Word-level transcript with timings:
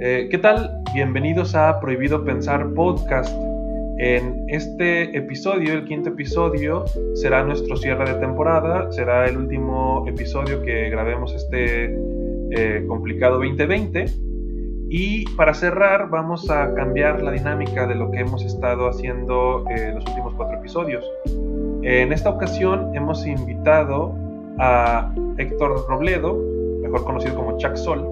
Eh, 0.00 0.26
¿Qué 0.28 0.38
tal? 0.38 0.82
Bienvenidos 0.92 1.54
a 1.54 1.78
Prohibido 1.78 2.24
Pensar 2.24 2.74
Podcast. 2.74 3.32
En 3.98 4.44
este 4.48 5.16
episodio, 5.16 5.74
el 5.74 5.84
quinto 5.84 6.08
episodio, 6.08 6.84
será 7.14 7.44
nuestro 7.44 7.76
cierre 7.76 8.12
de 8.12 8.18
temporada, 8.18 8.90
será 8.90 9.28
el 9.28 9.36
último 9.36 10.04
episodio 10.08 10.62
que 10.62 10.90
grabemos 10.90 11.32
este 11.32 11.96
eh, 12.50 12.84
complicado 12.88 13.36
2020. 13.36 14.06
Y 14.88 15.24
para 15.36 15.54
cerrar, 15.54 16.10
vamos 16.10 16.50
a 16.50 16.74
cambiar 16.74 17.22
la 17.22 17.30
dinámica 17.30 17.86
de 17.86 17.94
lo 17.94 18.10
que 18.10 18.18
hemos 18.18 18.44
estado 18.44 18.88
haciendo 18.88 19.64
en 19.70 19.78
eh, 19.78 19.94
los 19.94 20.04
últimos 20.06 20.34
cuatro 20.34 20.58
episodios. 20.58 21.08
En 21.82 22.12
esta 22.12 22.30
ocasión 22.30 22.96
hemos 22.96 23.24
invitado 23.24 24.12
a 24.58 25.14
Héctor 25.38 25.86
Robledo, 25.88 26.51
mejor 26.92 27.06
conocido 27.06 27.34
como 27.34 27.58
Chuck 27.58 27.74
Sol, 27.76 28.06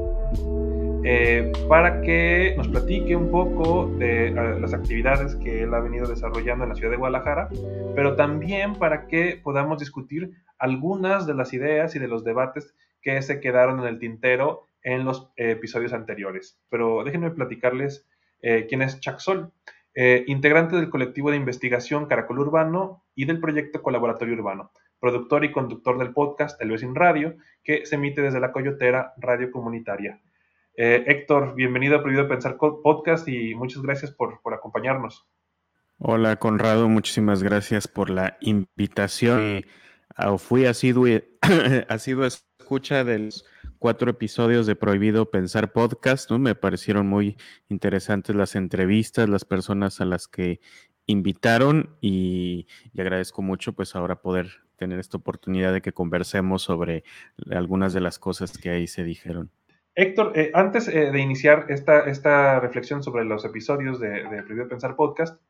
eh, 1.04 1.52
para 1.68 2.00
que 2.00 2.54
nos 2.56 2.68
platique 2.68 3.14
un 3.14 3.30
poco 3.30 3.86
de 3.98 4.28
eh, 4.28 4.60
las 4.60 4.72
actividades 4.72 5.34
que 5.36 5.62
él 5.62 5.74
ha 5.74 5.80
venido 5.80 6.06
desarrollando 6.06 6.64
en 6.64 6.70
la 6.70 6.74
ciudad 6.74 6.90
de 6.90 6.96
Guadalajara, 6.96 7.48
pero 7.94 8.16
también 8.16 8.74
para 8.74 9.06
que 9.06 9.38
podamos 9.42 9.78
discutir 9.78 10.32
algunas 10.58 11.26
de 11.26 11.34
las 11.34 11.52
ideas 11.52 11.94
y 11.94 11.98
de 11.98 12.08
los 12.08 12.24
debates 12.24 12.74
que 13.02 13.20
se 13.22 13.40
quedaron 13.40 13.80
en 13.80 13.86
el 13.86 13.98
tintero 13.98 14.68
en 14.82 15.04
los 15.04 15.30
eh, 15.36 15.52
episodios 15.52 15.92
anteriores. 15.92 16.58
Pero 16.70 17.04
déjenme 17.04 17.30
platicarles 17.30 18.06
quién 18.70 18.80
es 18.80 18.98
Chuck 19.00 19.18
Sol, 19.18 19.52
integrante 19.94 20.74
del 20.74 20.88
colectivo 20.88 21.30
de 21.30 21.36
investigación 21.36 22.06
Caracol 22.06 22.38
Urbano 22.38 23.04
y 23.14 23.26
del 23.26 23.38
proyecto 23.38 23.82
Colaboratorio 23.82 24.32
Urbano, 24.32 24.72
productor 25.00 25.44
y 25.44 25.52
conductor 25.52 25.98
del 25.98 26.12
podcast 26.12 26.60
El 26.60 26.70
Vecin 26.70 26.94
Radio, 26.94 27.36
que 27.64 27.86
se 27.86 27.96
emite 27.96 28.20
desde 28.20 28.38
la 28.38 28.52
Coyotera 28.52 29.14
Radio 29.16 29.50
Comunitaria. 29.50 30.20
Eh, 30.76 31.04
Héctor, 31.06 31.54
bienvenido 31.54 31.96
a 31.96 32.02
Prohibido 32.02 32.28
Pensar 32.28 32.56
Podcast 32.56 33.26
y 33.28 33.54
muchas 33.54 33.82
gracias 33.82 34.12
por, 34.12 34.40
acompañarnos. 34.52 35.26
Hola, 35.98 36.36
Conrado, 36.36 36.88
muchísimas 36.88 37.42
gracias 37.42 37.88
por 37.88 38.10
la 38.10 38.36
invitación. 38.40 39.64
Uh, 40.18 40.38
fui 40.38 40.66
asiduo, 40.66 41.06
sido 41.98 42.24
escucha 42.24 43.04
de 43.04 43.18
los 43.18 43.44
cuatro 43.78 44.10
episodios 44.10 44.66
de 44.66 44.76
Prohibido 44.76 45.30
Pensar 45.30 45.72
Podcast, 45.72 46.30
¿no? 46.30 46.38
Me 46.38 46.54
parecieron 46.54 47.06
muy 47.06 47.36
interesantes 47.68 48.36
las 48.36 48.54
entrevistas, 48.54 49.28
las 49.28 49.44
personas 49.44 50.00
a 50.00 50.04
las 50.04 50.28
que 50.28 50.60
invitaron 51.10 51.96
y, 52.00 52.66
agradezco 52.98 53.42
mucho 53.42 53.72
pues 53.72 53.94
ahora 53.96 54.22
poder 54.22 54.48
tener 54.76 54.98
esta 54.98 55.18
oportunidad 55.18 55.72
de 55.72 55.82
que 55.82 55.92
conversemos 55.92 56.62
sobre 56.62 57.04
algunas 57.50 57.92
de 57.92 58.00
las 58.00 58.18
cosas 58.18 58.56
que 58.56 58.70
ahí 58.70 58.86
se 58.86 59.04
dijeron. 59.04 59.50
Héctor, 59.94 60.32
eh, 60.34 60.50
antes 60.54 60.88
eh, 60.88 61.10
de 61.10 61.20
iniciar 61.20 61.66
esta, 61.68 62.00
esta 62.00 62.60
reflexión 62.60 63.02
sobre 63.02 63.24
los 63.24 63.44
episodios 63.44 64.00
de, 64.00 64.08
de 64.08 64.66
Pensar 64.66 64.96
Podcast, 64.96 65.40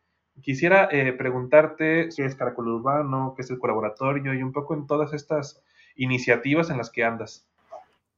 quisiera 0.41 0.88
eh, 0.91 1.12
preguntarte 1.12 2.08
qué 2.14 2.25
es 2.25 2.34
Caracol 2.34 2.69
Urbano, 2.69 3.34
qué 3.36 3.42
es 3.42 3.50
el 3.50 3.58
colaboratorio 3.58 4.34
y 4.34 4.42
un 4.42 4.53
poco 4.53 4.75
en 4.75 4.86
todas 4.86 5.12
estas 5.12 5.62
iniciativas 5.97 6.70
en 6.70 6.78
las 6.78 6.91
que 6.91 7.05
andas. 7.05 7.50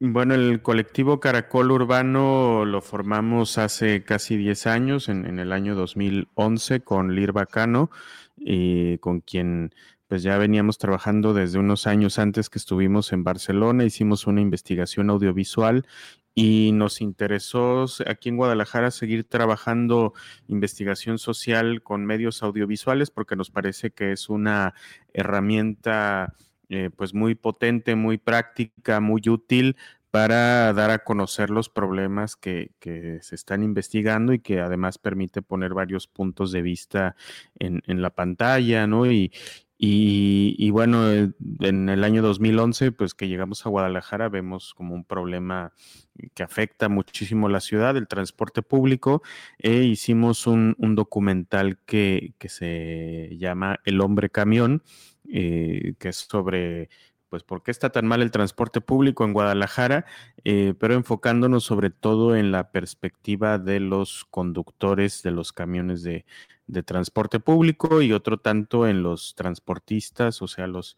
Bueno, 0.04 0.34
el 0.34 0.62
colectivo 0.62 1.20
Caracol 1.20 1.70
Urbano 1.70 2.64
lo 2.64 2.80
formamos 2.80 3.56
hace 3.56 4.02
casi 4.02 4.36
10 4.36 4.66
años, 4.66 5.08
en, 5.08 5.38
el 5.38 5.52
año 5.52 5.76
2011, 5.76 6.80
con 6.80 7.14
Lir 7.14 7.30
Bacano, 7.30 7.88
y 8.36 8.98
con 8.98 9.20
quien 9.20 9.72
pues 10.08 10.24
ya 10.24 10.38
veníamos 10.38 10.78
trabajando 10.78 11.34
desde 11.34 11.60
unos 11.60 11.86
años 11.86 12.18
antes 12.18 12.50
que 12.50 12.58
estuvimos 12.58 13.12
en 13.12 13.22
Barcelona, 13.22 13.84
hicimos 13.84 14.26
una 14.26 14.40
investigación 14.40 15.08
audiovisual 15.08 15.86
y 16.34 16.72
nos 16.72 17.00
interesó 17.00 17.86
aquí 18.04 18.28
en 18.30 18.38
Guadalajara 18.38 18.90
seguir 18.90 19.22
trabajando 19.22 20.14
investigación 20.48 21.18
social 21.18 21.80
con 21.80 22.06
medios 22.06 22.42
audiovisuales 22.42 23.12
porque 23.12 23.36
nos 23.36 23.52
parece 23.52 23.92
que 23.92 24.10
es 24.10 24.28
una 24.28 24.74
herramienta 25.14 26.34
eh, 26.74 26.88
pues 26.96 27.12
muy 27.12 27.34
potente, 27.34 27.96
muy 27.96 28.16
práctica, 28.16 28.98
muy 28.98 29.20
útil 29.28 29.76
para 30.12 30.74
dar 30.74 30.90
a 30.90 31.04
conocer 31.04 31.48
los 31.48 31.70
problemas 31.70 32.36
que, 32.36 32.72
que, 32.80 33.18
se 33.22 33.34
están 33.34 33.62
investigando 33.62 34.34
y 34.34 34.40
que 34.40 34.60
además 34.60 34.98
permite 34.98 35.40
poner 35.40 35.72
varios 35.72 36.06
puntos 36.06 36.52
de 36.52 36.60
vista 36.60 37.16
en, 37.58 37.80
la 37.86 38.10
pantalla, 38.10 38.86
¿no? 38.86 39.10
Y, 39.10 39.32
y, 39.78 40.70
bueno, 40.70 41.10
eh, 41.10 41.32
en 41.60 41.88
el 41.88 42.04
año 42.04 42.20
2011, 42.20 42.92
pues 42.92 43.14
que 43.14 43.26
llegamos 43.26 43.64
a 43.64 43.70
Guadalajara, 43.70 44.28
vemos 44.28 44.74
como 44.74 44.94
un 44.94 45.04
problema 45.04 45.72
que 46.34 46.42
afecta 46.42 46.90
muchísimo 46.90 47.48
la 47.48 47.60
ciudad, 47.60 47.96
el 47.96 48.06
transporte 48.06 48.60
público, 48.60 49.22
e 49.58 49.84
hicimos 49.84 50.46
un, 50.46 50.76
documental 50.94 51.78
que, 51.86 52.34
se 52.48 53.30
llama 53.38 53.80
El 53.86 54.02
hombre 54.02 54.28
camión, 54.28 54.82
eh, 55.26 55.94
que 55.98 56.10
es 56.10 56.16
sobre 56.16 56.90
pues 57.32 57.44
por 57.44 57.62
qué 57.62 57.70
está 57.70 57.88
tan 57.88 58.06
mal 58.06 58.20
el 58.20 58.30
transporte 58.30 58.82
público 58.82 59.24
en 59.24 59.32
Guadalajara, 59.32 60.04
eh, 60.44 60.74
pero 60.78 60.92
enfocándonos 60.92 61.64
sobre 61.64 61.88
todo 61.88 62.36
en 62.36 62.52
la 62.52 62.72
perspectiva 62.72 63.56
de 63.56 63.80
los 63.80 64.26
conductores 64.28 65.22
de 65.22 65.30
los 65.30 65.54
camiones 65.54 66.02
de, 66.02 66.26
transporte 66.84 67.40
público 67.40 68.02
y 68.02 68.12
otro 68.12 68.38
tanto 68.38 68.86
en 68.86 69.02
los 69.02 69.34
transportistas, 69.34 70.42
o 70.42 70.46
sea, 70.46 70.66
los 70.66 70.96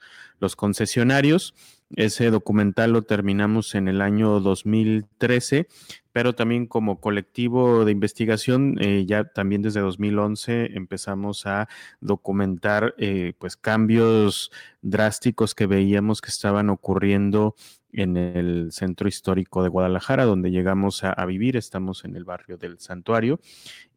concesionarios. 0.56 1.54
Ese 1.94 2.30
documental 2.30 2.92
lo 2.92 3.02
terminamos 3.02 3.76
en 3.76 3.86
el 3.86 4.00
año 4.00 4.40
2013, 4.40 5.68
pero 6.14 6.32
también 6.32 6.66
como 6.66 7.00
colectivo 7.00 7.84
de 7.84 7.90
investigación, 7.90 8.76
eh, 8.80 9.04
ya 9.04 9.24
también 9.24 9.62
desde 9.62 9.80
2011 9.80 10.76
empezamos 10.76 11.44
a 11.44 11.68
documentar 12.00 12.94
eh, 12.98 13.32
pues 13.40 13.56
cambios 13.56 14.52
drásticos 14.80 15.56
que 15.56 15.66
veíamos 15.66 16.20
que 16.20 16.30
estaban 16.30 16.70
ocurriendo 16.70 17.56
en 17.90 18.16
el 18.16 18.70
centro 18.70 19.08
histórico 19.08 19.64
de 19.64 19.70
Guadalajara, 19.70 20.24
donde 20.24 20.52
llegamos 20.52 21.02
a, 21.02 21.10
a, 21.10 21.26
vivir, 21.26 21.56
estamos 21.56 22.04
en 22.04 22.14
el 22.14 22.22
barrio 22.22 22.58
del 22.58 22.78
Santuario, 22.78 23.40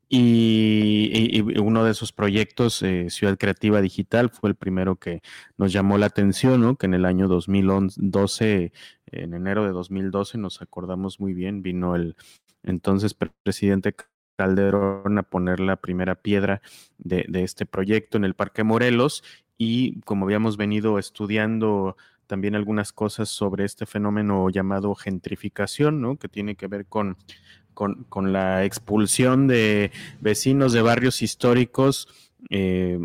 y, 0.10 1.42
uno 1.60 1.84
de 1.84 1.92
esos 1.92 2.14
proyectos, 2.14 2.82
eh, 2.82 3.10
Ciudad 3.10 3.38
Creativa 3.38 3.82
Digital, 3.82 4.30
fue 4.30 4.50
el 4.50 4.56
primero 4.56 4.96
que 4.96 5.22
nos 5.58 5.74
llamó 5.74 5.98
la 5.98 6.06
atención, 6.06 6.62
¿no? 6.62 6.76
que 6.78 6.86
en 6.86 6.94
el 6.94 7.06
año 7.06 7.28
2012, 7.28 8.72
en 9.12 9.34
enero 9.34 9.66
de 9.66 9.72
2012, 9.72 10.38
nos 10.38 10.62
acordamos 10.62 11.20
muy 11.20 11.34
bien, 11.34 11.62
vino 11.62 11.96
el 11.96 12.16
entonces 12.64 13.16
presidente 13.44 13.96
Calderón 14.38 15.18
a 15.18 15.24
poner 15.24 15.60
la 15.60 15.78
primera 15.78 16.16
piedra 16.16 16.62
de, 16.98 17.26
de 17.28 17.44
este 17.44 17.66
proyecto 17.66 18.18
en 18.18 18.24
el 18.24 18.34
Parque 18.34 18.64
Morelos 18.64 19.24
y 19.58 20.00
como 20.02 20.26
habíamos 20.26 20.58
venido 20.58 21.00
estudiando 21.00 21.98
también 22.28 22.56
algunas 22.56 22.92
cosas 22.92 23.30
sobre 23.30 23.66
este 23.66 23.86
fenómeno 23.86 24.50
llamado 24.50 24.94
gentrificación, 24.96 26.02
¿no? 26.02 26.18
que 26.18 26.30
tiene 26.30 26.56
que 26.56 26.68
ver 26.68 26.86
con 26.86 27.18
con, 27.78 28.34
la 28.34 28.66
expulsión 28.66 29.48
de 29.48 29.92
vecinos 30.20 30.74
de 30.74 30.82
barrios 30.82 31.22
históricos 31.22 32.08
eh, 32.50 33.00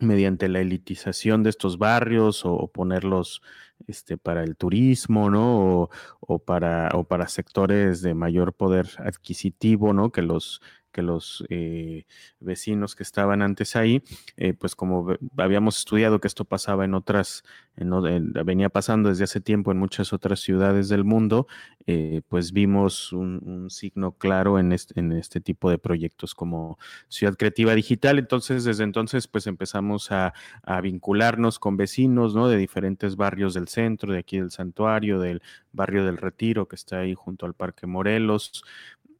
mediante 0.00 0.48
la 0.48 0.60
elitización 0.60 1.44
de 1.44 1.50
estos 1.50 1.78
barrios 1.78 2.44
o, 2.44 2.66
ponerlos 2.66 3.42
este, 3.86 4.16
para 4.16 4.42
el 4.42 4.56
turismo, 4.56 5.30
¿no? 5.30 5.88
O, 6.18 6.38
para, 6.40 6.88
o 6.94 7.04
para 7.04 7.28
sectores 7.28 8.02
de 8.02 8.14
mayor 8.14 8.54
poder 8.54 8.88
adquisitivo, 8.98 9.92
¿no? 9.92 10.10
Que 10.10 10.22
los, 10.22 10.60
que 10.92 11.02
los 11.02 11.44
eh, 11.48 12.04
vecinos 12.40 12.94
que 12.94 13.02
estaban 13.02 13.42
antes 13.42 13.74
ahí, 13.76 14.02
eh, 14.36 14.52
pues 14.54 14.76
como 14.76 15.16
habíamos 15.36 15.78
estudiado 15.78 16.20
que 16.20 16.28
esto 16.28 16.44
pasaba 16.44 16.84
en 16.84 16.94
otras, 16.94 17.42
venía 17.76 18.68
pasando 18.68 19.08
desde 19.08 19.24
hace 19.24 19.40
tiempo 19.40 19.72
en 19.72 19.78
muchas 19.78 20.12
otras 20.12 20.40
ciudades 20.40 20.88
del 20.88 21.04
mundo, 21.04 21.46
eh, 21.86 22.20
pues 22.28 22.52
vimos 22.52 23.12
un, 23.12 23.70
signo 23.70 24.12
claro 24.12 24.58
en 24.58 24.72
este, 24.72 25.40
tipo 25.40 25.70
de 25.70 25.78
proyectos 25.78 26.34
como 26.34 26.78
Ciudad 27.08 27.36
Creativa 27.36 27.74
Digital. 27.74 28.18
Entonces, 28.18 28.64
desde 28.64 28.84
entonces, 28.84 29.26
pues 29.26 29.46
empezamos 29.46 30.12
a, 30.12 30.34
a 30.62 30.80
vincularnos 30.80 31.58
con 31.58 31.76
vecinos, 31.76 32.34
¿no? 32.34 32.48
De 32.48 32.56
diferentes 32.56 33.16
barrios 33.16 33.54
del 33.54 33.68
centro, 33.68 34.12
de 34.12 34.18
aquí 34.18 34.38
del 34.38 34.50
santuario, 34.50 35.20
del 35.20 35.42
barrio 35.72 36.04
del 36.04 36.18
Retiro, 36.18 36.68
que 36.68 36.76
está 36.76 36.98
ahí 37.00 37.14
junto 37.14 37.46
al 37.46 37.54
Parque 37.54 37.86
Morelos, 37.86 38.64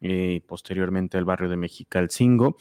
y 0.02 0.36
eh, 0.36 0.42
posteriormente 0.46 1.16
el 1.16 1.24
barrio 1.24 1.48
de 1.48 1.56
Mexicalcingo. 1.56 2.56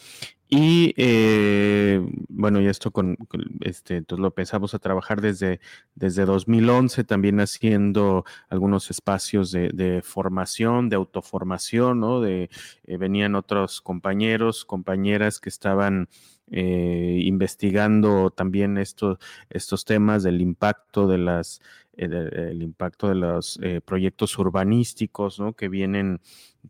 Y 0.54 0.94
eh, 0.98 2.06
bueno, 2.28 2.60
y 2.60 2.68
esto 2.68 2.92
con, 2.92 3.18
este, 3.62 3.96
entonces 3.96 4.22
lo 4.22 4.28
empezamos 4.28 4.74
a 4.74 4.80
trabajar 4.80 5.22
desde, 5.22 5.62
desde 5.96 6.26
2011, 6.26 7.06
también 7.06 7.40
haciendo 7.40 8.26
algunos 8.50 8.92
espacios 8.92 9.52
de, 9.52 10.02
formación, 10.04 10.90
de 10.90 10.98
autoformación, 10.98 12.02
¿no? 12.02 12.20
De, 12.20 12.50
eh, 12.84 12.98
venían 12.98 13.36
otros 13.36 13.82
compañeros, 13.82 14.66
compañeras 14.66 15.40
que 15.40 15.48
estaban 15.48 16.10
eh, 16.52 17.22
investigando 17.24 18.30
también 18.30 18.78
estos, 18.78 19.18
estos 19.50 19.86
temas 19.86 20.24
del 20.24 20.42
impacto 20.42 21.08
de 21.08 21.18
las 21.18 21.62
el, 21.98 22.62
impacto 22.62 23.10
de 23.10 23.16
los 23.16 23.60
proyectos 23.86 24.38
urbanísticos 24.38 25.40
¿no? 25.40 25.54
que 25.54 25.68
vienen 25.68 26.22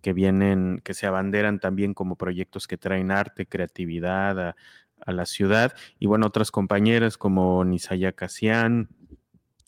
que 0.02 0.14
vienen, 0.14 0.82
que 0.84 0.94
se 0.94 1.08
abanderan 1.08 1.60
también 1.60 1.94
como 1.94 2.16
proyectos 2.16 2.68
que 2.68 2.78
traen 2.78 3.12
arte, 3.12 3.46
creatividad 3.46 4.40
a, 4.40 4.56
la 5.08 5.26
ciudad. 5.26 5.74
Y 6.00 6.06
bueno, 6.06 6.28
otras 6.28 6.52
compañeras 6.52 7.18
como 7.18 7.66
Nisaya 7.66 8.12
Casian, 8.12 8.90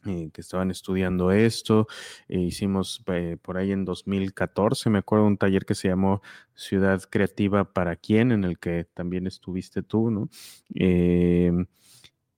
eh, 0.05 0.29
que 0.33 0.41
estaban 0.41 0.71
estudiando 0.71 1.31
esto. 1.31 1.87
Eh, 2.27 2.39
hicimos 2.39 3.03
eh, 3.07 3.37
por 3.41 3.57
ahí 3.57 3.71
en 3.71 3.85
2014, 3.85 4.89
me 4.89 4.99
acuerdo, 4.99 5.25
un 5.25 5.37
taller 5.37 5.65
que 5.65 5.75
se 5.75 5.87
llamó 5.87 6.21
Ciudad 6.55 7.01
Creativa 7.09 7.73
para 7.73 7.95
quién, 7.95 8.31
en 8.31 8.43
el 8.43 8.59
que 8.59 8.85
también 8.93 9.27
estuviste 9.27 9.83
tú, 9.83 10.11
¿no? 10.11 10.29
Em, 10.75 11.65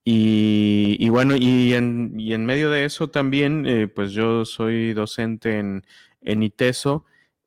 y, 0.04 1.08
bueno, 1.08 1.34
y 1.36 1.74
en, 1.74 2.14
y 2.18 2.36
medio 2.38 2.70
de 2.70 2.84
eso 2.84 3.10
también, 3.10 3.90
pues 3.94 4.12
yo 4.12 4.44
soy 4.44 4.94
docente 4.94 5.58
en, 5.58 5.84
en 6.20 6.42
ITESO 6.44 7.04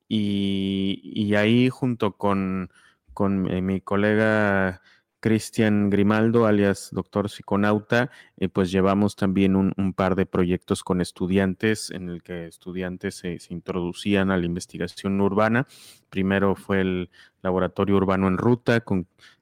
y, 0.09 1.35
ahí 1.35 1.69
junto 1.69 2.17
con, 2.17 2.71
eh, 3.49 3.61
mi 3.61 3.81
colega 3.81 4.81
Cristian 5.19 5.89
Grimaldo, 5.89 6.45
alias 6.45 6.89
doctor 6.91 7.29
psiconauta, 7.29 8.09
eh, 8.37 8.47
pues 8.47 8.71
llevamos 8.71 9.15
también 9.15 9.55
un, 9.55 9.93
par 9.93 10.15
de 10.15 10.25
proyectos 10.25 10.83
con 10.83 11.01
estudiantes 11.01 11.91
en 11.91 12.09
el 12.09 12.23
que 12.23 12.47
estudiantes 12.47 13.15
se, 13.15 13.37
introducían 13.49 14.31
a 14.31 14.37
la 14.37 14.45
investigación 14.45 15.19
urbana. 15.19 15.67
Primero 16.09 16.55
fue 16.55 16.81
el 16.81 17.09
laboratorio 17.41 17.97
urbano 17.97 18.27
en 18.27 18.37
ruta, 18.37 18.83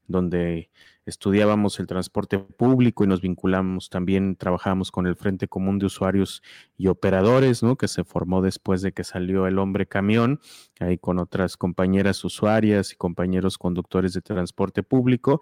donde 0.07 0.69
estudiábamos 1.07 1.79
el 1.79 1.87
transporte 1.87 2.37
público 2.37 3.03
y 3.03 3.07
nos 3.07 3.21
vinculamos 3.21 3.89
también, 3.89 4.35
trabajamos 4.35 4.91
con 4.91 5.07
el 5.07 5.15
Frente 5.15 5.47
Común 5.47 5.79
de 5.79 5.85
Usuarios 5.85 6.43
y 6.77 6.87
Operadores, 6.87 7.63
¿no? 7.63 7.77
que 7.77 7.87
se 7.87 8.03
formó 8.03 8.41
después 8.41 8.81
de 8.81 8.91
que 8.91 9.05
salió 9.05 9.47
el 9.47 9.57
hombre 9.57 9.87
camión, 9.87 10.41
ahí 10.81 10.97
con 10.97 11.17
otras 11.17 11.55
compañeras 11.55 12.23
usuarias 12.25 12.91
y 12.91 12.97
compañeros 12.97 13.57
conductores 13.57 14.13
de 14.13 14.21
transporte 14.21 14.83
público. 14.83 15.41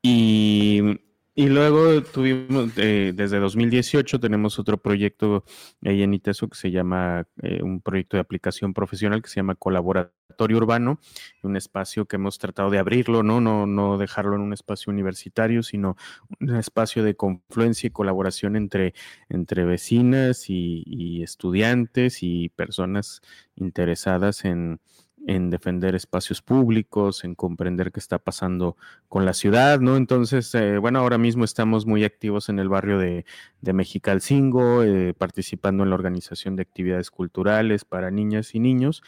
Y 0.00 1.00
y 1.34 1.48
luego 1.48 2.02
tuvimos, 2.02 2.72
eh, 2.76 3.12
desde 3.14 3.38
2018 3.38 4.18
tenemos 4.18 4.58
otro 4.58 4.78
proyecto 4.78 5.44
ahí 5.84 6.02
en 6.02 6.14
ITESO 6.14 6.48
que 6.48 6.58
se 6.58 6.70
llama, 6.70 7.26
eh, 7.42 7.62
un 7.62 7.80
proyecto 7.80 8.16
de 8.16 8.22
aplicación 8.22 8.74
profesional 8.74 9.22
que 9.22 9.28
se 9.28 9.36
llama 9.36 9.54
Colaboratorio 9.54 10.56
Urbano, 10.56 10.98
un 11.42 11.56
espacio 11.56 12.06
que 12.06 12.16
hemos 12.16 12.38
tratado 12.38 12.70
de 12.70 12.78
abrirlo, 12.78 13.22
¿no? 13.22 13.40
No, 13.40 13.66
no 13.66 13.96
dejarlo 13.96 14.34
en 14.34 14.42
un 14.42 14.52
espacio 14.52 14.92
universitario, 14.92 15.62
sino 15.62 15.96
un 16.40 16.56
espacio 16.56 17.04
de 17.04 17.14
confluencia 17.14 17.86
y 17.86 17.90
colaboración 17.90 18.56
entre, 18.56 18.94
entre 19.28 19.64
vecinas 19.64 20.50
y, 20.50 20.82
y 20.86 21.22
estudiantes 21.22 22.22
y 22.22 22.48
personas 22.48 23.20
interesadas 23.54 24.44
en, 24.44 24.80
en 25.26 25.50
defender 25.50 25.94
espacios 25.94 26.42
públicos, 26.42 27.24
en 27.24 27.34
comprender 27.34 27.92
qué 27.92 28.00
está 28.00 28.18
pasando 28.18 28.76
con 29.08 29.24
la 29.24 29.34
ciudad, 29.34 29.80
¿no? 29.80 29.96
Entonces, 29.96 30.54
eh, 30.54 30.78
bueno, 30.78 31.00
ahora 31.00 31.18
mismo 31.18 31.44
estamos 31.44 31.86
muy 31.86 32.04
activos 32.04 32.48
en 32.48 32.58
el 32.58 32.68
barrio 32.68 32.98
de, 32.98 33.24
de 33.60 33.72
Mexicalcingo, 33.72 34.82
eh, 34.82 35.14
participando 35.14 35.84
en 35.84 35.90
la 35.90 35.96
organización 35.96 36.56
de 36.56 36.62
actividades 36.62 37.10
culturales 37.10 37.84
para 37.84 38.10
niñas 38.10 38.54
y 38.54 38.60
niños. 38.60 39.02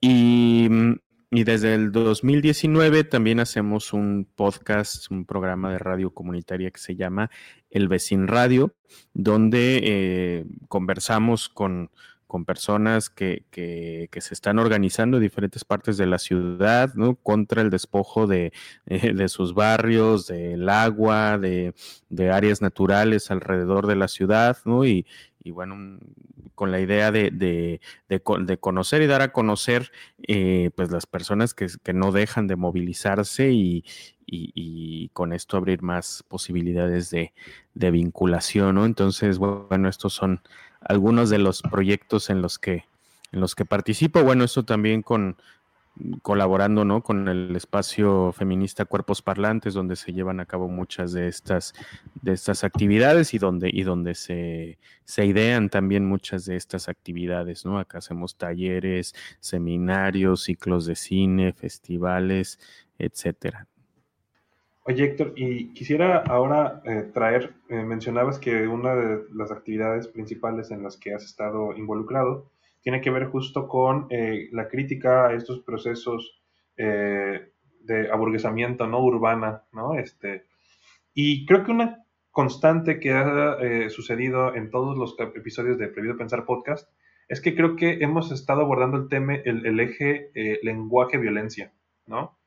Y, 0.00 0.68
mm, 0.70 0.94
y, 1.30 1.44
desde 1.44 1.74
el 1.74 1.92
2019 1.92 3.04
también 3.04 3.40
hacemos 3.40 3.92
un 3.92 4.26
podcast, 4.34 5.10
un 5.10 5.24
programa 5.24 5.70
de 5.72 5.78
radio 5.78 6.10
comunitaria 6.10 6.70
que 6.70 6.80
se 6.80 6.96
llama 6.96 7.30
El 7.70 7.88
Vecin 7.88 8.26
Radio, 8.28 8.74
donde 9.14 9.80
eh, 9.82 10.44
conversamos 10.68 11.48
con 11.48 11.90
con 12.30 12.44
personas 12.44 13.10
que, 13.10 13.44
que, 13.50 14.08
se 14.20 14.34
están 14.34 14.60
organizando 14.60 15.16
en 15.16 15.24
diferentes 15.24 15.64
partes 15.64 15.96
de 15.96 16.06
la 16.06 16.18
ciudad, 16.18 16.94
¿no? 16.94 17.16
Contra 17.16 17.60
el 17.60 17.70
despojo 17.70 18.28
de, 18.28 18.52
de 18.86 19.28
sus 19.28 19.52
barrios, 19.52 20.28
del 20.28 20.68
agua, 20.68 21.38
de, 21.38 21.74
de, 22.08 22.30
áreas 22.30 22.62
naturales 22.62 23.32
alrededor 23.32 23.88
de 23.88 23.96
la 23.96 24.06
ciudad, 24.06 24.58
¿no? 24.64 24.84
Y, 24.84 25.06
y 25.42 25.50
bueno, 25.50 25.98
con 26.54 26.70
la 26.70 26.78
idea 26.78 27.10
de, 27.10 27.32
de, 27.32 27.80
de, 28.08 28.58
conocer 28.58 29.02
y 29.02 29.08
dar 29.08 29.22
a 29.22 29.32
conocer, 29.32 29.90
eh, 30.28 30.70
pues 30.76 30.92
las 30.92 31.06
personas 31.06 31.52
que, 31.52 31.66
que, 31.82 31.92
no 31.92 32.12
dejan 32.12 32.46
de 32.46 32.54
movilizarse 32.54 33.50
y, 33.50 33.84
y, 34.24 34.52
y, 34.54 35.08
con 35.08 35.32
esto 35.32 35.56
abrir 35.56 35.82
más 35.82 36.22
posibilidades 36.28 37.10
de, 37.10 37.32
vinculación, 37.74 38.76
¿no? 38.76 38.84
Entonces, 38.84 39.38
bueno, 39.38 39.88
estos 39.88 40.12
son 40.12 40.42
algunos 40.80 41.30
de 41.30 41.38
los 41.38 41.62
proyectos 41.62 42.30
en 42.30 42.42
los 42.42 42.58
que, 42.58 42.84
en 43.32 43.40
los 43.40 43.54
que 43.54 43.64
participo. 43.64 44.22
Bueno, 44.22 44.44
eso 44.44 44.64
también 44.64 45.02
con 45.02 45.36
colaborando 46.22 46.84
¿no? 46.84 47.02
con 47.02 47.28
el 47.28 47.54
espacio 47.54 48.32
feminista 48.32 48.84
Cuerpos 48.84 49.22
Parlantes, 49.22 49.74
donde 49.74 49.96
se 49.96 50.12
llevan 50.12 50.40
a 50.40 50.46
cabo 50.46 50.68
muchas 50.68 51.12
de 51.12 51.28
estas, 51.28 51.74
de 52.22 52.32
estas 52.32 52.64
actividades 52.64 53.34
y 53.34 53.38
donde, 53.38 53.70
y 53.72 53.82
donde 53.82 54.14
se, 54.14 54.78
se 55.04 55.26
idean 55.26 55.68
también 55.68 56.06
muchas 56.06 56.44
de 56.46 56.56
estas 56.56 56.88
actividades. 56.88 57.64
¿no? 57.64 57.78
Acá 57.78 57.98
hacemos 57.98 58.36
talleres, 58.36 59.14
seminarios, 59.40 60.44
ciclos 60.44 60.86
de 60.86 60.96
cine, 60.96 61.52
festivales, 61.52 62.58
etcétera. 62.98 63.66
Oye, 64.84 65.04
Héctor, 65.04 65.34
y 65.36 65.74
quisiera 65.74 66.18
ahora 66.26 66.80
eh, 66.86 67.10
traer, 67.12 67.54
eh, 67.68 67.82
mencionabas 67.82 68.38
que 68.38 68.66
una 68.66 68.94
de 68.94 69.24
las 69.34 69.52
actividades 69.52 70.08
principales 70.08 70.70
en 70.70 70.82
las 70.82 70.96
que 70.96 71.12
has 71.12 71.22
estado 71.22 71.76
involucrado 71.76 72.50
tiene 72.80 73.02
que 73.02 73.10
ver 73.10 73.26
justo 73.26 73.68
con 73.68 74.06
eh, 74.08 74.48
la 74.52 74.68
crítica 74.68 75.26
a 75.28 75.34
estos 75.34 75.60
procesos 75.60 76.36
de 76.76 78.10
aburguesamiento 78.10 78.86
no 78.86 79.04
urbana, 79.04 79.64
¿no? 79.70 79.98
Este, 79.98 80.46
y 81.12 81.44
creo 81.44 81.62
que 81.62 81.72
una 81.72 82.06
constante 82.30 82.98
que 83.00 83.12
ha 83.12 83.58
sucedido 83.90 84.54
en 84.54 84.70
todos 84.70 84.96
los 84.96 85.14
episodios 85.18 85.76
de 85.76 85.88
Prohibido 85.88 86.16
Pensar 86.16 86.46
Podcast 86.46 86.90
es 87.28 87.42
que 87.42 87.54
creo 87.54 87.76
que 87.76 87.98
hemos 88.00 88.32
estado 88.32 88.62
abordando 88.62 88.96
el 88.96 89.08
tema, 89.10 89.34
el, 89.34 89.78
eje 89.78 90.30
lenguaje-violencia, 90.62 91.74
¿no? 92.06 92.39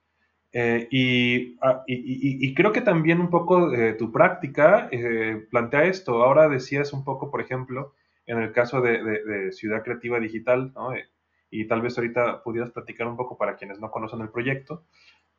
Eh, 0.56 1.56
ah, 1.62 1.84
y, 1.88 2.48
y, 2.48 2.54
creo 2.54 2.72
que 2.72 2.82
también 2.82 3.20
un 3.20 3.32
poco 3.32 3.72
de 3.72 3.94
tu 3.94 4.12
práctica 4.12 4.88
eh, 4.92 5.48
plantea 5.50 5.86
esto. 5.86 6.24
Ahora 6.24 6.48
decías 6.48 6.94
un 6.94 7.04
poco, 7.04 7.32
por 7.32 7.42
ejemplo, 7.42 7.96
en 8.28 8.38
el 8.40 8.52
caso 8.52 8.80
de, 8.80 9.52
Ciudad 9.52 9.84
Creativa 9.84 10.20
Digital, 10.20 10.72
¿no? 10.76 10.94
Eh, 10.94 11.10
y 11.50 11.68
tal 11.68 11.82
vez 11.82 11.98
ahorita 11.98 12.44
pudieras 12.44 12.72
platicar 12.72 13.07
un 13.07 13.18
poco 13.18 13.38
para 13.38 13.56
quienes 13.56 13.80
no 13.80 13.90
conocen 13.90 14.22
el 14.22 14.30
proyecto. 14.30 14.86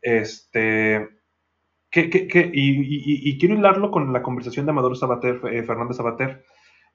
Este, 0.02 1.08
que, 1.90 2.10
que, 2.10 2.50
y, 2.52 3.38
quiero 3.38 3.54
hilarlo 3.54 3.92
con 3.92 4.12
la 4.12 4.22
conversación 4.22 4.66
de 4.66 4.72
Amador 4.72 4.96
Sabater, 4.96 5.40
Fernández 5.64 5.96
Sabater, 5.96 6.44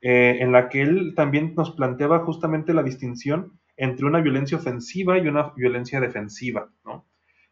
en 0.02 0.52
la 0.52 0.70
que 0.70 0.82
él 0.82 1.14
también 1.16 1.54
nos 1.56 1.72
planteaba 1.72 2.20
justamente 2.20 2.74
la 2.74 2.84
distinción 2.84 3.60
entre 3.78 4.06
una 4.06 4.22
violencia 4.22 4.58
ofensiva 4.58 5.18
y 5.18 5.28
una 5.28 5.54
violencia 5.56 6.02
defensiva, 6.02 6.70
¿no? 6.86 7.09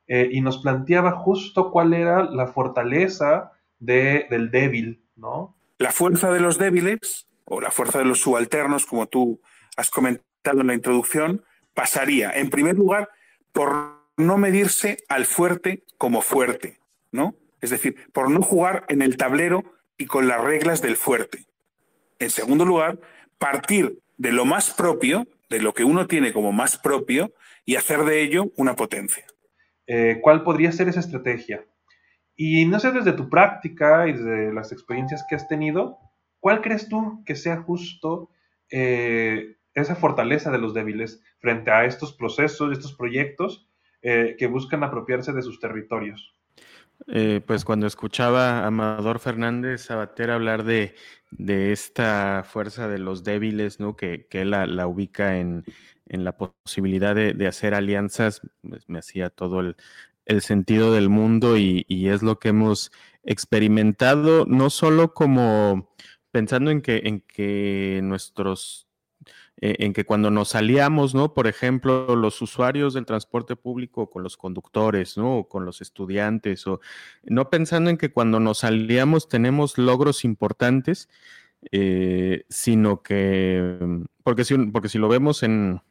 Eh, 0.08 0.30
y 0.32 0.42
nos 0.42 0.60
planteaba 0.60 1.12
justo 1.12 1.72
cuál 1.72 1.94
era 1.94 2.24
la 2.24 2.48
fortaleza 2.48 3.52
del 3.80 4.50
débil, 4.52 5.04
¿no? 5.16 5.56
La 5.78 5.92
fuerza 5.92 6.32
de 6.32 6.40
los 6.40 6.58
débiles, 6.58 7.28
o 7.46 7.62
la 7.62 7.72
fuerza 7.72 8.00
de 8.00 8.06
los 8.06 8.22
subalternos, 8.22 8.86
como 8.86 9.08
tú 9.08 9.42
has 9.76 9.90
comentado 9.90 10.62
en 10.62 10.68
la 10.68 10.74
introducción, 10.74 11.44
pasaría, 11.74 12.32
en 12.32 12.50
primer 12.50 12.76
lugar, 12.76 13.10
por 13.52 13.98
no 14.18 14.38
medirse 14.38 14.98
al 15.10 15.26
fuerte 15.26 15.84
como 15.98 16.22
fuerte, 16.22 16.80
¿no? 17.12 17.36
Es 17.62 17.70
decir, 17.70 17.96
por 18.14 18.32
no 18.32 18.42
jugar 18.42 18.86
en 18.88 19.02
el 19.02 19.18
tablero 19.18 19.64
y 19.98 20.06
con 20.06 20.28
las 20.28 20.44
reglas 20.44 20.82
del 20.82 20.96
fuerte. 20.96 21.46
En 22.20 22.30
segundo 22.30 22.66
lugar, 22.66 23.00
partir 23.38 24.00
de 24.18 24.32
lo 24.32 24.46
más 24.46 24.72
propio, 24.72 25.28
de 25.50 25.62
lo 25.62 25.74
que 25.74 25.84
uno 25.84 26.08
tiene 26.08 26.34
como 26.34 26.52
más 26.52 26.78
propio, 26.78 27.34
y 27.66 27.76
hacer 27.76 28.06
de 28.06 28.22
ello 28.22 28.52
una 28.56 28.76
potencia. 28.76 29.26
Eh, 29.88 30.20
cuál 30.22 30.44
podría 30.44 30.72
ser 30.74 30.89
esa 30.89 31.00
estrategia. 31.00 31.65
Y 32.36 32.65
no 32.65 32.79
sé, 32.79 32.91
desde 32.91 33.13
tu 33.13 33.29
práctica 33.29 34.08
y 34.08 34.13
desde 34.13 34.53
las 34.53 34.74
experiencias 34.74 35.25
que 35.27 35.36
has 35.36 35.48
tenido, 35.48 35.98
¿cuál 36.39 36.62
crees 36.62 36.89
tú 36.89 37.24
que 37.25 37.36
sea 37.36 37.62
justo 37.62 38.29
eh, 38.70 39.56
esa 39.74 39.96
fortaleza 39.96 40.51
de 40.51 40.58
los 40.58 40.74
débiles 40.74 41.24
frente 41.39 41.72
a 41.72 41.86
estos 41.86 42.13
procesos, 42.13 42.72
estos 42.72 42.94
proyectos 42.94 43.70
eh, 44.01 44.36
que 44.38 44.48
buscan 44.48 44.84
apropiarse 44.84 45.32
de 45.32 45.41
sus 45.41 45.60
territorios? 45.60 46.36
Pues 47.46 47.63
cuando 47.63 47.86
escuchaba 47.86 48.60
a 48.60 48.67
Amador 48.67 49.20
Fernández 49.20 49.82
Sabater 49.82 50.32
hablar 50.32 50.63
de, 50.63 50.96
esta 51.72 52.44
fuerza 52.44 52.88
de 52.88 52.98
los 52.98 53.24
débiles, 53.24 53.79
¿no? 53.79 53.96
Que, 53.96 54.25
que 54.27 54.41
él 54.41 54.50
la, 54.50 54.88
ubica 54.88 55.38
en, 55.38 55.63
la 56.10 56.38
posibilidad 56.38 57.16
de, 57.16 57.48
hacer 57.48 57.74
alianzas, 57.74 58.42
pues 58.62 58.88
me 58.88 59.00
hacía 59.00 59.30
todo 59.30 59.60
el, 59.62 59.76
sentido 60.42 60.92
del 60.92 61.10
mundo 61.10 61.58
y, 61.58 61.86
y, 61.88 62.10
es 62.10 62.22
lo 62.22 62.40
que 62.40 62.50
hemos 62.50 62.92
experimentado, 63.24 64.46
no 64.46 64.70
solo 64.70 65.14
como 65.14 65.90
pensando 66.32 66.70
en 66.72 66.82
que, 66.82 67.02
en 67.06 67.22
que 67.22 68.02
nuestros 68.04 68.88
eh, 69.60 69.78
en 69.80 69.94
que 69.94 70.06
cuando 70.06 70.30
nos 70.30 70.50
salíamos, 70.50 71.16
¿no? 71.16 71.34
Por 71.34 71.48
ejemplo, 71.48 72.16
los 72.16 72.44
usuarios 72.44 72.94
del 72.94 73.08
transporte 73.08 73.56
público 73.56 74.08
con 74.08 74.22
los 74.22 74.38
conductores, 74.38 75.18
¿no? 75.18 75.40
O 75.40 75.50
con 75.50 75.66
los 75.66 75.82
estudiantes, 75.82 76.68
o 76.68 76.80
no 77.24 77.50
pensando 77.50 77.90
en 77.90 77.98
que 77.98 78.12
cuando 78.12 78.40
nos 78.40 78.60
salíamos 78.60 79.28
tenemos 79.28 79.80
logros 79.80 80.26
importantes, 80.26 81.10
eh, 81.72 82.46
sino 82.50 83.02
que, 83.02 83.80
porque 84.24 84.46
si, 84.46 84.56
porque 84.68 84.90
si 84.90 85.00
lo 85.00 85.10
vemos 85.10 85.42
en, 85.42 85.82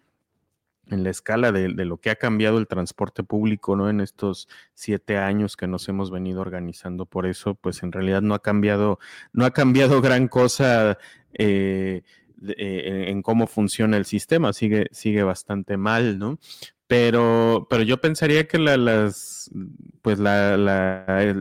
en 0.89 1.05
la 1.05 1.11
escala 1.11 1.53
de, 1.53 1.69
de, 1.69 1.85
lo 1.85 1.99
que 1.99 2.11
ha 2.11 2.17
cambiado 2.17 2.59
el 2.59 2.67
transporte 2.67 3.23
público, 3.23 3.77
¿no? 3.77 3.91
En 3.91 4.01
estos 4.01 4.49
siete 4.75 5.19
años 5.19 5.57
que 5.57 5.67
nos 5.67 5.89
hemos 5.89 6.11
venido 6.11 6.41
organizando 6.41 7.07
por 7.07 7.27
eso, 7.27 7.55
pues 7.55 7.83
en 7.83 7.93
realidad 7.93 8.23
no 8.23 8.35
ha 8.35 8.43
cambiado, 8.43 8.99
no 9.33 9.45
ha 9.45 9.51
cambiado 9.53 10.01
gran 10.01 10.29
cosa. 10.29 10.99
Eh, 11.35 12.03
eh, 12.49 13.07
en 13.09 13.23
cómo 13.23 13.47
funciona 13.47 13.97
el 13.97 14.05
sistema, 14.05 14.53
sigue, 14.53 14.89
sigue 14.91 15.23
bastante 15.23 15.79
mal, 15.79 16.19
¿no? 16.19 16.39
Pero, 16.87 17.67
pero 17.71 17.83
yo 17.83 18.01
pensaría 18.01 18.47
que 18.47 18.59
las, 18.59 19.51
pues 20.03 20.21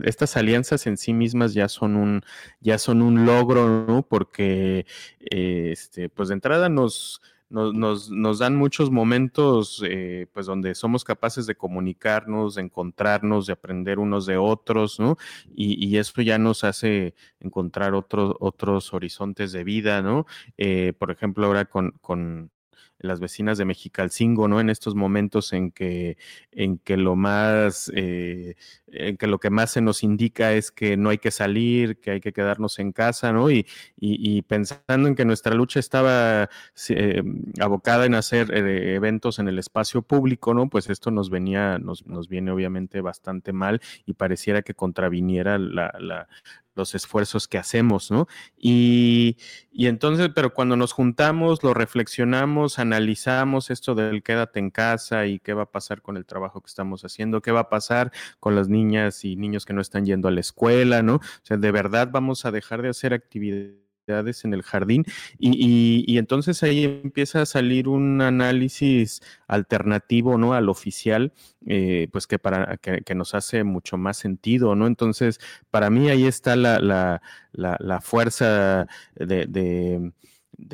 estas 0.04 0.36
alianzas 0.36 0.86
en 0.86 0.96
sí 0.96 1.12
mismas 1.12 1.54
ya 1.54 1.68
son 1.68 1.96
un, 1.96 2.22
ya 2.60 2.78
son 2.78 3.02
un 3.02 3.26
logro, 3.26 3.84
¿no? 3.86 4.02
Porque, 4.02 4.86
este, 5.20 6.08
pues 6.08 6.28
de 6.28 6.34
entrada 6.34 6.68
nos, 6.70 7.20
nos, 7.48 8.10
nos, 8.10 8.38
dan 8.38 8.56
muchos 8.56 8.90
momentos 8.90 9.82
eh, 9.86 10.26
pues 10.32 10.46
donde 10.46 10.74
somos 10.74 11.04
capaces 11.04 11.46
de 11.46 11.54
comunicarnos, 11.54 12.56
de 12.56 12.62
encontrarnos, 12.62 13.46
de 13.46 13.52
aprender 13.52 13.98
unos 13.98 14.26
de 14.26 14.36
otros, 14.36 14.98
¿no? 14.98 15.16
Y, 15.54 15.86
y 15.86 15.98
eso 15.98 16.22
ya 16.22 16.38
nos 16.38 16.64
hace 16.64 17.14
encontrar 17.40 17.94
otros, 17.94 18.34
otros 18.40 18.92
horizontes 18.92 19.52
de 19.52 19.64
vida, 19.64 20.02
¿no? 20.02 20.26
Eh, 20.56 20.92
por 20.98 21.10
ejemplo, 21.10 21.46
ahora 21.46 21.66
con, 21.66 21.92
con 22.00 22.50
las 22.98 23.20
vecinas 23.20 23.58
de 23.58 23.64
Mexicalcingo, 23.64 24.48
¿no? 24.48 24.60
En 24.60 24.70
estos 24.70 24.94
momentos 24.94 25.52
en 25.52 25.70
que, 25.70 26.16
en 26.52 26.78
que 26.78 26.96
lo 26.96 27.16
más, 27.16 27.90
eh, 27.94 28.56
en 28.88 29.16
que 29.16 29.26
lo 29.26 29.38
que 29.38 29.50
más 29.50 29.72
se 29.72 29.80
nos 29.80 30.02
indica 30.02 30.52
es 30.52 30.70
que 30.70 30.96
no 30.96 31.10
hay 31.10 31.18
que 31.18 31.30
salir, 31.30 32.00
que 32.00 32.12
hay 32.12 32.20
que 32.20 32.32
quedarnos 32.32 32.78
en 32.78 32.92
casa, 32.92 33.32
¿no? 33.32 33.50
Y, 33.50 33.66
y, 33.98 34.42
pensando 34.42 35.08
en 35.08 35.14
que 35.14 35.24
nuestra 35.24 35.54
lucha 35.54 35.80
estaba 35.80 36.48
eh, 36.88 37.22
abocada 37.60 38.06
en 38.06 38.14
hacer 38.14 38.52
eh, 38.52 38.94
eventos 38.94 39.38
en 39.38 39.48
el 39.48 39.58
espacio 39.58 40.02
público, 40.02 40.54
¿no? 40.54 40.68
Pues 40.68 40.88
esto 40.90 41.10
nos 41.10 41.30
venía, 41.30 41.78
nos, 41.78 42.06
nos 42.06 42.28
viene 42.28 42.50
obviamente 42.50 43.00
bastante 43.00 43.52
mal 43.52 43.80
y 44.04 44.14
pareciera 44.14 44.62
que 44.62 44.74
contraviniera 44.74 45.58
la, 45.58 46.28
los 46.76 46.94
esfuerzos 46.94 47.48
que 47.48 47.58
hacemos, 47.58 48.10
¿no? 48.10 48.28
Y, 48.56 49.36
entonces, 49.72 50.30
pero 50.34 50.54
cuando 50.54 50.76
nos 50.76 50.92
juntamos, 50.92 51.62
lo 51.62 51.74
reflexionamos, 51.74 52.78
analizamos 52.78 53.70
esto 53.70 53.94
del 53.94 54.22
quédate 54.22 54.60
en 54.60 54.70
casa 54.70 55.26
y 55.26 55.38
qué 55.38 55.54
va 55.54 55.64
a 55.64 55.70
pasar 55.70 56.02
con 56.02 56.16
el 56.16 56.26
trabajo 56.26 56.60
que 56.60 56.68
estamos 56.68 57.04
haciendo, 57.04 57.42
qué 57.42 57.52
va 57.52 57.60
a 57.60 57.68
pasar 57.68 58.12
con 58.40 58.54
las 58.54 58.68
niñas 58.68 59.24
y 59.24 59.36
niños 59.36 59.64
que 59.64 59.72
no 59.72 59.80
están 59.80 60.06
yendo 60.06 60.28
a 60.28 60.30
la 60.30 60.40
escuela, 60.40 61.02
¿no? 61.02 61.16
O 61.16 61.20
sea, 61.42 61.56
de 61.56 61.72
verdad 61.72 62.08
vamos 62.12 62.44
a 62.44 62.50
dejar 62.50 62.82
de 62.82 62.90
hacer 62.90 63.12
actividades 63.14 63.85
en 64.08 64.54
el 64.54 64.62
jardín 64.62 65.04
y, 65.38 66.18
entonces 66.18 66.62
ahí 66.62 66.84
empieza 66.84 67.42
a 67.42 67.46
salir 67.46 67.88
un 67.88 68.20
análisis 68.20 69.20
alternativo 69.48 70.38
no 70.38 70.54
al 70.54 70.68
oficial 70.68 71.32
eh, 71.66 72.08
pues 72.12 72.26
que 72.26 72.38
para 72.38 72.76
que, 72.76 73.14
nos 73.14 73.34
hace 73.34 73.64
mucho 73.64 73.96
más 73.96 74.16
sentido 74.16 74.74
no 74.74 74.86
entonces 74.86 75.40
para 75.70 75.90
mí 75.90 76.08
ahí 76.08 76.26
está 76.26 76.54
la, 76.54 76.78
la, 76.78 77.20
la, 77.52 78.00
fuerza 78.00 78.86
de 79.16 79.46
de 79.46 80.12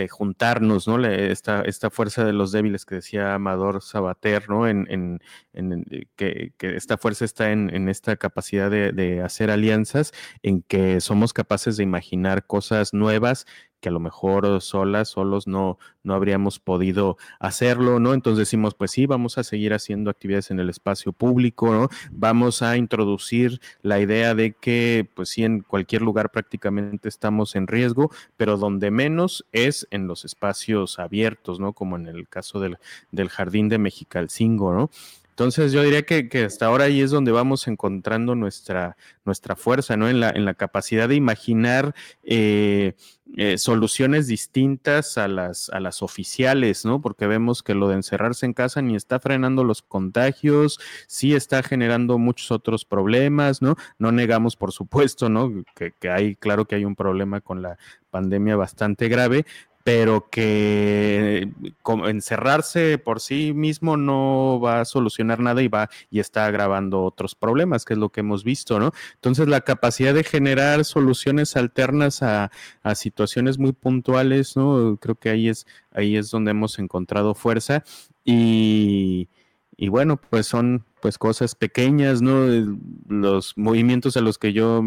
juntarnos, 0.09 0.89
¿no? 0.89 1.05
Esta, 1.05 1.63
esta 1.63 1.91
fuerza 1.91 2.25
de 2.25 2.33
los 2.33 2.53
débiles 2.53 2.85
que 2.85 2.97
decía 2.97 3.35
Amador 3.35 3.83
Sabater, 3.83 4.49
¿no? 4.49 4.69
En, 4.69 4.87
en, 4.91 5.21
en 5.53 5.85
que, 6.17 6.53
que, 6.57 6.77
esta 6.77 6.99
fuerza 6.99 7.25
está 7.25 7.53
en, 7.53 7.75
en 7.75 7.89
esta 7.89 8.17
capacidad 8.17 8.71
de, 8.71 8.93
de, 8.93 9.23
hacer 9.23 9.51
alianzas, 9.51 10.13
en 10.43 10.63
que 10.63 11.01
somos 11.01 11.33
capaces 11.33 11.77
de 11.77 11.83
imaginar 11.83 12.47
cosas 12.47 12.95
nuevas 12.95 13.47
que 13.83 13.89
a 13.89 13.93
lo 13.93 14.01
mejor 14.01 14.63
solas, 14.63 15.09
solos 15.09 15.49
no, 15.49 15.77
no 16.05 16.15
habríamos 16.15 16.61
podido 16.61 17.19
hacerlo, 17.41 17.99
¿no? 17.99 18.15
Entonces 18.15 18.39
decimos, 18.39 18.75
pues 18.75 18.93
sí, 18.93 19.07
vamos 19.07 19.39
a 19.39 19.45
seguir 19.45 19.75
haciendo 19.75 20.09
actividades 20.09 20.53
en 20.53 20.61
el 20.61 20.71
espacio 20.71 21.13
público, 21.13 21.73
¿no? 21.73 21.89
Vamos 22.13 22.63
a 22.63 22.77
introducir 22.77 23.61
la 23.83 23.99
idea 23.99 24.37
de 24.37 24.53
que, 24.53 25.07
pues 25.15 25.31
sí, 25.31 25.43
en 25.43 25.63
cualquier 25.63 26.03
lugar 26.03 26.31
prácticamente 26.31 27.09
estamos 27.09 27.57
en 27.57 27.67
riesgo, 27.67 28.13
pero 28.37 28.57
donde 28.57 28.93
menos 28.93 29.45
es 29.51 29.89
en 29.91 30.07
los 30.07 30.25
espacios 30.25 31.01
abiertos, 31.01 31.59
¿no? 31.59 31.73
Como 31.73 31.97
en 31.97 32.07
el 32.07 32.29
caso 32.29 32.61
del, 32.61 32.79
del 33.11 33.31
jardín 33.31 33.69
de 33.69 33.79
Mexicalcingo, 33.79 34.73
¿no? 34.73 34.91
Entonces 35.33 35.73
yo 35.73 35.83
diría 35.83 36.03
que, 36.03 36.45
hasta 36.45 36.67
ahora 36.67 36.85
ahí 36.85 37.01
es 37.01 37.11
donde 37.11 37.33
vamos 37.33 37.67
encontrando 37.67 38.35
nuestra, 38.35 38.99
nuestra 39.25 39.57
fuerza, 39.57 39.97
¿no? 39.97 40.11
En 40.11 40.21
la, 40.21 40.29
en 40.29 40.45
la 40.45 40.53
capacidad 40.53 41.09
de 41.09 41.15
imaginar 41.15 41.95
eh, 42.23 42.93
eh, 43.39 43.57
soluciones 43.57 44.27
distintas 44.27 45.17
a 45.17 45.29
las, 45.29 45.71
a 45.71 45.81
las 45.81 46.03
oficiales, 46.03 46.85
¿no? 46.85 47.01
Porque 47.01 47.27
vemos 47.27 47.63
que 47.63 47.73
lo 47.73 47.89
de 47.89 47.95
encerrarse 47.95 48.45
en 48.45 48.53
casa 48.53 48.83
ni 48.83 48.95
está 48.95 49.21
frenando 49.21 49.65
los 49.65 49.81
contagios, 49.81 50.79
sí 51.07 51.35
está 51.35 51.63
generando 51.63 52.19
muchos 52.19 52.51
otros 52.51 52.85
problemas, 52.85 53.63
¿no? 53.63 53.77
No 53.99 54.13
negamos, 54.13 54.55
por 54.55 54.73
supuesto, 54.73 55.31
¿no? 55.31 55.65
Que, 55.75 55.93
que 55.99 56.11
hay, 56.11 56.37
claro 56.37 56.67
que 56.67 56.75
hay 56.75 56.85
un 56.85 56.95
problema 56.95 57.41
con 57.41 57.63
la 57.63 57.79
pandemia 58.11 58.57
bastante 58.57 59.09
grave, 59.09 59.47
pero 59.85 60.29
que 60.31 61.49
encerrarse 62.07 62.99
por 62.99 63.21
sí 63.21 63.53
mismo 63.53 63.97
no 63.97 64.61
va 64.61 64.81
a 64.81 64.85
solucionar 64.85 65.41
nada 65.41 65.63
y 65.63 65.69
va 65.69 65.91
y 66.11 66.21
está 66.21 66.47
agravando 66.47 67.03
otros 67.03 67.35
problemas, 67.35 67.85
que 67.85 67.95
es 67.95 67.99
lo 67.99 68.11
que 68.11 68.21
hemos 68.21 68.45
visto, 68.45 68.79
¿no? 68.79 68.93
Entonces 69.15 69.49
la 69.49 69.63
capacidad 69.63 70.15
de 70.15 70.25
generar 70.25 70.85
soluciones 70.85 71.57
alternas 71.57 72.23
a, 72.23 72.51
situaciones 72.95 73.59
muy 73.59 73.73
puntuales, 73.73 74.57
¿no? 74.57 74.97
Creo 75.01 75.15
que 75.17 75.31
ahí 75.31 75.49
es, 75.49 75.67
ahí 75.93 76.17
es 76.17 76.31
donde 76.31 76.53
hemos 76.53 76.79
encontrado 76.79 77.35
fuerza 77.35 77.85
y, 78.25 79.29
y 79.77 79.89
bueno, 79.89 80.21
pues 80.31 80.47
son 80.47 80.85
pues 81.01 81.19
cosas 81.19 81.55
pequeñas, 81.55 82.23
¿no? 82.23 82.47
Los 83.09 83.57
movimientos 83.57 84.17
a 84.17 84.21
los 84.21 84.39
que 84.39 84.53
yo 84.53 84.83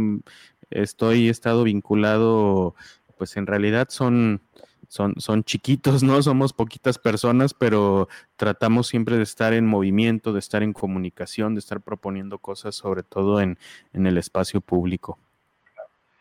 estoy, 0.70 1.28
he 1.28 1.32
estado 1.32 1.64
vinculado, 1.64 2.76
pues 3.18 3.38
en 3.38 3.48
realidad 3.48 3.88
son 3.90 4.42
son, 4.88 5.16
son 5.18 5.44
chiquitos, 5.44 6.04
¿no? 6.04 6.22
Somos 6.22 6.54
poquitas 6.54 6.98
personas, 6.98 7.54
pero 7.54 8.08
tratamos 8.36 8.88
siempre 8.88 9.18
de 9.18 9.24
estar 9.24 9.54
en 9.54 9.66
movimiento, 9.66 10.34
de 10.34 10.40
estar 10.40 10.64
en 10.64 10.74
comunicación, 10.74 11.56
de 11.56 11.60
estar 11.60 11.82
proponiendo 11.82 12.40
cosas, 12.40 12.76
sobre 12.76 13.04
todo 13.04 13.42
en, 13.42 13.58
el 13.94 14.18
espacio 14.18 14.62
público. 14.62 15.18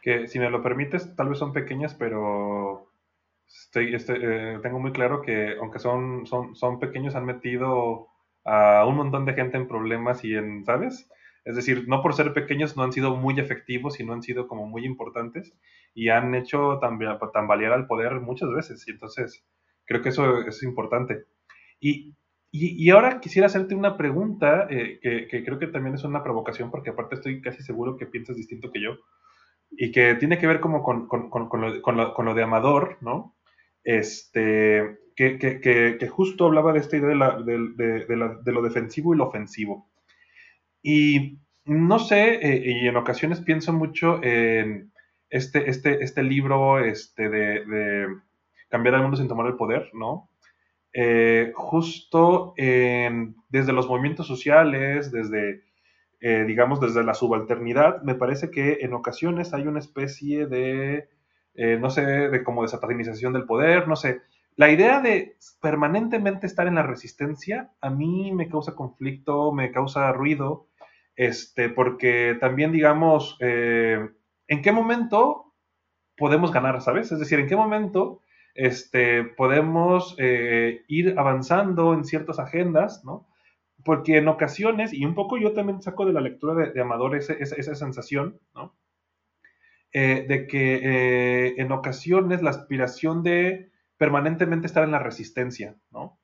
Que 0.02 0.28
si 0.28 0.38
me 0.38 0.50
lo 0.50 0.62
permites, 0.62 1.14
tal 1.16 1.28
vez 1.28 1.38
son 1.38 1.52
pequeñas, 1.52 1.94
pero 1.94 2.90
estoy, 3.46 3.94
eh, 3.94 4.58
tengo 4.62 4.78
muy 4.78 4.92
claro 4.92 5.22
que 5.22 5.56
aunque 5.60 5.78
son, 5.78 6.26
son, 6.26 6.54
son 6.54 6.78
pequeños, 6.78 7.14
han 7.14 7.24
metido 7.24 8.08
a 8.44 8.84
un 8.86 8.96
montón 8.96 9.24
de 9.24 9.34
gente 9.34 9.56
en 9.56 9.66
problemas 9.66 10.24
y 10.24 10.34
en, 10.34 10.64
¿sabes? 10.64 11.08
Es 11.44 11.56
decir, 11.56 11.84
no 11.88 12.02
por 12.02 12.14
ser 12.14 12.32
pequeños 12.32 12.76
no 12.76 12.82
han 12.82 12.92
sido 12.92 13.16
muy 13.16 13.38
efectivos 13.38 14.00
y 14.00 14.04
no 14.04 14.14
han 14.14 14.22
sido 14.22 14.48
como 14.48 14.66
muy 14.66 14.84
importantes 14.84 15.52
y 15.94 16.08
han 16.08 16.34
hecho 16.34 16.80
tambalear 17.32 17.72
al 17.72 17.86
poder 17.86 18.20
muchas 18.20 18.50
veces. 18.50 18.86
Y 18.86 18.90
entonces, 18.90 19.44
creo 19.86 20.02
que 20.02 20.08
eso 20.10 20.40
es 20.40 20.62
importante. 20.62 21.24
Y, 21.80 22.14
y, 22.50 22.88
ahora 22.90 23.20
quisiera 23.20 23.46
hacerte 23.46 23.74
una 23.74 23.96
pregunta 23.96 24.68
eh, 24.70 25.00
que, 25.02 25.44
creo 25.44 25.58
que 25.58 25.66
también 25.66 25.96
es 25.96 26.04
una 26.04 26.22
provocación 26.22 26.70
porque 26.70 26.90
aparte 26.90 27.16
estoy 27.16 27.40
casi 27.40 27.64
seguro 27.64 27.96
que 27.96 28.06
piensas 28.06 28.36
distinto 28.36 28.70
que 28.70 28.80
yo 28.80 28.98
y 29.72 29.90
que 29.90 30.14
tiene 30.14 30.38
que 30.38 30.46
ver 30.46 30.60
como 30.60 30.84
con, 30.84 31.08
con, 31.08 31.30
con, 31.30 31.48
con 31.48 31.60
lo, 31.60 31.82
con, 32.14 32.26
lo, 32.26 32.34
de 32.34 32.42
Amador, 32.44 32.98
¿no? 33.00 33.36
Este, 33.82 34.98
que, 35.16 35.36
que, 35.36 35.60
que, 35.98 36.08
justo 36.08 36.46
hablaba 36.46 36.72
de 36.72 36.78
esta 36.78 36.96
idea 36.96 37.08
de, 37.08 37.16
la, 37.16 37.42
de, 37.42 38.06
de, 38.06 38.52
lo 38.52 38.62
defensivo 38.62 39.14
y 39.14 39.18
lo 39.18 39.26
ofensivo. 39.26 39.90
Y 40.80 41.40
no 41.64 41.98
sé, 41.98 42.34
eh, 42.34 42.62
y 42.82 42.86
en 42.86 42.96
ocasiones 42.96 43.40
pienso 43.40 43.72
mucho 43.72 44.22
en 44.22 44.92
este, 45.30 45.70
este, 45.70 46.02
este 46.02 46.22
libro 46.22 46.78
este, 46.78 47.28
de, 47.28 48.06
Cambiar 48.68 48.96
el 48.96 49.02
mundo 49.02 49.16
sin 49.16 49.28
tomar 49.28 49.46
el 49.46 49.56
poder, 49.56 49.90
¿no? 49.92 50.28
Eh, 50.92 51.52
justo 51.54 52.54
desde 52.56 53.72
los 53.72 53.86
movimientos 53.86 54.26
sociales, 54.26 55.12
desde 55.12 55.62
eh, 56.26 56.44
digamos, 56.46 56.80
desde 56.80 57.04
la 57.04 57.12
subalternidad, 57.12 58.00
me 58.00 58.14
parece 58.14 58.50
que 58.50 58.78
en 58.80 58.94
ocasiones 58.94 59.52
hay 59.52 59.66
una 59.66 59.78
especie 59.78 60.46
de, 60.46 61.10
eh, 61.54 61.76
no 61.78 61.90
sé, 61.90 62.00
de 62.02 62.42
como 62.42 62.62
de 62.62 62.68
satanización 62.68 63.34
del 63.34 63.44
poder, 63.44 63.86
no 63.88 63.94
sé. 63.94 64.22
La 64.56 64.70
idea 64.70 65.02
de 65.02 65.36
permanentemente 65.60 66.46
estar 66.46 66.66
en 66.66 66.76
la 66.76 66.82
resistencia 66.82 67.72
a 67.82 67.90
mí 67.90 68.32
me 68.32 68.48
causa 68.48 68.74
conflicto, 68.74 69.52
me 69.52 69.70
causa 69.70 70.10
ruido, 70.12 70.68
este, 71.14 71.68
porque 71.68 72.38
también, 72.40 72.72
digamos, 72.72 73.36
¿en 74.48 74.62
qué 74.62 74.72
momento 74.72 75.54
podemos 76.16 76.52
ganar, 76.52 76.80
sabes? 76.80 77.12
Es 77.12 77.18
decir, 77.18 77.38
¿en 77.40 77.46
qué 77.46 77.56
momento 77.56 78.20
este, 78.54 79.24
podemos 79.24 80.16
ir 80.18 81.18
avanzando 81.18 81.92
en 81.92 82.04
ciertas 82.04 82.38
agendas, 82.38 83.04
¿no? 83.04 83.26
porque 83.84 84.16
en 84.16 84.28
ocasiones, 84.28 84.92
y 84.92 85.04
un 85.04 85.14
poco 85.14 85.36
yo 85.36 85.52
también 85.52 85.82
saco 85.82 86.06
de 86.06 86.12
la 86.12 86.20
lectura 86.20 86.54
de, 86.54 86.80
Amador 86.80 87.14
esa, 87.16 87.74
sensación, 87.74 88.40
¿no? 88.54 88.74
Eh, 89.92 90.24
de 90.26 90.46
que 90.48 90.74
eh, 90.82 91.54
en 91.58 91.70
ocasiones 91.70 92.42
la 92.42 92.50
aspiración 92.50 93.22
de 93.22 93.70
permanentemente 93.96 94.66
estar 94.66 94.82
en 94.82 94.90
la 94.90 94.98
resistencia, 94.98 95.76
¿no? 95.90 96.18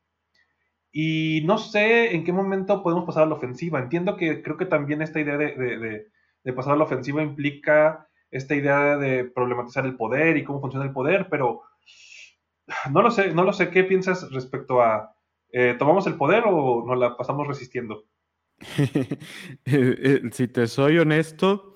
Y 0.91 1.43
no 1.45 1.59
sé 1.59 2.17
en 2.17 2.25
qué 2.25 2.33
momento 2.33 2.83
podemos 2.83 3.05
pasar 3.05 3.23
a 3.23 3.27
la 3.27 3.37
ofensiva. 3.37 3.79
Entiendo 3.79 4.17
que 4.17 4.43
creo 4.43 4.57
que 4.57 4.67
también 4.67 5.03
esta 5.03 5.21
idea 5.21 5.37
de, 5.37 6.09
de 6.43 6.53
pasar 6.53 6.73
a 6.73 6.77
la 6.77 6.85
ofensiva 6.85 7.23
implica 7.23 8.09
esta 8.31 8.55
idea 8.55 8.97
de 8.97 9.25
problematizar 9.25 9.85
el 9.85 9.97
poder 9.97 10.37
y 10.37 10.45
cómo 10.45 10.61
funciona 10.61 10.87
el 10.87 10.93
poder, 10.93 11.29
pero 11.31 11.63
no 12.93 13.03
lo 13.03 13.11
sé, 13.11 13.35
no 13.35 13.45
lo 13.45 13.53
sé. 13.53 13.71
¿Qué 13.71 13.85
piensas 13.85 14.31
respecto 14.33 14.81
a, 14.81 15.15
eh, 15.53 15.77
¿tomamos 15.79 16.07
el 16.07 16.15
poder 16.15 16.45
o 16.47 16.85
nos 16.87 16.99
la 16.99 17.17
pasamos 17.17 17.47
resistiendo? 17.47 18.05
Eh, 19.65 19.97
eh, 20.03 20.21
si 20.33 20.49
te 20.49 20.67
soy 20.67 20.99
honesto, 20.99 21.75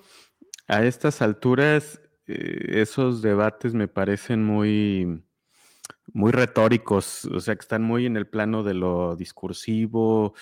a 0.67 0.83
estas 0.83 1.21
alturas 1.21 2.01
esos 2.27 3.21
debates 3.21 3.73
me 3.75 3.87
parecen 3.87 4.43
muy, 4.43 5.23
muy 6.11 6.31
retóricos, 6.31 7.25
o 7.25 7.39
sea, 7.39 7.55
que 7.55 7.61
están 7.61 7.83
muy 7.83 8.05
en 8.07 8.17
el 8.17 8.27
plano 8.27 8.63
de 8.63 8.73
lo 8.73 9.15
discursivo. 9.15 10.33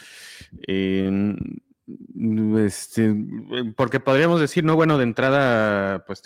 Este, 1.85 3.13
porque 3.75 3.99
podríamos 3.99 4.39
decir, 4.39 4.63
no, 4.63 4.75
bueno, 4.75 4.97
de 4.97 5.03
entrada, 5.03 6.05
pues 6.05 6.23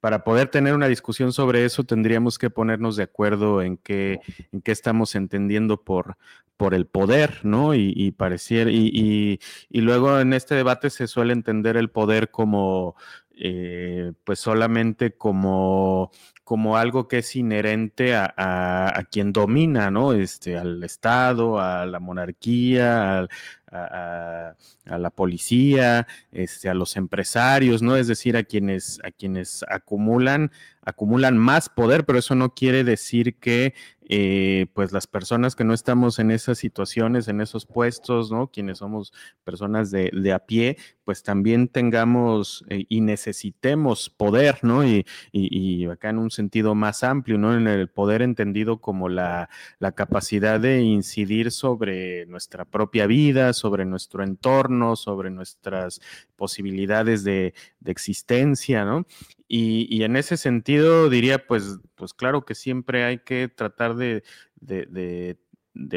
para 0.00 0.24
poder 0.24 0.48
tener 0.48 0.74
una 0.74 0.88
discusión 0.88 1.32
sobre 1.32 1.64
eso 1.64 1.84
tendríamos 1.84 2.38
que 2.38 2.50
ponernos 2.50 2.96
de 2.96 3.04
acuerdo 3.04 3.62
en 3.62 3.76
qué, 3.76 4.20
en 4.50 4.62
qué 4.62 4.72
estamos 4.72 5.14
entendiendo 5.14 5.82
por, 5.84 6.16
por 6.56 6.74
el 6.74 6.86
poder, 6.86 7.44
¿no? 7.44 7.74
Y, 7.74 7.92
y 7.94 8.10
pareciera, 8.12 8.70
y, 8.70 9.38
luego 9.70 10.18
en 10.18 10.32
este 10.32 10.56
debate 10.56 10.90
se 10.90 11.06
suele 11.06 11.32
entender 11.32 11.76
el 11.76 11.90
poder 11.90 12.30
como, 12.30 12.96
eh, 13.36 14.12
pues 14.24 14.40
solamente 14.40 15.12
como 15.12 16.10
como 16.46 16.76
algo 16.76 17.08
que 17.08 17.18
es 17.18 17.34
inherente 17.34 18.14
a, 18.14 19.04
quien 19.10 19.32
domina, 19.32 19.90
¿no? 19.90 20.12
Este, 20.12 20.56
al 20.56 20.80
Estado, 20.84 21.58
a 21.58 21.86
la 21.86 21.98
monarquía, 21.98 23.26
a, 23.72 24.54
la 24.84 25.10
policía, 25.10 26.06
este, 26.32 26.68
a 26.68 26.74
los 26.74 26.96
empresarios, 26.96 27.82
¿no? 27.82 27.96
Es 27.96 28.06
decir, 28.06 28.36
a 28.36 28.44
quienes, 28.44 29.00
a 29.04 29.10
quienes 29.10 29.64
acumulan, 29.68 30.52
acumulan 30.82 31.36
más 31.36 31.68
poder, 31.68 32.04
pero 32.04 32.18
eso 32.18 32.34
no 32.34 32.54
quiere 32.54 32.84
decir 32.84 33.38
que 33.38 33.74
eh, 34.08 34.66
pues 34.72 34.92
las 34.92 35.08
personas 35.08 35.56
que 35.56 35.64
no 35.64 35.74
estamos 35.74 36.20
en 36.20 36.30
esas 36.30 36.58
situaciones, 36.58 37.26
en 37.26 37.40
esos 37.40 37.66
puestos, 37.66 38.30
¿no? 38.30 38.46
Quienes 38.52 38.78
somos 38.78 39.12
personas 39.42 39.90
de, 39.90 40.32
a 40.32 40.38
pie, 40.38 40.76
pues 41.04 41.24
también 41.24 41.66
tengamos 41.66 42.64
eh, 42.68 42.84
y 42.88 43.00
necesitemos 43.00 44.08
poder, 44.08 44.60
¿no? 44.62 44.86
Y, 44.86 45.04
y, 45.32 45.86
acá 45.86 46.10
en 46.10 46.18
un 46.18 46.30
sentido 46.30 46.76
más 46.76 47.02
amplio, 47.02 47.36
¿no? 47.36 47.56
En 47.56 47.66
el 47.66 47.88
poder 47.88 48.22
entendido 48.22 48.80
como 48.80 49.08
la, 49.08 49.48
la 49.80 49.90
capacidad 49.90 50.60
de 50.60 50.82
incidir 50.82 51.50
sobre 51.50 52.26
nuestra 52.26 52.64
propia 52.64 53.08
vida, 53.08 53.52
sobre 53.56 53.84
nuestro 53.84 54.22
entorno, 54.22 54.96
sobre 54.96 55.30
nuestras 55.30 56.00
posibilidades 56.36 57.24
de, 57.24 57.54
de 57.80 57.92
existencia, 57.92 58.84
¿no? 58.84 59.06
Y, 59.48 60.02
en 60.02 60.16
ese 60.16 60.36
sentido 60.36 61.08
diría, 61.08 61.46
pues, 61.46 61.78
pues 61.94 62.14
claro 62.14 62.44
que 62.44 62.56
siempre 62.56 63.04
hay 63.04 63.18
que 63.18 63.48
tratar 63.48 63.94
de, 63.94 64.24
de, 64.56 65.38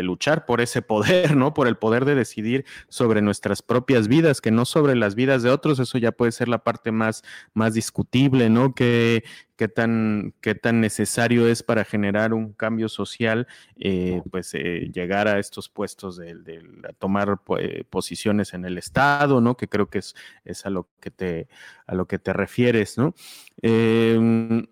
luchar 0.03 0.45
por 0.45 0.62
ese 0.62 0.81
poder, 0.81 1.36
¿no? 1.36 1.53
Por 1.53 1.67
el 1.67 1.77
poder 1.77 2.05
de 2.05 2.15
decidir 2.15 2.65
sobre 2.88 3.21
nuestras 3.21 3.62
propias 3.62 4.07
vidas, 4.07 4.42
que 4.42 4.51
no 4.51 4.65
sobre 4.65 4.96
las 4.96 5.15
vidas 5.15 5.44
de 5.44 5.50
otros. 5.50 5.79
Eso 5.79 5.98
ya 5.98 6.11
puede 6.11 6.31
ser 6.31 6.48
la 6.48 6.63
parte 6.63 6.92
más, 6.92 7.24
más 7.53 7.74
discutible, 7.74 8.50
¿no? 8.50 8.74
Que, 8.74 9.24
qué 9.59 9.68
tan, 9.68 10.33
qué 10.39 10.55
tan 10.55 10.79
necesario 10.79 11.46
es 11.48 11.63
para 11.63 11.83
generar 11.83 12.33
un 12.33 12.53
cambio 12.53 12.87
social, 12.87 13.46
eh, 13.75 14.22
pues 14.31 14.53
eh, 14.53 14.89
llegar 14.94 15.27
a 15.27 15.37
estos 15.37 15.68
puestos 15.68 16.15
de, 16.15 16.63
tomar 16.98 17.42
eh, 17.59 17.83
posiciones 17.89 18.53
en 18.53 18.63
el 18.63 18.77
Estado, 18.77 19.42
¿no? 19.42 19.57
Que 19.57 19.68
creo 19.68 19.89
que 19.89 20.00
es, 20.00 20.15
es 20.46 20.65
a 20.65 20.70
lo 20.70 20.87
que 21.01 21.11
te, 21.11 21.50
a 21.87 21.94
lo 21.94 22.07
que 22.07 22.20
te 22.20 22.31
refieres, 22.31 22.98
¿no? 22.98 23.13
Em, 23.61 24.65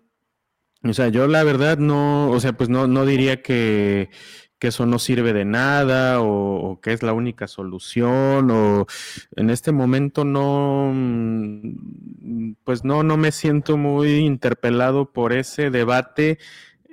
o 0.82 0.92
sea, 0.94 1.08
yo 1.08 1.26
la 1.26 1.44
verdad 1.44 1.76
no, 1.76 2.30
o 2.30 2.40
sea, 2.40 2.54
pues 2.54 2.70
no, 2.70 2.86
no 2.86 3.04
diría 3.04 3.42
que, 3.42 4.08
que 4.58 4.68
eso 4.68 4.86
no 4.86 4.98
sirve 4.98 5.32
de 5.32 5.44
nada 5.44 6.20
o, 6.20 6.80
que 6.80 6.92
es 6.92 7.02
la 7.02 7.12
única 7.12 7.48
solución 7.48 8.50
o 8.50 8.86
en 9.36 9.50
este 9.50 9.72
momento 9.72 10.24
no, 10.24 10.90
mm, 10.94 12.54
pues 12.64 12.84
no, 12.84 13.02
no 13.02 13.16
me 13.16 13.32
siento 13.32 13.76
muy 13.76 14.16
interpelado 14.16 15.12
por 15.12 15.32
ese 15.32 15.70
debate 15.70 16.38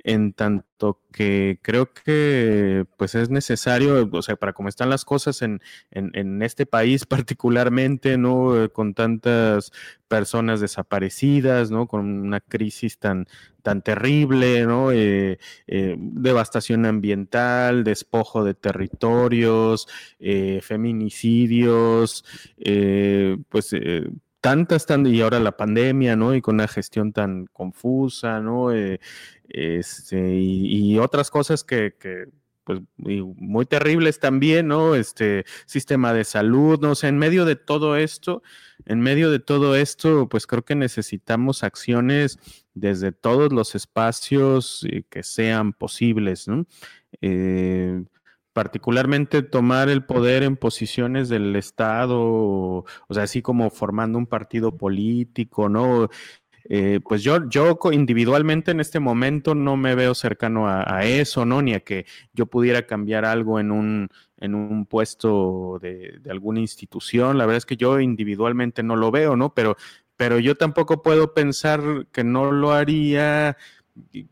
en 0.06 0.32
tanto 0.32 1.00
que 1.12 1.58
creo 1.62 1.92
que 1.92 2.86
pues 2.96 3.16
es 3.16 3.28
necesario, 3.28 4.08
o 4.12 4.22
sea, 4.22 4.36
para 4.36 4.52
cómo 4.52 4.68
están 4.68 4.88
las 4.88 5.04
cosas 5.04 5.42
en, 5.42 5.60
en, 5.90 6.42
este 6.42 6.64
país 6.64 7.06
particularmente, 7.06 8.16
¿no? 8.16 8.70
Con 8.72 8.94
tantas 8.94 9.72
personas 10.06 10.60
desaparecidas, 10.60 11.72
¿no? 11.72 11.88
Con 11.88 12.06
una 12.06 12.40
crisis 12.40 13.00
tan, 13.00 13.26
tan 13.62 13.82
terrible, 13.82 14.64
¿no? 14.64 14.92
Eh, 14.92 15.38
eh, 15.66 15.96
devastación 15.98 16.86
ambiental, 16.86 17.82
despojo 17.82 18.44
de 18.44 18.54
territorios, 18.54 19.88
eh, 20.20 20.60
feminicidios, 20.62 22.24
pues 23.48 23.74
tantas, 24.46 24.86
tan, 24.86 25.04
y 25.06 25.20
ahora 25.20 25.40
la 25.40 25.56
pandemia, 25.56 26.14
¿no? 26.14 26.32
Y 26.32 26.40
con 26.40 26.54
una 26.54 26.68
gestión 26.68 27.12
tan 27.12 27.46
confusa, 27.46 28.40
¿no? 28.40 28.70
Este, 29.48 30.34
y, 30.36 30.98
otras 30.98 31.30
cosas 31.30 31.64
que, 31.64 31.94
pues 32.64 32.80
muy 32.96 33.64
terribles 33.64 34.18
también, 34.18 34.68
¿no? 34.68 34.96
Este 34.96 35.44
sistema 35.66 36.12
de 36.12 36.24
salud, 36.24 36.80
¿no? 36.80 36.92
O 36.92 36.94
sea, 36.96 37.08
en 37.08 37.18
medio 37.18 37.44
de 37.44 37.54
todo 37.54 37.96
esto, 37.96 38.42
en 38.86 39.00
medio 39.00 39.30
de 39.30 39.38
todo 39.38 39.76
esto, 39.76 40.28
pues 40.28 40.46
creo 40.46 40.64
que 40.64 40.74
necesitamos 40.74 41.62
acciones 41.62 42.38
desde 42.74 43.12
todos 43.12 43.52
los 43.52 43.74
espacios 43.76 44.84
eh, 44.90 45.04
que 45.08 45.22
sean 45.22 45.72
posibles, 45.74 46.48
¿no? 46.48 46.66
Eh, 47.20 48.02
particularmente 48.56 49.42
tomar 49.42 49.90
el 49.90 50.06
poder 50.06 50.42
en 50.42 50.56
posiciones 50.56 51.28
del 51.28 51.54
Estado, 51.56 52.18
o 52.18 52.84
sea, 53.10 53.24
así 53.24 53.42
como 53.42 53.68
formando 53.68 54.16
un 54.16 54.26
partido 54.26 54.78
político, 54.78 55.68
¿no? 55.68 56.08
Eh, 56.68 57.00
pues 57.02 57.22
yo, 57.22 57.48
yo 57.48 57.78
individualmente 57.92 58.72
en 58.72 58.80
este 58.80 58.98
momento 59.00 59.54
no 59.54 59.76
me 59.76 59.94
veo 59.94 60.14
cercano 60.14 60.68
a, 60.68 61.04
eso, 61.04 61.44
¿no? 61.44 61.62
Ni 61.62 61.74
a 61.74 61.80
que 61.80 62.06
yo 62.32 62.46
pudiera 62.46 62.86
cambiar 62.86 63.24
algo 63.24 63.60
en 63.60 63.70
un, 63.70 64.08
en 64.38 64.54
un 64.54 64.86
puesto 64.86 65.78
de, 65.80 66.18
de, 66.20 66.30
alguna 66.30 66.60
institución. 66.60 67.38
La 67.38 67.46
verdad 67.46 67.58
es 67.58 67.66
que 67.66 67.76
yo 67.76 68.00
individualmente 68.00 68.82
no 68.82 68.96
lo 68.96 69.10
veo, 69.10 69.36
¿no? 69.36 69.54
Pero, 69.54 69.76
pero 70.16 70.38
yo 70.38 70.56
tampoco 70.56 71.02
puedo 71.02 71.34
pensar 71.34 72.06
que 72.12 72.24
no 72.24 72.50
lo 72.50 72.72
haría 72.72 73.56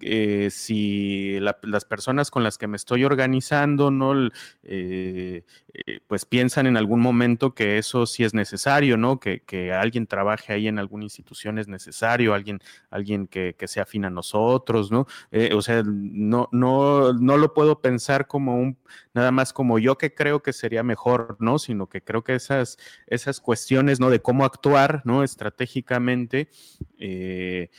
eh, 0.00 0.48
si 0.50 1.38
las 1.40 1.84
personas 1.84 2.30
con 2.30 2.42
las 2.42 2.58
que 2.58 2.66
me 2.66 2.76
estoy 2.76 3.04
organizando, 3.04 3.90
¿no? 3.90 4.28
Eh, 4.62 5.44
eh, 5.72 6.00
pues 6.06 6.24
piensan 6.24 6.66
en 6.66 6.76
algún 6.76 7.00
momento 7.00 7.54
que 7.54 7.78
eso 7.78 8.06
sí 8.06 8.24
es 8.24 8.34
necesario, 8.34 8.96
¿no? 8.96 9.18
Que, 9.20 9.42
alguien 9.74 10.06
trabaje 10.06 10.52
ahí 10.52 10.68
en 10.68 10.78
alguna 10.78 11.04
institución 11.04 11.58
es 11.58 11.68
necesario, 11.68 12.34
alguien, 12.34 12.60
alguien 12.90 13.26
que, 13.26 13.54
que 13.58 13.68
sea 13.68 13.84
afín 13.84 14.04
a 14.04 14.10
nosotros, 14.10 14.90
¿no? 14.90 15.06
o 15.54 15.62
sea, 15.62 15.82
no, 15.84 16.48
no, 16.52 17.12
no 17.12 17.36
lo 17.36 17.54
puedo 17.54 17.80
pensar 17.80 18.26
como 18.26 18.56
un, 18.56 18.78
nada 19.14 19.30
más 19.30 19.52
como 19.52 19.78
yo 19.78 19.96
que 19.96 20.14
creo 20.14 20.42
que 20.42 20.52
sería 20.52 20.82
mejor, 20.82 21.36
¿no? 21.40 21.58
Sino 21.58 21.88
que 21.88 22.02
creo 22.02 22.24
que 22.24 22.34
esas, 22.34 22.78
esas 23.06 23.40
cuestiones, 23.40 24.00
¿no? 24.00 24.10
De 24.10 24.20
cómo 24.20 24.44
actuar, 24.44 25.02
¿no? 25.04 25.22
Estratégicamente, 25.24 26.48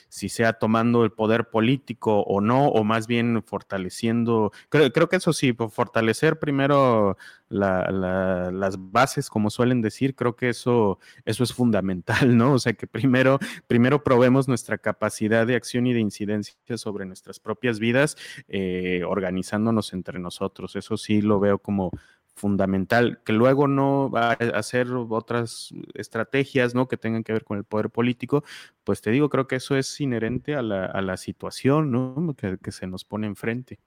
si 0.09 0.29
sea 0.29 0.53
tomando 0.53 1.03
el 1.03 1.11
poder 1.11 1.49
político, 1.49 2.21
o 2.21 2.41
no, 2.41 2.67
o 2.67 2.83
más 2.83 3.07
bien 3.07 3.43
fortaleciendo, 3.43 4.51
creo, 4.69 4.91
creo 4.91 5.09
que 5.09 5.17
eso 5.17 5.33
sí, 5.33 5.55
fortalecer 5.69 6.39
primero 6.39 6.55
primero 6.55 7.17
las 7.49 8.75
bases, 8.91 9.29
como 9.29 9.49
suelen 9.49 9.81
decir, 9.81 10.15
creo 10.15 10.35
que 10.35 10.49
eso, 10.49 10.99
eso 11.25 11.43
es 11.43 11.53
fundamental, 11.53 12.35
¿no? 12.37 12.53
O 12.53 12.59
sea, 12.59 12.73
que 12.73 12.87
primero, 12.87 13.39
primero 13.67 14.03
probemos 14.03 14.47
nuestra 14.47 14.77
capacidad 14.77 15.45
de 15.45 15.55
acción 15.55 15.87
y 15.87 15.93
de 15.93 15.99
incidencia 15.99 16.55
sobre 16.77 17.05
nuestras 17.05 17.39
propias 17.39 17.79
vidas, 17.79 18.17
eh, 18.47 19.03
organizándonos 19.07 19.93
entre 19.93 20.19
nosotros. 20.19 20.75
Eso 20.75 20.97
sí 20.97 21.21
lo 21.21 21.39
veo 21.39 21.59
como 21.59 21.91
fundamental, 22.35 23.21
que 23.25 23.33
luego 23.33 23.67
no 23.67 24.09
va 24.09 24.31
a 24.31 24.33
hacer 24.33 24.87
otras 24.91 25.73
estrategias, 25.93 26.75
¿no? 26.75 26.87
Que 26.87 26.97
tengan 26.97 27.23
que 27.23 27.33
ver 27.33 27.45
con 27.45 27.57
el 27.57 27.63
poder 27.63 27.89
político, 27.89 28.43
pues 28.83 29.01
te 29.01 29.11
digo, 29.11 29.29
creo 29.29 29.47
que 29.47 29.55
eso 29.55 29.77
es 29.77 29.99
inherente 30.01 30.55
a 30.55 30.61
la, 30.61 31.17
situación, 31.17 31.91
¿no? 31.91 32.35
Que, 32.35 32.71
se 32.71 32.87
nos 32.87 33.05
pone 33.05 33.27
enfrente. 33.27 33.79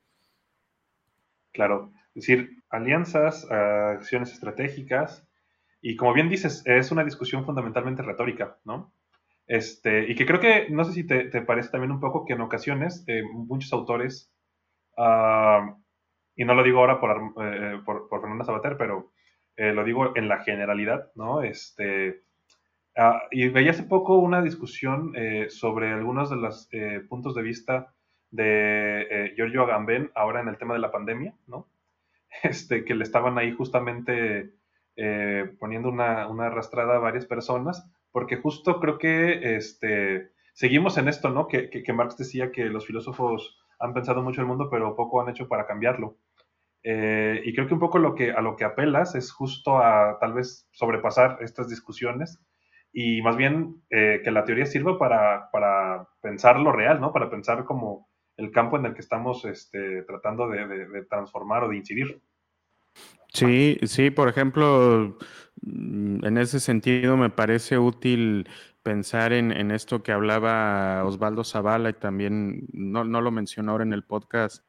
Claro, 1.52 1.92
es 2.14 2.26
decir, 2.26 2.62
alianzas, 2.70 3.48
acciones 3.50 4.32
estratégicas, 4.32 5.26
y 5.80 5.96
como 5.96 6.14
bien 6.14 6.28
dices, 6.28 6.62
es 6.64 6.90
una 6.90 7.04
discusión 7.04 7.44
fundamentalmente 7.44 8.02
retórica, 8.02 8.58
¿no? 8.64 8.92
Este, 9.46 10.11
y 10.11 10.14
que 10.14 10.26
creo 10.26 10.40
que, 10.40 10.68
no 10.70 10.84
sé 10.84 10.92
si 10.92 11.04
te, 11.04 11.24
parece 11.42 11.70
también 11.70 11.92
un 11.92 12.00
poco 12.00 12.24
que 12.24 12.32
en 12.32 12.40
ocasiones 12.40 13.04
eh, 13.06 13.22
muchos 13.22 13.72
autores, 13.72 14.32
ah, 14.96 15.76
y 16.38 16.46
no 16.46 16.55
lo 16.55 16.62
digo 16.62 16.79
ahora 16.79 16.98
por, 16.98 17.35
eh, 17.42 17.81
por, 17.85 18.09
Fernanda 18.09 18.46
Sabater, 18.46 18.79
pero 18.79 19.12
eh, 19.57 19.74
lo 19.74 19.85
digo 19.85 20.16
en 20.16 20.29
la 20.29 20.38
generalidad, 20.38 21.11
¿no? 21.14 21.42
Este, 21.42 22.22
ah, 22.96 23.20
y 23.31 23.48
veía 23.48 23.72
hace 23.72 23.83
poco 23.83 24.16
una 24.16 24.40
discusión 24.40 25.12
sobre 25.51 25.92
algunos 25.92 26.31
de 26.31 26.37
los 26.37 26.70
puntos 27.11 27.35
de 27.35 27.42
vista 27.42 27.92
de 28.31 29.35
Giorgio 29.37 29.64
Agamben 29.64 30.11
ahora 30.14 30.40
en 30.40 30.48
el 30.48 30.57
tema 30.57 30.72
de 30.72 30.81
la 30.81 30.92
pandemia, 30.92 31.35
¿no? 31.46 31.68
Este, 32.42 32.85
que 32.85 32.94
le 32.94 33.05
estaban 33.05 33.37
ahí 33.37 33.53
justamente 33.53 34.53
eh, 35.01 35.55
poniendo 35.61 35.88
una, 35.90 36.24
arrastrada 36.24 36.96
a 36.96 36.98
varias 36.98 37.24
personas, 37.24 37.88
porque 38.11 38.37
justo 38.37 38.81
creo 38.81 38.98
que 38.98 39.55
este, 39.55 40.33
seguimos 40.55 40.98
en 40.98 41.07
esto, 41.07 41.31
¿no? 41.31 41.46
Que, 41.46 41.85
Marx 41.94 42.16
decía 42.16 42.51
que 42.51 42.64
los 42.64 42.85
filósofos 42.85 43.61
han 43.79 43.94
pensado 43.94 44.22
mucho 44.22 44.40
el 44.40 44.48
mundo, 44.48 44.68
pero 44.68 44.96
poco 44.96 45.20
han 45.20 45.29
hecho 45.29 45.46
para 45.46 45.68
cambiarlo. 45.68 46.16
Eh, 46.82 47.42
y 47.44 47.54
creo 47.54 47.66
que 47.66 47.74
un 47.74 47.80
poco 47.80 47.98
lo 47.98 48.14
que, 48.14 48.32
a 48.32 48.40
lo 48.40 48.56
que 48.56 48.64
apelas 48.64 49.14
es 49.14 49.32
justo 49.32 49.78
a 49.78 50.18
tal 50.20 50.32
vez 50.32 50.68
sobrepasar 50.70 51.38
estas 51.40 51.68
discusiones 51.68 52.38
y 52.92 53.20
más 53.22 53.36
bien 53.36 53.82
eh, 53.90 54.20
que 54.24 54.30
la 54.30 54.44
teoría 54.44 54.66
sirva 54.66 54.98
para, 54.98 55.50
para 55.50 56.08
pensar 56.20 56.58
lo 56.58 56.72
real, 56.72 57.00
¿no? 57.00 57.12
Para 57.12 57.30
pensar 57.30 57.64
como 57.64 58.08
el 58.38 58.52
campo 58.52 58.78
en 58.78 58.86
el 58.86 58.94
que 58.94 59.00
estamos 59.00 59.44
este, 59.44 60.02
tratando 60.02 60.48
de, 60.48 61.04
transformar 61.10 61.64
o 61.64 61.68
de 61.68 61.76
incidir. 61.76 62.22
Sí, 63.32 63.78
sí, 63.82 64.10
por 64.10 64.28
ejemplo, 64.28 65.18
mm, 65.60 66.24
en 66.24 66.38
ese 66.38 66.60
sentido 66.60 67.16
me 67.16 67.30
parece 67.30 67.78
útil 67.78 68.48
pensar 68.82 69.32
en, 69.32 69.70
esto 69.70 70.02
que 70.02 70.12
hablaba 70.12 71.04
Osvaldo 71.04 71.44
Zavala 71.44 71.90
y 71.90 71.94
también, 71.94 72.66
no, 72.72 73.04
lo 73.04 73.30
mencionó 73.30 73.72
ahora 73.72 73.84
en 73.84 73.92
el 73.92 74.04
podcast 74.04 74.64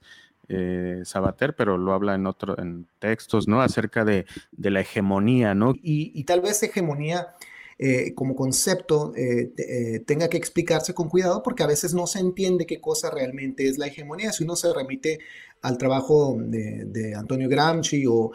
eh, 0.50 1.02
Sabater, 1.06 1.56
pero 1.56 1.78
lo 1.78 1.94
habla 1.94 2.16
en 2.16 2.26
otro, 2.26 2.58
en 2.60 2.88
textos, 2.98 3.48
¿no? 3.48 3.62
Acerca 3.62 4.04
de, 4.04 4.26
la 4.58 4.82
hegemonía, 4.82 5.54
¿no? 5.54 5.74
Y, 5.82 6.24
tal 6.24 6.42
vez 6.42 6.64
hegemonía 6.64 7.36
eh, 7.78 8.14
como 8.16 8.36
concepto 8.36 9.14
eh, 9.16 10.04
tenga 10.08 10.28
que 10.28 10.38
explicarse 10.38 10.94
con 10.96 11.08
cuidado 11.08 11.44
porque 11.44 11.64
a 11.64 11.68
veces 11.68 11.94
no 11.94 12.08
se 12.08 12.20
entiende 12.20 12.66
qué 12.66 12.82
cosa 12.82 13.12
realmente 13.12 13.68
es 13.68 13.78
la 13.78 13.88
hegemonía. 13.88 14.32
Si 14.32 14.44
uno 14.44 14.56
se 14.56 14.74
remite 14.74 15.20
al 15.62 15.78
trabajo 15.78 16.36
de, 16.40 17.14
Antonio 17.16 17.48
Gramsci 17.48 18.06
o, 18.08 18.32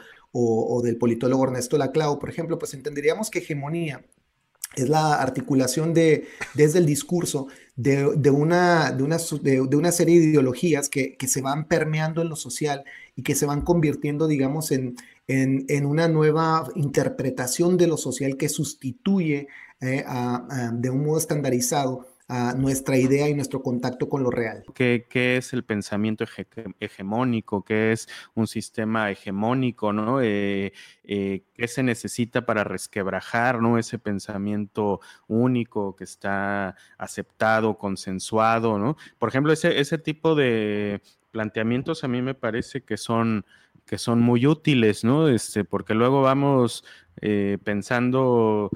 del 0.82 0.96
politólogo 0.96 1.44
Ernesto 1.44 1.76
Laclau, 1.76 2.20
por 2.20 2.30
ejemplo, 2.30 2.58
pues 2.60 2.74
entenderíamos 2.74 3.28
que 3.28 3.40
hegemonía 3.40 4.04
es 4.82 4.88
la 4.88 5.14
articulación 5.14 5.94
de, 5.94 6.26
desde 6.54 6.78
el 6.78 6.86
discurso 6.86 7.48
de, 7.76 8.06
una, 8.30 8.92
de, 8.92 9.02
una, 9.02 9.18
de, 9.42 9.76
una, 9.76 9.92
serie 9.92 10.20
de 10.20 10.26
ideologías 10.26 10.88
que, 10.88 11.16
que, 11.16 11.26
se 11.26 11.42
van 11.42 11.66
permeando 11.66 12.22
en 12.22 12.28
lo 12.28 12.36
social 12.36 12.84
y 13.16 13.22
que 13.22 13.34
se 13.34 13.46
van 13.46 13.62
convirtiendo, 13.62 14.26
digamos, 14.26 14.70
en, 14.70 14.96
en, 15.26 15.86
una 15.86 16.08
nueva 16.08 16.68
interpretación 16.74 17.76
de 17.76 17.86
lo 17.86 17.96
social 17.96 18.36
que 18.36 18.48
sustituye 18.48 19.48
eh, 19.80 20.04
de 20.72 20.90
un 20.90 21.04
modo 21.04 21.18
estandarizado 21.18 22.06
a 22.26 22.54
nuestra 22.54 22.96
idea 22.96 23.28
y 23.28 23.34
nuestro 23.34 23.62
contacto 23.62 24.08
con 24.08 24.22
lo 24.22 24.30
real. 24.30 24.64
¿Qué, 24.74 25.04
es 25.12 25.52
el 25.52 25.62
pensamiento 25.62 26.24
hegemónico? 26.80 27.62
¿Qué 27.62 27.92
es 27.92 28.08
un 28.34 28.46
sistema 28.46 29.10
hegemónico? 29.10 29.92
¿no? 29.92 30.22
Eh, 30.22 30.72
eh, 31.04 31.42
¿Qué 31.54 31.68
se 31.68 31.82
necesita 31.82 32.46
para 32.46 32.64
resquebrajar 32.64 33.60
¿no? 33.60 33.78
ese 33.78 33.98
pensamiento 33.98 35.00
único 35.28 35.96
que 35.96 36.04
está 36.04 36.76
aceptado, 36.96 37.76
consensuado? 37.76 38.78
¿no? 38.78 38.96
Por 39.18 39.28
ejemplo, 39.28 39.52
ese, 39.52 39.78
ese 39.78 39.98
tipo 39.98 40.34
de 40.34 41.02
planteamientos 41.30 42.04
a 42.04 42.08
mí 42.08 42.22
me 42.22 42.34
parece 42.34 42.82
que 42.82 42.96
son 42.96 43.44
que 43.86 43.98
son 43.98 44.20
muy 44.20 44.46
útiles, 44.46 45.04
¿no? 45.04 45.28
Este, 45.28 45.62
porque 45.62 45.92
luego 45.92 46.22
vamos 46.22 46.84
eh, 47.20 47.58
pensando 47.62 48.70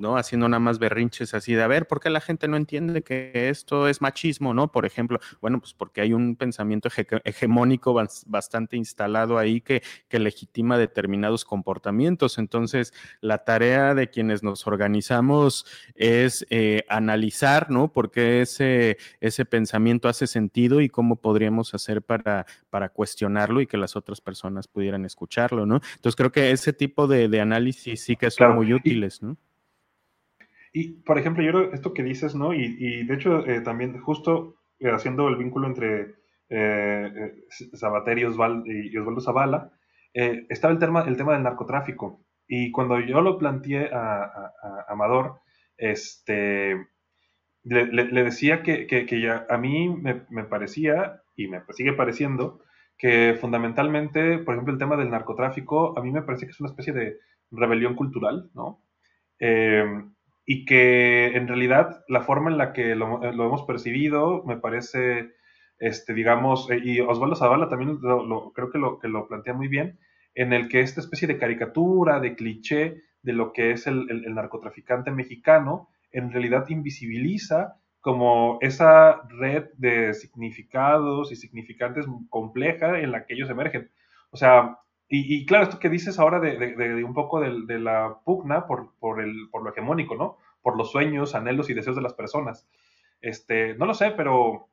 ¿no? 0.00 0.16
Haciendo 0.16 0.48
nada 0.48 0.60
más 0.60 0.78
berrinches 0.78 1.34
así 1.34 1.54
de, 1.54 1.62
a 1.62 1.68
ver, 1.68 1.86
¿por 1.86 2.00
qué 2.00 2.10
la 2.10 2.20
gente 2.20 2.48
no 2.48 2.56
entiende 2.56 3.02
que 3.02 3.48
esto 3.50 3.86
es 3.86 4.00
machismo, 4.00 4.54
¿no? 4.54 4.72
Por 4.72 4.86
ejemplo, 4.86 5.20
bueno, 5.40 5.60
pues 5.60 5.74
porque 5.74 6.00
hay 6.00 6.12
un 6.12 6.36
pensamiento 6.36 6.88
hegemónico 7.24 7.94
bastante 8.26 8.76
instalado 8.76 9.38
ahí 9.38 9.60
que, 9.60 9.82
que 10.08 10.18
legitima 10.18 10.78
determinados 10.78 11.44
comportamientos. 11.44 12.38
Entonces, 12.38 12.94
la 13.20 13.44
tarea 13.44 13.94
de 13.94 14.08
quienes 14.08 14.42
nos 14.42 14.66
organizamos 14.66 15.66
es 15.94 16.46
eh, 16.50 16.84
analizar, 16.88 17.70
¿no? 17.70 17.92
Por 17.92 18.10
qué 18.10 18.40
ese, 18.40 18.96
ese 19.20 19.44
pensamiento 19.44 20.08
hace 20.08 20.26
sentido 20.26 20.80
y 20.80 20.88
cómo 20.88 21.16
podríamos 21.16 21.74
hacer 21.74 22.02
para, 22.02 22.46
para 22.70 22.88
cuestionarlo 22.88 23.60
y 23.60 23.66
que 23.66 23.76
las 23.76 23.96
otras 23.96 24.20
personas 24.20 24.66
pudieran 24.66 25.04
escucharlo, 25.04 25.66
¿no? 25.66 25.80
Entonces, 25.96 26.16
creo 26.16 26.32
que 26.32 26.50
ese 26.50 26.72
tipo 26.72 27.06
de, 27.06 27.40
análisis 27.40 28.02
sí 28.02 28.16
que 28.16 28.30
son 28.30 28.54
muy 28.56 28.72
útiles, 28.72 29.22
¿no? 29.22 29.36
Y, 30.72 31.02
por 31.02 31.18
ejemplo, 31.18 31.42
yo 31.42 31.50
creo 31.50 31.72
esto 31.72 31.92
que 31.92 32.02
dices, 32.02 32.34
¿no? 32.34 32.54
Y, 32.54 33.04
de 33.04 33.14
hecho, 33.14 33.44
eh, 33.46 33.60
también 33.60 34.00
justo 34.00 34.56
eh, 34.78 34.90
haciendo 34.90 35.28
el 35.28 35.36
vínculo 35.36 35.66
entre 35.66 36.14
eh, 36.48 37.34
Sabater 37.74 38.18
y, 38.18 38.24
Osvaldo 38.24 39.20
Zavala, 39.20 39.72
estaba 40.12 40.72
el 40.72 40.78
tema, 40.78 41.04
el 41.06 41.16
tema 41.16 41.32
del 41.32 41.42
narcotráfico. 41.42 42.24
Y 42.46 42.70
cuando 42.72 43.00
yo 43.00 43.20
lo 43.20 43.38
planteé 43.38 43.90
a, 43.92 44.52
Amador, 44.88 45.40
este, 45.76 46.88
le, 47.64 48.24
decía 48.24 48.62
que, 48.62 48.86
que, 48.86 49.20
ya, 49.20 49.46
a 49.48 49.56
mí 49.56 49.88
me, 49.88 50.22
me, 50.30 50.44
parecía, 50.44 51.22
y 51.36 51.48
me 51.48 51.62
sigue 51.70 51.92
pareciendo, 51.94 52.60
que 52.98 53.36
fundamentalmente, 53.40 54.38
por 54.38 54.54
ejemplo, 54.54 54.72
el 54.72 54.78
tema 54.78 54.96
del 54.96 55.10
narcotráfico, 55.10 55.98
a 55.98 56.02
mí 56.02 56.10
me 56.12 56.22
parece 56.22 56.46
que 56.46 56.52
es 56.52 56.60
una 56.60 56.70
especie 56.70 56.92
de 56.92 57.18
rebelión 57.50 57.94
cultural, 57.94 58.50
¿no? 58.54 58.84
Y 60.44 60.64
que 60.64 61.28
en 61.36 61.48
realidad 61.48 62.04
la 62.08 62.22
forma 62.22 62.50
en 62.50 62.58
la 62.58 62.72
que 62.72 62.94
lo, 62.94 63.22
hemos 63.22 63.62
percibido 63.62 64.42
me 64.44 64.56
parece, 64.56 65.32
este, 65.78 66.14
digamos, 66.14 66.70
eh, 66.70 66.80
y 66.82 67.00
Osvaldo 67.00 67.36
Zavala 67.36 67.68
también 67.68 67.98
lo, 68.02 68.52
creo 68.52 68.70
que 68.70 68.78
lo, 68.78 68.98
que 68.98 69.08
lo 69.08 69.28
plantea 69.28 69.54
muy 69.54 69.68
bien, 69.68 69.98
en 70.34 70.52
el 70.52 70.68
que 70.68 70.80
esta 70.80 71.00
especie 71.00 71.28
de 71.28 71.38
caricatura, 71.38 72.20
de 72.20 72.34
cliché 72.34 73.02
de 73.22 73.32
lo 73.32 73.52
que 73.52 73.72
es 73.72 73.86
el, 73.86 74.06
narcotraficante 74.34 75.10
mexicano, 75.10 75.88
en 76.12 76.32
realidad 76.32 76.68
invisibiliza 76.68 77.76
como 78.00 78.58
esa 78.62 79.22
red 79.28 79.66
de 79.76 80.14
significados 80.14 81.30
y 81.32 81.36
significantes 81.36 82.06
compleja 82.30 82.98
en 83.00 83.12
la 83.12 83.26
que 83.26 83.34
ellos 83.34 83.50
emergen. 83.50 83.90
O 84.30 84.36
sea, 84.36 84.78
y, 85.12 85.44
claro, 85.44 85.64
esto 85.64 85.80
que 85.80 85.88
dices 85.88 86.20
ahora 86.20 86.38
de, 86.38 87.04
un 87.04 87.14
poco 87.14 87.40
de, 87.40 87.78
la 87.80 88.20
pugna 88.24 88.68
por, 88.68 89.20
el, 89.20 89.48
por 89.50 89.64
lo 89.64 89.70
hegemónico, 89.70 90.14
¿no? 90.14 90.38
Por 90.62 90.76
los 90.76 90.92
sueños, 90.92 91.34
anhelos 91.34 91.68
y 91.68 91.74
deseos 91.74 91.96
de 91.96 92.02
las 92.02 92.14
personas. 92.14 92.68
Este, 93.20 93.74
no 93.74 93.86
lo 93.86 93.94
sé, 93.94 94.12
pero 94.12 94.68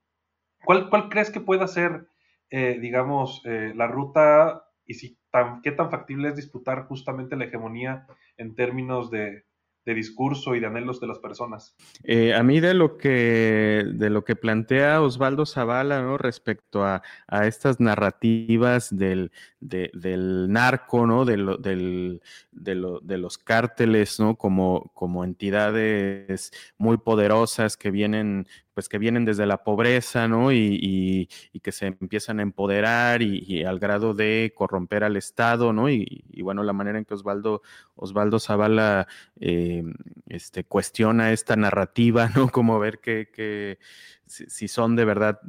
¿cuál, 0.64 0.92
cuál 0.92 1.10
crees 1.10 1.32
que 1.32 1.42
pueda 1.42 1.68
ser, 1.68 2.08
eh, 2.52 2.78
digamos, 2.80 3.42
eh, 3.46 3.74
la 3.76 3.88
ruta 3.88 4.68
y 4.86 4.94
si 4.94 5.18
tan, 5.32 5.64
qué 5.64 5.72
tan 5.72 5.90
factible 5.90 6.30
es 6.30 6.36
disputar 6.36 6.86
justamente 6.86 7.36
la 7.36 7.46
hegemonía 7.46 8.06
en 8.38 8.54
términos 8.54 9.10
de, 9.10 9.44
de 9.88 9.96
discurso 9.96 10.54
y 10.54 10.60
de 10.60 10.68
anhelos 10.68 11.00
de 11.00 11.08
las 11.08 11.18
personas. 11.18 11.74
Eh, 12.04 12.34
a 12.34 12.44
mí 12.44 12.60
de 12.60 12.74
lo 12.74 12.98
que 12.98 13.86
de 13.90 14.10
lo 14.10 14.26
que 14.26 14.36
plantea 14.36 15.02
Osvaldo 15.02 15.46
Zavala 15.46 16.18
respecto 16.18 16.84
a, 16.84 17.02
estas 17.46 17.80
narrativas 17.80 18.96
del, 18.96 19.32
del 19.62 20.52
narco, 20.52 21.08
¿no? 21.08 21.24
De, 21.24 21.38
del, 21.60 22.22
de, 22.52 23.18
los 23.18 23.38
cárteles, 23.38 24.20
¿no? 24.20 24.36
Como, 24.36 24.92
como 24.94 25.24
entidades 25.24 26.52
muy 26.78 26.98
poderosas 26.98 27.78
que 27.78 27.90
vienen 27.90 28.46
pues 28.78 28.90
que 28.90 29.00
vienen 29.00 29.26
desde 29.26 29.48
la 29.48 29.64
pobreza, 29.64 30.28
¿no? 30.28 30.52
Y, 30.52 31.28
que 31.64 31.72
se 31.72 31.88
empiezan 31.88 32.40
a 32.40 32.44
empoderar 32.44 33.24
y, 33.24 33.64
al 33.64 33.80
grado 33.80 34.14
de 34.14 34.54
corromper 34.56 35.04
al 35.04 35.18
Estado, 35.18 35.74
¿no? 35.74 35.90
Y, 35.90 36.24
bueno, 36.44 36.62
la 36.62 36.74
manera 36.74 37.00
en 37.00 37.06
que 37.06 37.16
Osvaldo, 37.16 37.64
Osvaldo 37.96 38.38
Zavala 38.38 39.08
eh, 39.40 39.84
este, 40.28 40.64
cuestiona 40.64 41.32
esta 41.32 41.56
narrativa, 41.56 42.30
¿no? 42.36 42.50
Como 42.50 42.78
ver 42.78 43.00
que, 43.00 43.80
si, 44.28 44.68
son 44.68 44.96
de 44.96 45.06
verdad 45.06 45.40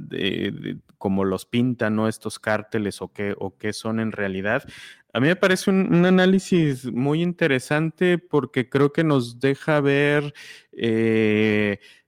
como 0.96 1.26
los 1.26 1.44
pintan, 1.44 1.96
¿no? 1.96 2.08
Estos 2.08 2.38
cárteles 2.38 3.02
o 3.02 3.12
qué, 3.12 3.34
o 3.38 3.58
qué 3.58 3.74
son 3.74 4.00
en 4.00 4.12
realidad. 4.12 4.64
A 5.12 5.20
mí 5.20 5.26
me 5.26 5.36
parece 5.36 5.68
un, 5.68 6.06
análisis 6.06 6.90
muy 6.90 7.20
interesante 7.20 8.16
porque 8.16 8.70
creo 8.70 8.90
que 8.90 9.04
nos 9.04 9.38
deja 9.38 9.82
ver 9.82 10.32
eh, 10.72 11.78
eh, 11.80 12.07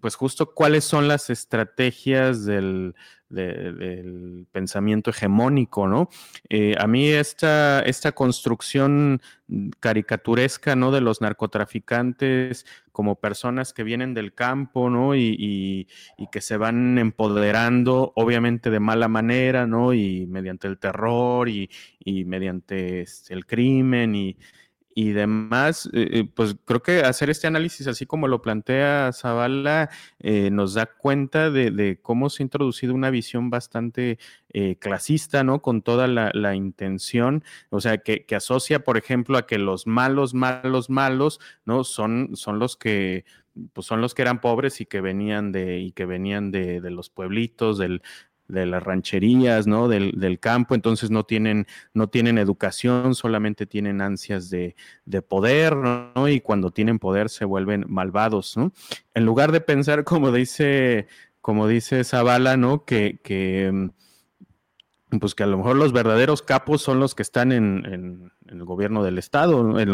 pues 0.00 0.14
justo 0.14 0.54
cuáles 0.54 0.84
son 0.84 1.08
las 1.08 1.30
estrategias 1.30 2.44
del, 2.44 2.94
pensamiento 4.52 5.08
hegemónico, 5.08 5.88
¿no? 5.88 6.10
Eh, 6.50 6.74
a 6.78 6.86
mí 6.86 7.08
esta, 7.08 7.80
esta 7.80 8.12
construcción 8.12 9.22
caricaturesca, 9.80 10.76
¿no? 10.76 10.92
De 10.92 11.00
los 11.00 11.22
narcotraficantes 11.22 12.66
como 12.92 13.16
personas 13.16 13.72
que 13.72 13.84
vienen 13.84 14.12
del 14.12 14.34
campo, 14.34 14.90
¿no? 14.90 15.16
Y, 15.16 15.88
que 16.30 16.40
se 16.40 16.56
van 16.58 16.98
empoderando, 16.98 18.12
obviamente 18.16 18.70
de 18.70 18.80
mala 18.80 19.08
manera, 19.08 19.66
¿no? 19.66 19.94
Y 19.94 20.26
mediante 20.26 20.68
el 20.68 20.78
terror 20.78 21.48
y, 21.48 21.70
mediante 22.26 23.00
este, 23.00 23.34
el 23.34 23.46
crimen 23.46 24.14
y 24.14 24.36
y 24.94 25.12
demás, 25.12 25.88
eh, 25.92 26.08
eh, 26.12 26.24
pues 26.24 26.56
creo 26.64 26.82
que 26.82 27.00
hacer 27.00 27.30
este 27.30 27.46
análisis 27.46 27.86
así 27.86 28.06
como 28.06 28.28
lo 28.28 28.42
plantea 28.42 29.10
Zavala 29.12 29.90
eh, 30.18 30.50
nos 30.50 30.74
da 30.74 30.86
cuenta 30.86 31.50
de, 31.50 31.98
cómo 32.02 32.30
se 32.30 32.42
ha 32.42 32.44
introducido 32.44 32.94
una 32.94 33.10
visión 33.10 33.50
bastante 33.50 34.18
clasista, 34.80 35.44
¿no? 35.44 35.62
Con 35.62 35.80
toda 35.80 36.06
la, 36.06 36.54
intención, 36.54 37.42
o 37.70 37.80
sea, 37.80 37.98
que, 37.98 38.26
asocia, 38.36 38.84
por 38.84 38.98
ejemplo, 38.98 39.38
a 39.38 39.46
que 39.46 39.58
los 39.58 39.86
malos, 39.86 40.34
malos, 40.34 40.90
malos, 40.90 41.40
¿no? 41.64 41.84
Son, 41.84 42.30
son 42.34 42.58
los 42.58 42.76
que 42.76 43.24
pues 43.74 43.86
son 43.86 44.00
los 44.00 44.14
que 44.14 44.22
eran 44.22 44.40
pobres 44.40 44.80
y 44.80 44.86
que 44.86 45.02
venían 45.02 45.52
de, 45.52 45.78
y 45.78 45.92
que 45.92 46.06
venían 46.06 46.50
de, 46.50 46.80
de 46.80 46.90
los 46.90 47.10
pueblitos, 47.10 47.76
del, 47.76 48.02
de 48.52 48.66
las 48.66 48.82
rancherías, 48.82 49.66
¿no? 49.66 49.88
Del, 49.88 50.38
campo, 50.40 50.74
entonces 50.74 51.10
no 51.10 51.24
tienen, 51.24 51.66
no 51.94 52.08
tienen 52.08 52.38
educación, 52.38 53.14
solamente 53.14 53.66
tienen 53.66 54.00
ansias 54.00 54.50
de, 54.50 54.74
poder, 55.28 55.76
¿no? 55.76 56.28
Y 56.28 56.40
cuando 56.40 56.70
tienen 56.70 56.98
poder 56.98 57.28
se 57.30 57.44
vuelven 57.44 57.84
malvados, 57.88 58.56
¿no? 58.56 58.72
En 59.14 59.24
lugar 59.24 59.52
de 59.52 59.60
pensar, 59.60 60.04
como 60.04 60.32
dice, 60.32 61.06
como 61.40 61.66
dice 61.66 62.04
Zavala, 62.04 62.56
¿no? 62.56 62.84
Que, 62.84 63.20
que 63.22 63.70
mm, 63.72 65.18
pues 65.18 65.34
que 65.34 65.42
a 65.42 65.46
lo 65.46 65.56
mejor 65.56 65.76
los 65.76 65.92
verdaderos 65.92 66.42
capos 66.42 66.82
son 66.82 67.00
los 67.00 67.14
que 67.14 67.22
están 67.22 67.52
en, 67.52 68.30
el 68.46 68.64
gobierno 68.64 69.02
del 69.02 69.18
Estado, 69.18 69.78
en, 69.80 69.92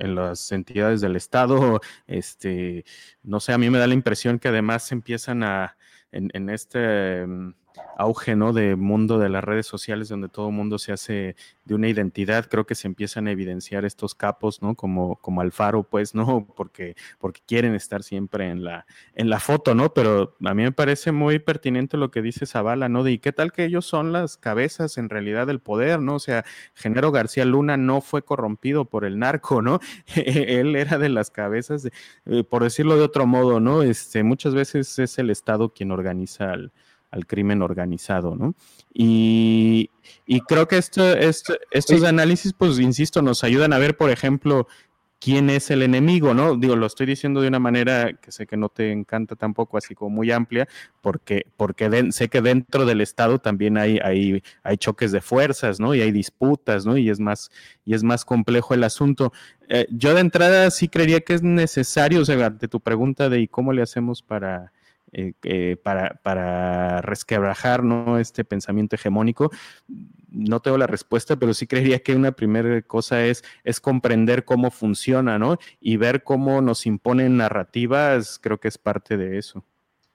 en, 0.00 0.14
las 0.14 0.52
entidades 0.52 1.00
del 1.00 1.16
Estado, 1.16 1.80
este, 2.06 2.84
no 3.22 3.40
sé, 3.40 3.52
a 3.52 3.58
mí 3.58 3.68
me 3.68 3.78
da 3.78 3.86
la 3.86 3.94
impresión 3.94 4.38
que 4.38 4.48
además 4.48 4.90
empiezan 4.92 5.42
a, 5.42 5.76
en, 6.12 6.50
este 6.50 7.26
mm, 7.26 7.54
auge, 7.96 8.36
¿no? 8.36 8.52
De 8.52 8.76
mundo 8.76 9.18
de 9.18 9.28
las 9.28 9.44
redes 9.44 9.66
sociales 9.66 10.08
donde 10.08 10.28
todo 10.28 10.48
el 10.48 10.54
mundo 10.54 10.78
se 10.78 10.92
hace 10.92 11.36
de 11.64 11.74
una 11.74 11.88
identidad, 11.88 12.46
creo 12.48 12.64
que 12.64 12.74
se 12.74 12.86
empiezan 12.86 13.26
a 13.26 13.32
evidenciar 13.32 13.84
estos 13.84 14.14
capos, 14.14 14.62
¿no? 14.62 14.74
Como, 14.74 15.16
como 15.16 15.40
Alfaro, 15.40 15.82
pues, 15.82 16.14
¿no? 16.14 16.46
Porque, 16.56 16.96
porque 17.18 17.40
quieren 17.46 17.74
estar 17.74 18.02
siempre 18.02 18.48
en 18.50 18.64
la, 18.64 18.86
en 19.14 19.28
la 19.30 19.40
foto, 19.40 19.74
¿no? 19.74 19.92
Pero 19.92 20.36
a 20.44 20.54
mí 20.54 20.62
me 20.62 20.72
parece 20.72 21.12
muy 21.12 21.38
pertinente 21.38 21.96
lo 21.96 22.10
que 22.10 22.22
dice 22.22 22.46
Zavala, 22.46 22.88
¿no? 22.88 23.02
De 23.02 23.12
¿y 23.12 23.18
qué 23.18 23.32
tal 23.32 23.52
que 23.52 23.64
ellos 23.64 23.86
son 23.86 24.12
las 24.12 24.36
cabezas 24.36 24.98
en 24.98 25.08
realidad 25.08 25.46
del 25.46 25.60
poder, 25.60 26.00
¿no? 26.00 26.14
O 26.16 26.18
sea, 26.18 26.44
Genero 26.74 27.12
García 27.12 27.44
Luna 27.44 27.76
no 27.76 28.00
fue 28.00 28.22
corrompido 28.22 28.84
por 28.84 29.04
el 29.04 29.18
narco, 29.18 29.62
¿no? 29.62 29.80
Él 30.14 30.76
era 30.76 30.98
de 30.98 31.08
las 31.08 31.30
cabezas, 31.30 31.88
eh, 32.26 32.44
por 32.44 32.62
decirlo 32.62 32.96
de 32.96 33.02
otro 33.02 33.26
modo, 33.26 33.60
¿no? 33.60 33.82
Este, 33.82 34.22
muchas 34.22 34.54
veces 34.54 34.98
es 34.98 35.18
el 35.18 35.30
Estado 35.30 35.72
quien 35.72 35.90
organiza 35.90 36.52
al 36.52 36.72
al 37.10 37.26
crimen 37.26 37.62
organizado, 37.62 38.36
¿no? 38.36 38.54
Y, 38.92 39.90
creo 40.48 40.68
que 40.68 40.78
esto, 40.78 41.04
estos 41.16 42.02
análisis, 42.04 42.52
pues, 42.52 42.78
insisto, 42.78 43.22
nos 43.22 43.44
ayudan 43.44 43.72
a 43.72 43.78
ver, 43.78 43.96
por 43.96 44.10
ejemplo, 44.10 44.66
quién 45.20 45.50
es 45.50 45.70
el 45.70 45.82
enemigo, 45.82 46.34
¿no? 46.34 46.56
Digo, 46.56 46.76
lo 46.76 46.86
estoy 46.86 47.06
diciendo 47.06 47.40
de 47.40 47.48
una 47.48 47.58
manera 47.58 48.12
que 48.14 48.30
sé 48.30 48.46
que 48.46 48.56
no 48.56 48.68
te 48.68 48.92
encanta 48.92 49.34
tampoco, 49.34 49.78
así 49.78 49.94
como 49.94 50.10
muy 50.10 50.30
amplia, 50.30 50.68
porque, 51.00 51.46
porque 51.56 52.12
sé 52.12 52.28
que 52.28 52.40
dentro 52.42 52.84
del 52.84 53.00
Estado 53.00 53.38
también 53.38 53.78
hay, 53.78 53.98
hay, 53.98 54.42
hay 54.62 54.76
choques 54.76 55.12
de 55.12 55.20
fuerzas, 55.20 55.80
¿no? 55.80 55.94
Y 55.94 56.00
hay 56.02 56.12
disputas, 56.12 56.86
¿no? 56.86 56.96
Y 56.96 57.10
es 57.10 57.20
más, 57.20 57.50
y 57.84 57.94
es 57.94 58.02
más 58.02 58.24
complejo 58.24 58.74
el 58.74 58.84
asunto. 58.84 59.32
Eh, 59.68 59.86
yo 59.90 60.14
de 60.14 60.20
entrada 60.20 60.70
sí 60.70 60.88
creería 60.88 61.20
que 61.20 61.34
es 61.34 61.42
necesario, 61.42 62.20
o 62.20 62.24
sea, 62.24 62.46
ante 62.46 62.68
tu 62.68 62.80
pregunta 62.80 63.28
de 63.28 63.40
¿y 63.40 63.48
cómo 63.48 63.72
le 63.72 63.82
hacemos 63.82 64.22
para 64.22 64.72
eh, 65.12 65.76
para, 65.82 66.20
para, 66.22 67.00
resquebrajar 67.00 67.82
¿no? 67.84 68.18
este 68.18 68.44
pensamiento 68.44 68.96
hegemónico? 68.96 69.50
No 70.28 70.60
tengo 70.60 70.78
la 70.78 70.86
respuesta, 70.86 71.36
pero 71.36 71.54
sí 71.54 71.66
creería 71.66 72.00
que 72.00 72.14
una 72.14 72.32
primera 72.32 72.82
cosa 72.82 73.24
es, 73.24 73.44
es 73.64 73.80
comprender 73.80 74.44
cómo 74.44 74.70
funciona, 74.70 75.38
¿no? 75.38 75.58
Y 75.80 75.96
ver 75.96 76.22
cómo 76.22 76.60
nos 76.60 76.86
imponen 76.86 77.36
narrativas, 77.36 78.38
creo 78.42 78.58
que 78.58 78.68
es 78.68 78.78
parte 78.78 79.16
de 79.16 79.38
eso. 79.38 79.64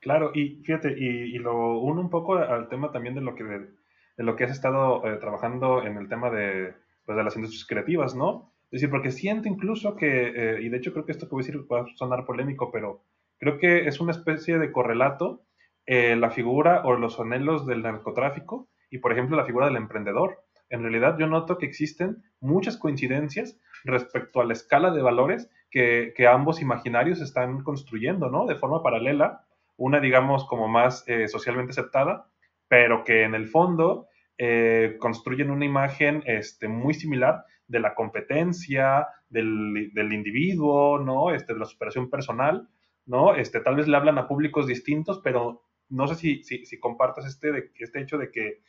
Claro, 0.02 0.32
y 0.34 0.62
fíjate, 0.64 0.96
y, 0.98 1.38
lo 1.38 1.80
uno 1.80 2.02
un 2.02 2.10
poco 2.10 2.36
al 2.36 2.68
tema 2.70 2.92
también 2.92 3.14
de 3.14 3.22
lo 3.22 3.36
que, 3.36 3.44
de, 3.44 3.70
lo 4.18 4.36
que 4.36 4.46
has 4.46 4.52
estado 4.52 5.06
eh, 5.08 5.18
trabajando 5.18 5.84
en 5.84 5.96
el 5.98 6.10
tema 6.10 6.32
de, 6.32 6.74
pues, 7.06 7.16
de 7.16 7.24
las 7.24 7.36
industrias 7.36 7.66
creativas, 7.66 8.16
¿no? 8.16 8.52
Es 8.72 8.82
decir, 8.82 8.90
porque 8.90 9.12
siento 9.12 9.48
incluso 9.48 9.96
que, 9.96 10.28
eh, 10.36 10.62
y 10.62 10.70
de 10.70 10.78
hecho 10.78 10.92
creo 10.92 11.06
que 11.06 11.12
esto 11.12 11.28
que 11.28 11.36
voy 11.36 11.44
a 11.44 11.46
decir 11.46 11.72
va 11.72 11.82
a 11.82 11.96
sonar 11.96 12.26
polémico, 12.26 12.72
pero 12.72 13.04
Creo 13.42 13.58
que 13.58 13.88
es 13.88 14.00
una 14.00 14.12
especie 14.12 14.60
de 14.60 14.72
correlato 14.72 15.42
eh, 15.88 16.16
la 16.16 16.30
figura 16.30 16.84
o 16.86 16.94
los 16.94 17.20
anhelos 17.20 17.66
del 17.66 17.82
narcotráfico 17.82 18.70
y, 18.92 19.00
por 19.00 19.12
ejemplo, 19.12 19.36
la 19.36 19.46
figura 19.46 19.66
del 19.66 19.78
emprendedor. 19.78 20.44
En 20.70 20.84
realidad 20.84 21.18
yo 21.18 21.26
noto 21.26 21.58
que 21.58 21.66
existen 21.66 22.22
muchas 22.40 22.78
coincidencias 22.78 23.60
respecto 23.84 24.42
a 24.42 24.46
la 24.46 24.54
escala 24.54 24.92
de 24.92 25.02
valores 25.02 25.50
que, 25.72 26.14
ambos 26.32 26.62
imaginarios 26.62 27.20
están 27.20 27.64
construyendo, 27.64 28.30
¿no? 28.30 28.46
De 28.46 28.58
forma 28.58 28.84
paralela, 28.84 29.44
una, 29.76 30.00
digamos, 30.00 30.46
como 30.46 30.68
más 30.68 31.04
eh, 31.08 31.28
socialmente 31.28 31.72
aceptada, 31.72 32.28
pero 32.68 33.04
que 33.04 33.24
en 33.24 33.34
el 33.34 33.48
fondo 33.48 34.08
eh, 34.38 34.98
construyen 35.00 35.50
una 35.50 35.66
imagen 35.66 36.22
este, 36.28 36.68
muy 36.68 36.94
similar 36.94 37.46
de 37.66 37.80
la 37.80 37.96
competencia, 37.96 39.08
del, 39.30 40.14
individuo, 40.14 41.00
¿no? 41.00 41.34
Este, 41.34 41.54
de 41.54 41.60
la 41.60 41.66
superación 41.66 42.08
personal, 42.08 42.70
¿no? 43.12 43.36
Este, 43.36 43.60
tal 43.60 43.76
vez 43.76 43.90
le 43.90 43.98
hablan 43.98 44.18
a 44.18 44.28
públicos 44.28 44.66
distintos, 44.66 45.20
pero 45.22 45.66
no 45.90 46.08
sé 46.08 46.16
si, 46.16 46.44
si, 46.44 46.80
compartas 46.80 47.26
este, 47.26 47.72
este 47.78 48.02
hecho 48.02 48.18
de 48.18 48.32
que 48.32 48.64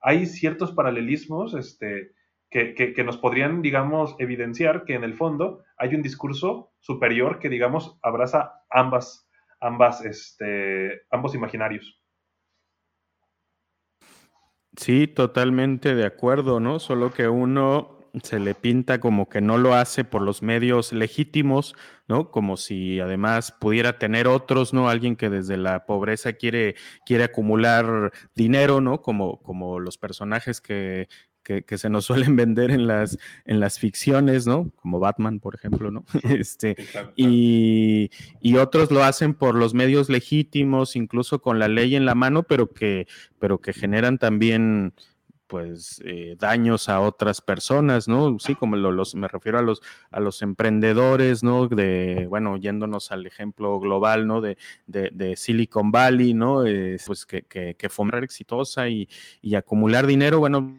hay 0.00 0.26
ciertos 0.26 0.70
paralelismos 0.70 1.54
este, 1.54 2.12
que, 2.50 3.02
nos 3.04 3.18
podrían, 3.18 3.62
digamos, 3.62 4.14
evidenciar 4.20 4.84
que 4.84 4.94
en 4.94 5.02
el 5.02 5.14
fondo 5.14 5.64
hay 5.76 5.96
un 5.96 6.02
discurso 6.02 6.72
superior 6.78 7.40
que, 7.40 7.48
digamos, 7.48 7.98
abraza 8.00 8.62
ambas, 8.70 9.28
ambas, 9.60 10.04
este, 10.04 11.02
ambos 11.10 11.34
imaginarios. 11.34 12.00
Sí, 14.76 15.08
totalmente 15.08 15.96
de 15.96 16.06
acuerdo, 16.06 16.60
¿no? 16.60 16.78
Solo 16.78 17.12
que 17.12 17.26
uno 17.28 17.98
se 18.22 18.38
le 18.38 18.54
pinta 18.54 19.00
como 19.00 19.28
que 19.28 19.40
no 19.40 19.58
lo 19.58 19.74
hace 19.74 20.04
por 20.04 20.22
los 20.22 20.42
medios 20.42 20.92
legítimos, 20.92 21.74
¿no? 22.08 22.30
Como 22.30 22.56
si 22.56 23.00
además 23.00 23.52
pudiera 23.52 23.98
tener 23.98 24.28
otros, 24.28 24.74
¿no? 24.74 24.88
Alguien 24.88 25.16
que 25.16 25.30
desde 25.30 25.56
la 25.56 25.86
pobreza 25.86 26.32
quiere, 26.34 26.74
quiere 27.06 27.24
acumular 27.24 28.12
dinero, 28.34 28.80
¿no? 28.80 29.02
Como, 29.02 29.40
como 29.42 29.80
los 29.80 29.98
personajes 29.98 30.60
que, 30.60 31.08
que, 31.42 31.78
se 31.78 31.90
nos 31.90 32.04
suelen 32.06 32.36
vender 32.36 32.70
en 32.70 32.86
las, 32.86 33.18
en 33.44 33.60
las 33.60 33.78
ficciones, 33.78 34.46
¿no? 34.46 34.70
Como 34.76 34.98
Batman, 35.00 35.40
por 35.40 35.54
ejemplo, 35.54 35.90
¿no? 35.90 36.04
Este, 36.22 36.76
y, 37.16 38.10
y, 38.40 38.56
otros 38.56 38.90
lo 38.90 39.02
hacen 39.02 39.34
por 39.34 39.54
los 39.54 39.74
medios 39.74 40.08
legítimos, 40.08 40.96
incluso 40.96 41.40
con 41.40 41.58
la 41.58 41.68
ley 41.68 41.96
en 41.96 42.06
la 42.06 42.14
mano, 42.14 42.42
pero 42.42 42.72
que, 42.72 43.06
pero 43.38 43.60
que 43.60 43.72
generan 43.72 44.18
también 44.18 44.94
pues 45.50 46.00
eh, 46.04 46.36
daños 46.38 46.88
a 46.88 47.00
otras 47.00 47.40
personas, 47.40 48.06
¿no? 48.06 48.38
Sí, 48.38 48.54
como 48.54 48.76
los, 48.76 49.16
me 49.16 49.26
refiero 49.26 49.58
a 49.58 49.62
los, 49.62 49.82
a 50.12 50.20
los 50.20 50.42
emprendedores, 50.42 51.42
¿no? 51.42 51.66
De, 51.66 52.26
bueno, 52.28 52.56
yéndonos 52.56 53.10
al 53.10 53.26
ejemplo 53.26 53.80
global, 53.80 54.28
¿no? 54.28 54.40
De, 54.40 54.56
de, 54.86 55.36
Silicon 55.36 55.90
Valley, 55.90 56.34
¿no? 56.34 56.62
pues 57.04 57.26
que, 57.26 57.42
que, 57.42 57.74
que 57.74 57.88
exitosa 58.22 58.88
y, 58.88 59.08
y, 59.42 59.56
acumular 59.56 60.06
dinero, 60.06 60.38
bueno, 60.38 60.78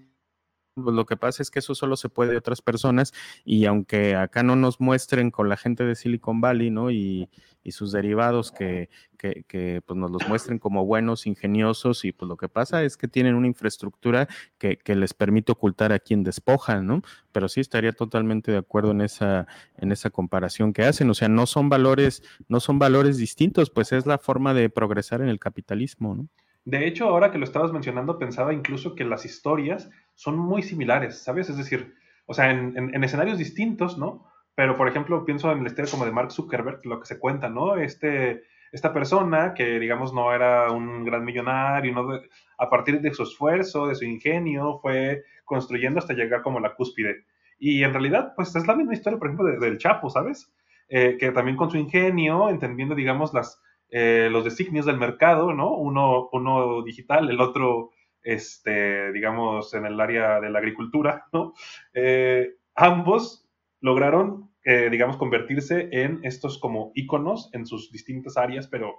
pues 0.75 0.95
lo 0.95 1.05
que 1.05 1.17
pasa 1.17 1.43
es 1.43 1.51
que 1.51 1.59
eso 1.59 1.75
solo 1.75 1.97
se 1.97 2.09
puede 2.09 2.31
de 2.31 2.37
otras 2.37 2.61
personas 2.61 3.13
y 3.43 3.65
aunque 3.65 4.15
acá 4.15 4.43
no 4.43 4.55
nos 4.55 4.79
muestren 4.79 5.31
con 5.31 5.49
la 5.49 5.57
gente 5.57 5.83
de 5.83 5.95
Silicon 5.95 6.41
Valley, 6.41 6.69
¿no? 6.71 6.91
Y, 6.91 7.29
sus 7.69 7.91
derivados 7.91 8.51
que, 8.51 8.89
que, 9.17 9.81
pues 9.85 9.97
nos 9.97 10.11
los 10.11 10.27
muestren 10.27 10.57
como 10.59 10.85
buenos, 10.85 11.27
ingeniosos 11.27 12.03
y 12.05 12.11
pues 12.11 12.27
lo 12.27 12.35
que 12.35 12.49
pasa 12.49 12.83
es 12.83 12.97
que 12.97 13.07
tienen 13.07 13.35
una 13.35 13.47
infraestructura 13.47 14.27
que, 14.57 14.79
les 14.95 15.13
permite 15.13 15.51
ocultar 15.51 15.93
a 15.93 15.99
quien 15.99 16.23
despojan, 16.23 16.87
¿no? 16.87 17.01
Pero 17.31 17.47
sí 17.47 17.61
estaría 17.61 17.93
totalmente 17.93 18.51
de 18.51 18.57
acuerdo 18.57 18.91
en 18.91 19.01
esa, 19.01 19.47
en 19.77 19.91
esa 19.91 20.09
comparación 20.09 20.73
que 20.73 20.83
hacen, 20.83 21.09
o 21.09 21.13
sea, 21.13 21.29
no 21.29 21.45
son 21.45 21.69
valores, 21.69 22.23
no 22.49 22.59
son 22.59 22.79
valores 22.79 23.17
distintos, 23.17 23.69
pues 23.69 23.91
es 23.91 24.05
la 24.05 24.17
forma 24.17 24.53
de 24.53 24.69
progresar 24.69 25.21
en 25.21 25.29
el 25.29 25.39
capitalismo, 25.39 26.15
¿no? 26.15 26.27
De 26.63 26.85
hecho, 26.87 27.07
ahora 27.07 27.31
que 27.31 27.39
lo 27.39 27.45
estabas 27.45 27.71
mencionando, 27.71 28.19
pensaba 28.19 28.53
incluso 28.53 28.95
que 28.95 29.03
las 29.03 29.25
historias 29.25 29.89
son 30.13 30.37
muy 30.37 30.61
similares, 30.61 31.23
¿sabes? 31.23 31.49
Es 31.49 31.57
decir, 31.57 31.95
o 32.27 32.33
sea, 32.33 32.51
en, 32.51 33.03
escenarios 33.03 33.37
distintos, 33.37 33.97
¿no? 33.97 34.27
Pero, 34.53 34.75
por 34.75 34.87
ejemplo, 34.87 35.25
pienso 35.25 35.51
en 35.51 35.63
la 35.63 35.69
historia 35.69 35.89
como 35.89 36.05
de 36.05 36.11
Mark 36.11 36.31
Zuckerberg, 36.31 36.85
lo 36.85 36.99
que 36.99 37.07
se 37.07 37.17
cuenta, 37.17 37.49
¿no? 37.49 37.77
Este, 37.77 38.43
esta 38.71 38.93
persona 38.93 39.53
que, 39.55 39.79
digamos, 39.79 40.13
no 40.13 40.33
era 40.33 40.71
un 40.71 41.03
gran 41.03 41.25
millonario, 41.25 41.93
¿no? 41.93 42.19
a 42.57 42.69
partir 42.69 43.01
de 43.01 43.13
su 43.13 43.23
esfuerzo, 43.23 43.87
de 43.87 43.95
su 43.95 44.05
ingenio, 44.05 44.79
fue 44.81 45.23
construyendo 45.45 45.99
hasta 45.99 46.13
llegar 46.13 46.43
como 46.43 46.59
la 46.59 46.75
cúspide. 46.75 47.25
Y 47.57 47.83
en 47.83 47.91
realidad, 47.91 48.33
pues 48.35 48.55
es 48.55 48.67
la 48.67 48.75
misma 48.75 48.93
historia, 48.93 49.17
por 49.17 49.27
ejemplo, 49.27 49.59
del 49.59 49.77
Chapo, 49.77 50.09
¿sabes? 50.09 50.53
Eh, 50.89 51.17
que 51.19 51.31
también 51.31 51.57
con 51.57 51.71
su 51.71 51.77
ingenio, 51.77 52.49
entendiendo, 52.49 52.93
digamos, 52.93 53.33
las, 53.33 53.61
eh, 53.93 54.29
los 54.31 54.45
designios 54.45 54.85
del 54.85 54.97
mercado, 54.97 55.53
¿no? 55.53 55.75
Uno, 55.75 56.29
uno 56.31 56.81
digital, 56.81 57.29
el 57.29 57.41
otro, 57.41 57.91
este, 58.23 59.11
digamos, 59.11 59.73
en 59.73 59.85
el 59.85 59.99
área 59.99 60.39
de 60.39 60.49
la 60.49 60.59
agricultura, 60.59 61.25
¿no? 61.33 61.53
Eh, 61.93 62.55
ambos 62.73 63.49
lograron, 63.81 64.49
eh, 64.63 64.89
digamos, 64.89 65.17
convertirse 65.17 65.89
en 65.91 66.21
estos 66.23 66.57
como 66.57 66.93
íconos 66.95 67.49
en 67.51 67.65
sus 67.65 67.91
distintas 67.91 68.37
áreas, 68.37 68.67
pero 68.67 68.95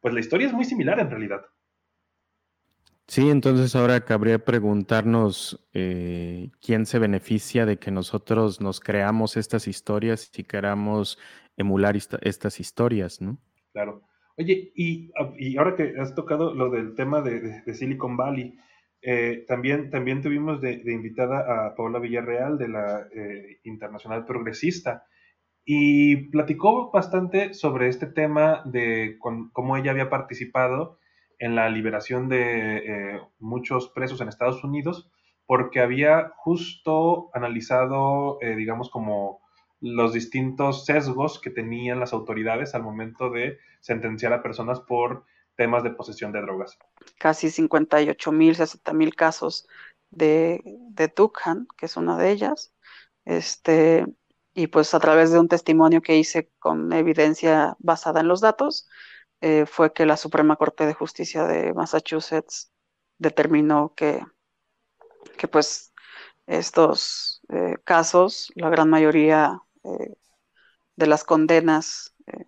pues 0.00 0.12
la 0.12 0.20
historia 0.20 0.46
es 0.46 0.52
muy 0.52 0.66
similar 0.66 1.00
en 1.00 1.08
realidad. 1.08 1.40
Sí, 3.06 3.30
entonces 3.30 3.74
ahora 3.74 4.04
cabría 4.04 4.44
preguntarnos 4.44 5.66
quién 5.72 6.86
se 6.86 6.98
beneficia 6.98 7.66
de 7.66 7.78
que 7.78 7.90
nosotros 7.90 8.60
nos 8.60 8.80
creamos 8.80 9.36
estas 9.36 9.68
historias 9.68 10.30
y 10.36 10.44
queramos 10.44 11.18
emular 11.56 11.96
estas 11.96 12.60
historias, 12.60 13.20
¿no? 13.20 13.38
Claro. 13.72 14.02
Oye, 14.36 14.72
y, 14.74 15.12
ahora 15.56 15.76
que 15.76 15.94
has 15.98 16.14
tocado 16.14 16.54
lo 16.54 16.68
del 16.70 16.94
tema 16.94 17.22
de, 17.22 17.62
Silicon 17.74 18.16
Valley, 18.16 18.58
eh, 19.00 19.44
también, 19.46 19.90
también 19.90 20.22
tuvimos 20.22 20.60
de, 20.60 20.82
invitada 20.86 21.66
a 21.66 21.74
Paola 21.76 22.00
Villarreal 22.00 22.58
de 22.58 22.68
la 22.68 23.06
eh, 23.14 23.60
Internacional 23.64 24.24
Progresista 24.24 25.04
y 25.64 26.16
platicó 26.30 26.90
bastante 26.90 27.54
sobre 27.54 27.88
este 27.88 28.06
tema 28.06 28.62
de 28.64 29.18
cómo 29.20 29.76
ella 29.76 29.92
había 29.92 30.10
participado 30.10 30.98
en 31.38 31.54
la 31.54 31.68
liberación 31.68 32.28
de 32.28 32.76
eh, 32.78 33.20
muchos 33.38 33.90
presos 33.90 34.20
en 34.20 34.28
Estados 34.28 34.64
Unidos 34.64 35.10
porque 35.46 35.80
había 35.80 36.32
justo 36.36 37.30
analizado, 37.34 38.38
digamos, 38.56 38.88
como 38.90 39.43
los 39.84 40.14
distintos 40.14 40.86
sesgos 40.86 41.38
que 41.38 41.50
tenían 41.50 42.00
las 42.00 42.14
autoridades 42.14 42.74
al 42.74 42.82
momento 42.82 43.28
de 43.28 43.58
sentenciar 43.80 44.32
a 44.32 44.42
personas 44.42 44.80
por 44.80 45.26
temas 45.56 45.84
de 45.84 45.90
posesión 45.90 46.32
de 46.32 46.40
drogas. 46.40 46.78
Casi 47.18 47.50
58 47.50 48.32
mil, 48.32 48.56
60 48.56 48.94
mil 48.94 49.14
casos 49.14 49.68
de, 50.10 50.62
de 50.64 51.08
Tukhan, 51.08 51.68
que 51.76 51.84
es 51.84 51.98
una 51.98 52.16
de 52.16 52.30
ellas. 52.30 52.72
Este, 53.26 54.06
y 54.54 54.68
pues 54.68 54.94
a 54.94 55.00
través 55.00 55.32
de 55.32 55.38
un 55.38 55.48
testimonio 55.48 56.00
que 56.00 56.16
hice 56.16 56.50
con 56.58 56.90
evidencia 56.94 57.76
basada 57.78 58.20
en 58.20 58.28
los 58.28 58.40
datos, 58.40 58.88
eh, 59.42 59.66
fue 59.66 59.92
que 59.92 60.06
la 60.06 60.16
Suprema 60.16 60.56
Corte 60.56 60.86
de 60.86 60.94
Justicia 60.94 61.44
de 61.44 61.74
Massachusetts 61.74 62.72
determinó 63.18 63.92
que, 63.94 64.24
que 65.36 65.46
pues 65.46 65.92
estos 66.46 67.42
eh, 67.50 67.76
casos, 67.84 68.50
la 68.54 68.70
gran 68.70 68.88
mayoría 68.88 69.60
eh, 69.84 70.14
de 70.96 71.06
las 71.06 71.24
condenas 71.24 72.14
eh, 72.26 72.44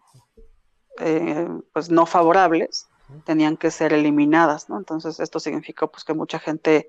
eh, 1.00 1.48
pues 1.72 1.90
no 1.90 2.06
favorables 2.06 2.88
tenían 3.24 3.56
que 3.56 3.70
ser 3.70 3.92
eliminadas, 3.92 4.68
¿no? 4.68 4.78
Entonces 4.78 5.20
esto 5.20 5.38
significó 5.38 5.90
pues 5.90 6.04
que 6.04 6.14
mucha 6.14 6.38
gente 6.38 6.88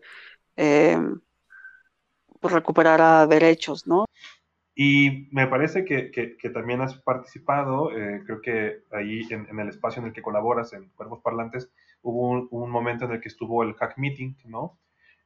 pues 2.39 2.53
recuperara 2.53 3.27
derechos, 3.27 3.85
¿no? 3.85 4.05
Y 4.73 5.27
me 5.31 5.47
parece 5.47 5.85
que, 5.85 6.11
también 6.53 6.81
has 6.81 6.95
participado, 6.95 7.89
creo 7.89 8.41
que 8.41 8.83
ahí 8.91 9.21
en, 9.29 9.59
el 9.59 9.69
espacio 9.69 10.01
en 10.01 10.07
el 10.07 10.13
que 10.13 10.23
colaboras, 10.23 10.73
en 10.73 10.89
Cuerpos 10.89 11.21
Parlantes, 11.21 11.69
hubo 12.01 12.47
un, 12.49 12.71
momento 12.71 13.05
en 13.05 13.11
el 13.11 13.21
que 13.21 13.29
estuvo 13.29 13.61
el 13.63 13.75
hack 13.75 13.97
meeting, 13.97 14.33
¿no? 14.45 14.79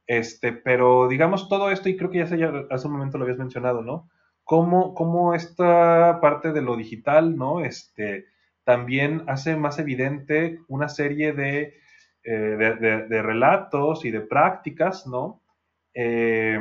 Este, 0.06 0.52
pero 0.52 1.08
digamos 1.08 1.48
todo 1.48 1.70
esto, 1.70 1.88
y 1.88 1.96
creo 1.96 2.10
que 2.10 2.18
ya 2.18 2.52
hace 2.70 2.86
un 2.86 2.92
momento 2.92 3.16
lo 3.16 3.24
habías 3.24 3.38
mencionado, 3.38 3.82
¿no? 3.82 4.10
Cómo, 4.44 5.34
esta 5.34 6.18
parte 6.20 6.52
de 6.52 6.62
lo 6.62 6.76
digital, 6.76 7.36
¿no? 7.36 7.64
Este, 7.64 8.26
también 8.64 9.24
hace 9.28 9.56
más 9.56 9.78
evidente 9.78 10.60
una 10.68 10.88
serie 10.88 11.32
de, 11.32 11.74
eh, 12.24 13.22
relatos 13.22 14.04
y 14.04 14.10
de 14.10 14.20
prácticas, 14.20 15.06
¿no? 15.06 15.42
Eh, 15.94 16.60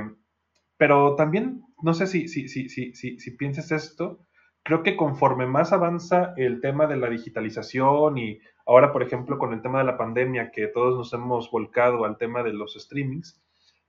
pero 0.77 1.15
también, 1.15 1.63
no 1.81 1.93
sé 1.93 2.07
si, 2.07 2.27
si, 2.27 2.47
si, 2.47 2.93
si 2.93 3.31
pienses 3.31 3.71
esto, 3.71 4.25
creo 4.63 4.83
que 4.83 4.95
conforme 4.95 5.45
más 5.45 5.73
avanza 5.73 6.33
el 6.37 6.61
tema 6.61 6.87
de 6.87 6.97
la 6.97 7.09
digitalización 7.09 8.17
y 8.17 8.39
ahora, 8.65 8.91
por 8.91 9.03
ejemplo, 9.03 9.37
con 9.37 9.53
el 9.53 9.61
tema 9.61 9.79
de 9.79 9.85
la 9.85 9.97
pandemia, 9.97 10.51
que 10.51 10.67
todos 10.67 10.97
nos 10.97 11.13
hemos 11.13 11.49
volcado 11.51 12.05
al 12.05 12.17
tema 12.17 12.43
de 12.43 12.53
los 12.53 12.73
streamings, 12.73 13.41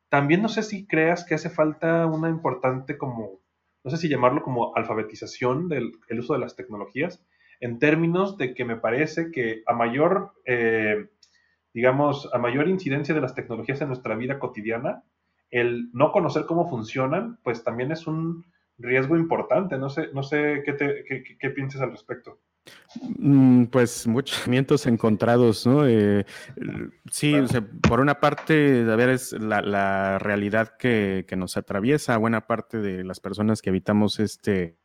también 0.08 0.42
no 0.42 0.48
sé 0.48 0.62
si 0.62 0.86
creas 0.86 1.24
que 1.24 1.34
hace 1.34 1.50
falta 1.50 2.06
una 2.06 2.28
importante 2.28 2.98
como 2.98 3.41
no 3.84 3.90
sé 3.90 3.96
si 3.96 4.08
llamarlo 4.08 4.42
como 4.42 4.74
alfabetización 4.76 5.68
del 5.68 5.92
uso 6.18 6.34
de 6.34 6.38
las 6.38 6.56
tecnologías, 6.56 7.24
en 7.60 7.78
términos 7.78 8.36
de 8.38 8.54
que 8.54 8.64
me 8.64 8.76
parece 8.76 9.30
que 9.30 9.62
a 9.66 9.72
mayor, 9.72 10.32
eh, 10.44 11.08
digamos, 11.72 12.28
a 12.32 12.38
mayor 12.38 12.68
incidencia 12.68 13.14
de 13.14 13.20
las 13.20 13.34
tecnologías 13.34 13.80
en 13.80 13.88
nuestra 13.88 14.16
vida 14.16 14.38
cotidiana, 14.38 15.04
el 15.50 15.90
no 15.92 16.10
conocer 16.12 16.44
cómo 16.46 16.68
funcionan, 16.68 17.38
pues 17.44 17.62
también 17.62 17.92
es 17.92 18.06
un 18.06 18.44
riesgo 18.78 19.16
importante. 19.16 19.78
No 19.78 19.90
sé, 19.90 20.08
no 20.12 20.22
sé 20.22 20.62
qué, 20.64 20.72
te, 20.72 21.04
qué, 21.04 21.22
qué 21.38 21.50
piensas 21.50 21.82
al 21.82 21.92
respecto. 21.92 22.40
Mm, 23.18 23.64
pues 23.66 24.06
muchos 24.06 24.36
sentimientos 24.36 24.86
encontrados, 24.86 25.66
¿no? 25.66 25.86
Eh, 25.86 26.24
sí, 27.10 27.34
por 27.88 28.00
una 28.00 28.20
parte, 28.20 28.86
a 28.88 28.96
ver, 28.96 29.10
es 29.10 29.32
la, 29.32 30.18
realidad 30.18 30.76
que, 30.78 31.24
que, 31.26 31.36
nos 31.36 31.56
atraviesa 31.56 32.16
buena 32.16 32.46
parte 32.46 32.78
de 32.78 33.04
las 33.04 33.20
personas 33.20 33.62
que 33.62 33.70
habitamos 33.70 34.20
este, 34.20 34.76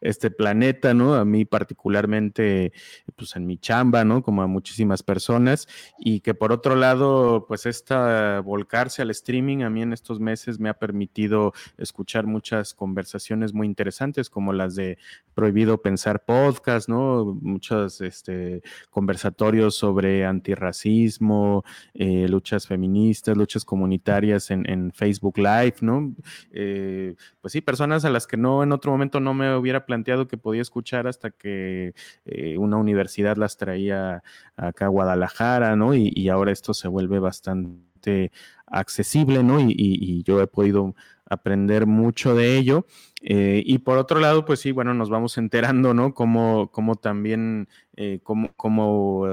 este 0.00 0.30
planeta, 0.30 0.94
¿no? 0.94 1.14
A 1.14 1.24
mí 1.24 1.44
particularmente, 1.44 2.72
pues 3.20 3.36
en 3.36 3.46
mi 3.46 3.58
chamba, 3.58 4.02
¿no? 4.02 4.22
Como 4.22 4.40
a 4.40 4.46
muchísimas 4.46 5.02
personas, 5.02 5.68
y 5.98 6.20
que 6.20 6.32
por 6.32 6.52
otro 6.52 6.74
lado, 6.74 7.44
pues 7.46 7.66
esta 7.66 8.40
volcarse 8.40 9.02
al 9.02 9.10
streaming 9.10 9.62
a 9.62 9.68
mí 9.68 9.82
en 9.82 9.92
estos 9.92 10.20
meses 10.20 10.58
me 10.58 10.70
ha 10.70 10.74
permitido 10.74 11.52
escuchar 11.76 12.26
muchas 12.26 12.72
conversaciones 12.72 13.52
muy 13.52 13.66
interesantes, 13.66 14.30
como 14.30 14.54
las 14.54 14.74
de 14.74 14.96
Prohibido 15.34 15.82
Pensar 15.82 16.24
Podcast, 16.24 16.88
¿no? 16.88 17.38
Muchos 17.42 18.00
este, 18.00 18.62
conversatorios 18.88 19.74
sobre 19.74 20.24
antirracismo, 20.24 21.62
eh, 21.92 22.26
luchas 22.28 22.66
feministas, 22.66 23.36
luchas 23.36 23.64
comunitarias 23.64 24.50
en, 24.50 24.92
Facebook 24.94 25.38
Live, 25.38 25.76
¿no? 25.82 26.14
Eh, 26.52 27.14
pues 27.40 27.52
sí, 27.52 27.60
personas 27.60 28.04
a 28.04 28.10
las 28.10 28.26
que 28.26 28.36
no 28.36 28.62
en 28.62 28.72
otro 28.72 28.92
momento 28.92 29.20
no 29.20 29.34
me 29.34 29.54
hubiera 29.56 29.84
planteado 29.84 30.26
que 30.26 30.36
podía 30.36 30.62
escuchar 30.62 31.06
hasta 31.06 31.30
que 31.30 31.94
eh, 32.24 32.56
una 32.58 32.76
universidad 32.76 33.09
las 33.38 33.56
traía 33.56 34.22
acá 34.56 34.86
a 34.86 34.88
Guadalajara, 34.88 35.76
¿no? 35.76 35.94
Y, 35.94 36.28
ahora 36.28 36.52
esto 36.52 36.74
se 36.74 36.88
vuelve 36.88 37.18
bastante 37.18 38.32
accesible, 38.66 39.42
¿no? 39.42 39.60
Y, 39.60 40.22
yo 40.24 40.40
he 40.40 40.46
podido 40.46 40.94
aprender 41.26 41.86
mucho 41.86 42.34
de 42.34 42.56
ello. 42.58 42.86
Eh, 43.22 43.62
y 43.64 43.78
por 43.78 43.98
otro 43.98 44.20
lado, 44.20 44.44
pues 44.44 44.60
sí, 44.60 44.72
bueno, 44.72 44.94
nos 44.94 45.10
vamos 45.10 45.38
enterando, 45.38 45.94
¿no? 45.94 46.14
Como, 46.14 46.70
como 46.70 46.96
también, 46.96 47.68
eh, 47.96 48.20
como, 48.22 48.52
como 48.54 49.26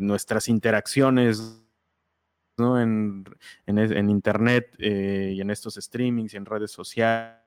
nuestras 0.00 0.48
interacciones 0.48 1.64
¿no? 2.58 2.80
En, 2.80 3.24
en, 3.66 3.78
en 3.78 4.10
Internet 4.10 4.74
y 4.78 5.40
en 5.40 5.50
estos 5.50 5.74
streamings 5.76 6.34
y 6.34 6.36
en 6.36 6.44
redes 6.44 6.72
sociales 6.72 7.37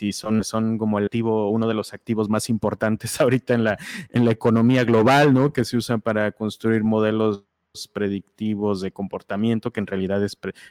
y 0.00 0.12
son, 0.12 0.42
son 0.44 0.78
como 0.78 0.98
el 0.98 1.06
activo, 1.06 1.50
uno 1.50 1.68
de 1.68 1.74
los 1.74 1.94
activos 1.94 2.28
más 2.28 2.48
importantes 2.50 3.20
ahorita 3.20 3.54
en 3.54 3.64
la, 3.64 3.78
en 4.10 4.24
la 4.24 4.32
economía 4.32 4.84
global, 4.84 5.32
¿no? 5.32 5.52
Que 5.52 5.64
se 5.64 5.76
usan 5.76 6.00
para 6.00 6.32
construir 6.32 6.82
modelos 6.82 7.44
predictivos 7.92 8.80
de 8.80 8.92
comportamiento 8.92 9.72
que 9.72 9.80
en 9.80 9.88
realidad 9.88 10.24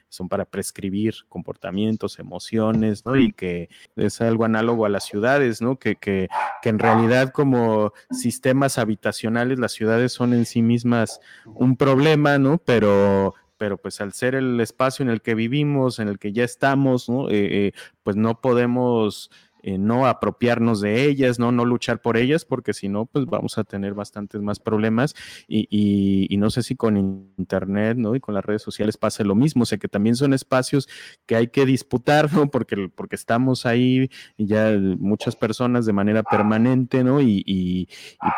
son 0.07 0.29
para 0.29 0.45
prescribir 0.45 1.15
comportamientos, 1.27 2.17
emociones, 2.17 3.05
¿no? 3.05 3.17
Y 3.17 3.33
que 3.33 3.69
es 3.97 4.21
algo 4.21 4.45
análogo 4.45 4.85
a 4.85 4.89
las 4.89 5.03
ciudades, 5.03 5.61
¿no? 5.61 5.77
Que, 5.77 5.97
que, 5.97 6.29
que 6.61 6.69
en 6.69 6.79
realidad 6.79 7.31
como 7.33 7.91
sistemas 8.09 8.77
habitacionales 8.77 9.59
las 9.59 9.73
ciudades 9.73 10.13
son 10.13 10.33
en 10.33 10.45
sí 10.45 10.61
mismas 10.61 11.19
un 11.45 11.75
problema, 11.75 12.37
¿no? 12.37 12.57
Pero 12.57 13.35
pero 13.63 13.77
pues 13.77 14.01
al 14.01 14.11
ser 14.11 14.35
el 14.35 14.59
espacio 14.59 15.03
en 15.03 15.09
el 15.09 15.21
que 15.21 15.35
vivimos, 15.35 15.99
en 15.99 16.09
el 16.09 16.19
que 16.19 16.33
ya 16.33 16.43
estamos, 16.43 17.07
¿no? 17.07 17.29
Eh, 17.29 17.67
eh, 17.67 17.71
pues 18.03 18.17
no 18.17 18.41
podemos 18.41 19.31
eh, 19.61 19.77
no 19.77 20.05
apropiarnos 20.05 20.81
de 20.81 21.05
ellas, 21.05 21.39
¿no? 21.39 21.53
no 21.53 21.63
luchar 21.63 22.01
por 22.01 22.17
ellas, 22.17 22.43
porque 22.43 22.73
si 22.73 22.89
no, 22.89 23.05
pues 23.05 23.25
vamos 23.25 23.57
a 23.57 23.63
tener 23.63 23.93
bastantes 23.93 24.41
más 24.41 24.59
problemas. 24.59 25.15
Y, 25.47 26.27
no 26.37 26.49
sé 26.49 26.61
si 26.61 26.75
con 26.75 26.97
Internet 26.97 27.97
¿no? 27.97 28.15
y 28.15 28.19
con 28.19 28.35
las 28.35 28.43
redes 28.43 28.63
sociales 28.63 28.97
pasa 28.97 29.23
lo 29.23 29.33
mismo, 29.33 29.63
o 29.63 29.65
sea 29.65 29.77
que 29.77 29.87
también 29.87 30.17
son 30.17 30.33
espacios 30.33 30.89
que 31.25 31.37
hay 31.37 31.47
que 31.47 31.65
disputar, 31.65 32.33
¿no? 32.33 32.51
porque, 32.51 32.89
porque 32.93 33.15
estamos 33.15 33.65
ahí 33.65 34.09
ya 34.37 34.77
muchas 34.99 35.37
personas 35.37 35.85
de 35.85 35.93
manera 35.93 36.21
permanente, 36.23 37.01
¿no? 37.05 37.21
Y, 37.21 37.41
y 37.45 37.87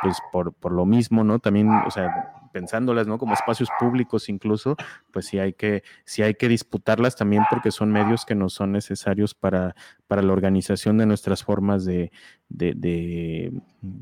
pues 0.04 0.20
por, 0.32 0.54
por 0.54 0.72
lo 0.72 0.86
mismo, 0.86 1.24
¿no? 1.24 1.40
También, 1.40 1.68
o 1.68 1.90
sea, 1.90 2.45
pensándolas, 2.56 3.06
¿no? 3.06 3.18
Como 3.18 3.34
espacios 3.34 3.68
públicos 3.78 4.30
incluso, 4.30 4.78
pues 5.12 5.26
sí 5.26 5.40
hay 5.40 5.52
que, 5.52 5.84
sí 6.06 6.22
hay 6.22 6.36
que 6.36 6.48
disputarlas 6.48 7.18
también 7.18 7.44
porque 7.50 7.70
son 7.70 7.92
medios 7.92 8.26
que 8.26 8.34
nos 8.34 8.54
son 8.54 8.72
necesarios 8.72 9.34
para, 9.34 9.76
para 10.08 10.22
la 10.22 10.32
organización 10.32 10.98
de 10.98 11.06
nuestras 11.06 11.44
formas 11.44 11.84
de, 11.84 12.14
de, 12.48 13.52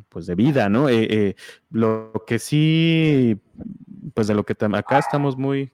pues 0.07 0.27
de 0.27 0.35
vida, 0.35 0.69
¿no? 0.69 0.87
Eh, 0.87 1.07
eh, 1.09 1.35
lo 1.71 2.13
que 2.27 2.37
sí, 2.37 3.41
pues 4.13 4.27
de 4.27 4.35
lo 4.35 4.43
que 4.43 4.55
acá 4.75 4.99
estamos 4.99 5.35
muy 5.35 5.71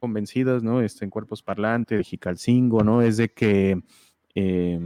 convencidos, 0.00 0.62
¿no? 0.62 0.80
Este, 0.80 1.04
en 1.04 1.10
Cuerpos 1.10 1.42
Parlantes, 1.42 2.08
Jicalcingo, 2.08 2.82
¿no? 2.82 3.02
Es 3.02 3.18
de 3.18 3.28
que 3.28 3.82
eh, 4.34 4.80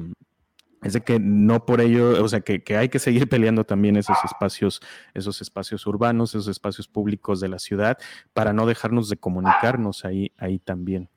es 0.82 0.94
de 0.94 1.02
que 1.02 1.18
no 1.20 1.66
por 1.66 1.80
ello, 1.80 2.22
o 2.22 2.28
sea, 2.28 2.40
que, 2.40 2.62
hay 2.76 2.88
que 2.88 2.98
seguir 2.98 3.28
peleando 3.28 3.64
también 3.64 3.96
esos 3.96 4.16
espacios, 4.24 4.80
esos 5.14 5.42
espacios 5.42 5.86
urbanos, 5.86 6.30
esos 6.30 6.48
espacios 6.48 6.88
públicos 6.88 7.40
de 7.40 7.48
la 7.48 7.58
ciudad, 7.58 7.98
para 8.32 8.52
no 8.52 8.66
dejarnos 8.66 9.08
de 9.08 9.18
comunicarnos 9.18 10.04
ahí, 10.04 10.32
ahí 10.38 10.58
también. 10.58 11.08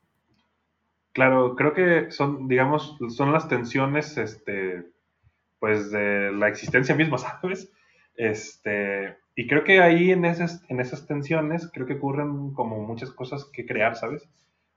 Claro, 1.12 1.54
creo 1.56 1.72
que 1.72 2.10
son, 2.10 2.48
digamos, 2.48 2.98
son 3.08 3.32
las 3.32 3.48
tensiones, 3.48 4.18
este, 4.18 4.84
pues 5.60 5.90
de 5.90 6.32
la 6.32 6.48
existencia 6.48 6.94
misma, 6.94 7.18
¿sabes? 7.18 7.72
Este, 8.16 9.16
y 9.34 9.46
creo 9.46 9.64
que 9.64 9.80
ahí 9.80 10.10
en 10.10 10.24
esas, 10.24 10.62
en 10.68 10.80
esas 10.80 11.06
tensiones, 11.06 11.70
creo 11.72 11.86
que 11.86 11.94
ocurren 11.94 12.52
como 12.52 12.80
muchas 12.80 13.10
cosas 13.10 13.44
que 13.46 13.64
crear, 13.64 13.96
¿sabes? 13.96 14.28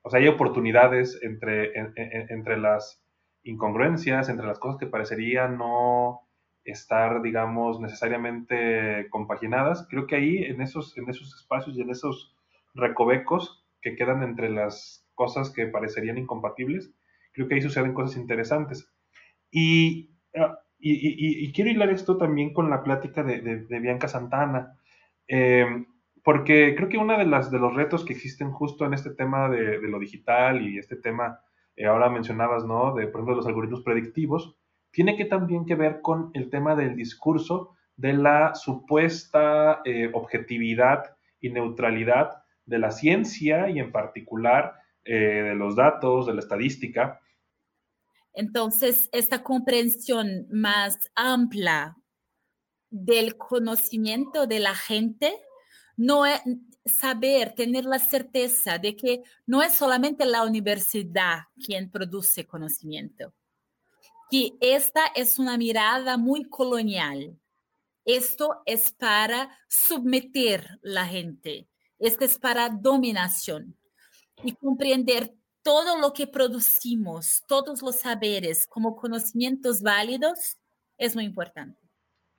O 0.01 0.09
sea, 0.09 0.19
hay 0.19 0.27
oportunidades 0.27 1.19
entre, 1.21 1.73
entre 1.75 2.57
las 2.57 3.01
incongruencias 3.47 4.29
entre 4.29 4.45
las 4.45 4.59
cosas 4.59 4.77
que 4.77 4.87
parecerían 4.87 5.57
no 5.57 6.21
estar, 6.63 7.21
digamos, 7.21 7.79
necesariamente 7.79 9.07
compaginadas. 9.09 9.87
Creo 9.89 10.05
que 10.05 10.15
ahí, 10.15 10.43
en 10.43 10.61
esos, 10.61 10.97
en 10.97 11.09
esos 11.09 11.33
espacios 11.33 11.77
y 11.77 11.81
en 11.81 11.89
esos 11.89 12.35
recovecos 12.73 13.65
que 13.81 13.95
quedan 13.95 14.21
entre 14.21 14.49
las 14.49 15.07
cosas 15.15 15.49
que 15.49 15.65
parecerían 15.67 16.17
incompatibles, 16.17 16.93
creo 17.31 17.47
que 17.47 17.55
ahí 17.55 17.61
suceden 17.61 17.93
cosas 17.93 18.17
interesantes. 18.17 18.91
Y, 19.49 20.11
ah, 20.35 20.59
y, 20.77 21.51
quiero 21.53 21.71
hilar 21.71 21.89
esto 21.89 22.17
también 22.17 22.53
con 22.53 22.69
la 22.69 22.83
plática 22.83 23.23
de, 23.23 23.79
Bianca 23.79 24.09
Santana, 24.09 24.77
em, 25.27 25.87
porque 26.23 26.75
creo 26.75 26.89
que 26.89 26.97
uno 26.97 27.17
de, 27.17 27.25
las, 27.25 27.49
de 27.49 27.59
los 27.59 27.73
retos 27.73 28.03
que 28.03 28.13
existen 28.13 28.51
justo 28.51 28.85
en 28.85 28.93
este 28.93 29.11
tema 29.11 29.49
de 29.49 29.79
lo 29.87 29.99
digital 29.99 30.61
y 30.61 30.77
este 30.77 30.97
tema 30.97 31.39
eh, 31.77 31.85
ahora 31.85 32.09
mencionabas, 32.09 32.65
¿no? 32.65 32.93
De, 32.95 33.07
por 33.07 33.21
ejemplo, 33.21 33.35
los 33.35 33.47
algoritmos 33.47 33.83
predictivos, 33.83 34.57
tiene 34.91 35.15
que 35.15 35.25
también 35.25 35.65
que 35.65 35.75
ver 35.75 36.01
con 36.01 36.31
el 36.33 36.49
tema 36.49 36.75
del 36.75 36.95
discurso 36.95 37.75
de 37.95 38.13
la 38.13 38.55
supuesta 38.55 39.81
eh, 39.85 40.09
objetividad 40.13 41.15
y 41.39 41.49
neutralidad 41.49 42.43
de 42.65 42.79
la 42.79 42.91
ciencia 42.91 43.69
y 43.69 43.79
en 43.79 43.91
particular 43.91 44.73
eh, 45.05 45.13
de 45.13 45.55
los 45.55 45.75
datos, 45.75 46.25
de 46.25 46.33
la 46.33 46.39
estadística. 46.39 47.21
Entonces, 48.33 49.09
esta 49.11 49.43
comprensión 49.43 50.47
más 50.51 50.97
amplia 51.15 51.95
del 52.89 53.37
conocimiento 53.37 54.47
de 54.47 54.59
la 54.59 54.75
gente 54.75 55.31
no 55.95 56.25
es, 56.25 56.41
saber, 56.87 57.53
tener 57.53 57.85
la 57.85 57.99
certeza 57.99 58.77
de 58.77 58.95
que 58.95 59.23
no 59.45 59.61
es 59.61 59.73
solamente 59.73 60.25
la 60.25 60.43
universidad 60.43 61.39
quien 61.63 61.89
produce 61.89 62.45
conocimiento, 62.45 63.33
que 64.29 64.53
esta 64.59 65.07
es 65.15 65.39
una 65.39 65.57
mirada 65.57 66.17
muy 66.17 66.45
colonial. 66.45 67.39
Esto 68.05 68.61
es 68.65 68.91
para 68.93 69.49
someter 69.67 70.79
la 70.81 71.05
gente, 71.05 71.67
esto 71.99 72.25
es 72.25 72.39
para 72.39 72.69
dominación 72.69 73.77
y 74.43 74.53
comprender 74.53 75.33
todo 75.61 75.99
lo 75.99 76.13
que 76.13 76.27
producimos, 76.27 77.43
todos 77.47 77.81
los 77.81 77.97
saberes 77.97 78.67
como 78.67 78.95
conocimientos 78.95 79.81
válidos 79.81 80.57
es 80.97 81.15
muy 81.15 81.25
importante. 81.25 81.81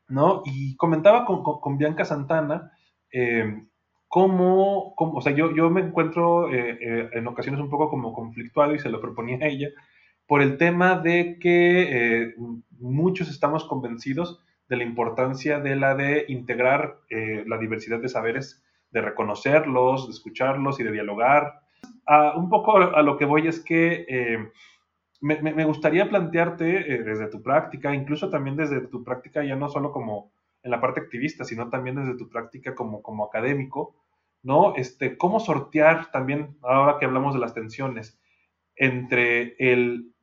No, 0.08 0.42
y 0.46 0.74
comentaba 0.76 1.26
con, 1.26 1.42
con, 1.42 1.76
Bianca 1.76 2.06
Santana 2.06 2.72
eh, 3.12 3.66
cómo, 4.08 4.94
o 4.96 5.20
sea, 5.20 5.32
yo, 5.32 5.54
yo 5.54 5.70
me 5.70 5.82
encuentro 5.82 6.52
eh, 6.52 6.78
eh, 6.80 7.10
en 7.12 7.26
ocasiones 7.26 7.60
un 7.60 7.68
poco 7.68 7.90
como 7.90 8.14
conflictuado 8.14 8.74
y 8.74 8.78
se 8.78 8.88
lo 8.88 9.00
proponía 9.00 9.38
a 9.42 9.48
ella 9.48 9.68
por 10.26 10.42
el 10.42 10.56
tema 10.56 10.98
de 10.98 11.38
que 11.38 12.22
eh, 12.26 12.34
muchos 12.78 13.28
estamos 13.28 13.64
convencidos 13.64 14.40
de 14.68 14.76
la 14.76 14.82
importancia 14.82 15.60
de 15.60 15.76
la 15.76 15.94
de 15.94 16.26
integrar 16.28 16.98
la 17.08 17.56
diversidad 17.56 18.00
de 18.00 18.10
saberes, 18.10 18.62
de 18.90 19.00
reconocerlos, 19.00 20.06
de 20.06 20.12
escucharlos 20.12 20.78
y 20.78 20.84
de 20.84 20.92
dialogar. 20.92 21.60
un 22.36 22.50
poco 22.50 22.76
a 22.76 23.00
lo 23.00 23.16
que 23.16 23.24
voy 23.24 23.48
es 23.48 23.60
que 23.60 24.50
me, 25.22 25.40
me, 25.40 25.64
gustaría 25.64 26.10
plantearte 26.10 27.02
desde 27.02 27.28
tu 27.28 27.42
práctica, 27.42 27.94
incluso 27.94 28.28
también 28.28 28.56
desde 28.56 28.82
tu 28.88 29.02
práctica 29.02 29.42
ya 29.42 29.56
no 29.56 29.70
solo 29.70 29.90
como 29.90 30.30
en 30.62 30.70
la 30.70 30.80
parte 30.80 31.00
activista, 31.00 31.44
sino 31.44 31.70
también 31.70 31.96
desde 31.96 32.16
tu 32.16 32.28
práctica 32.28 32.74
como, 32.74 33.02
como 33.02 33.24
académico, 33.24 33.94
¿no? 34.42 34.74
Este, 34.76 35.16
cómo 35.16 35.40
sortear 35.40 36.10
también, 36.10 36.56
ahora 36.62 36.98
que 36.98 37.06
hablamos 37.06 37.34
de 37.34 37.40
las 37.40 37.54
tensiones, 37.54 38.20
entre 38.76 39.56
el 39.58 40.14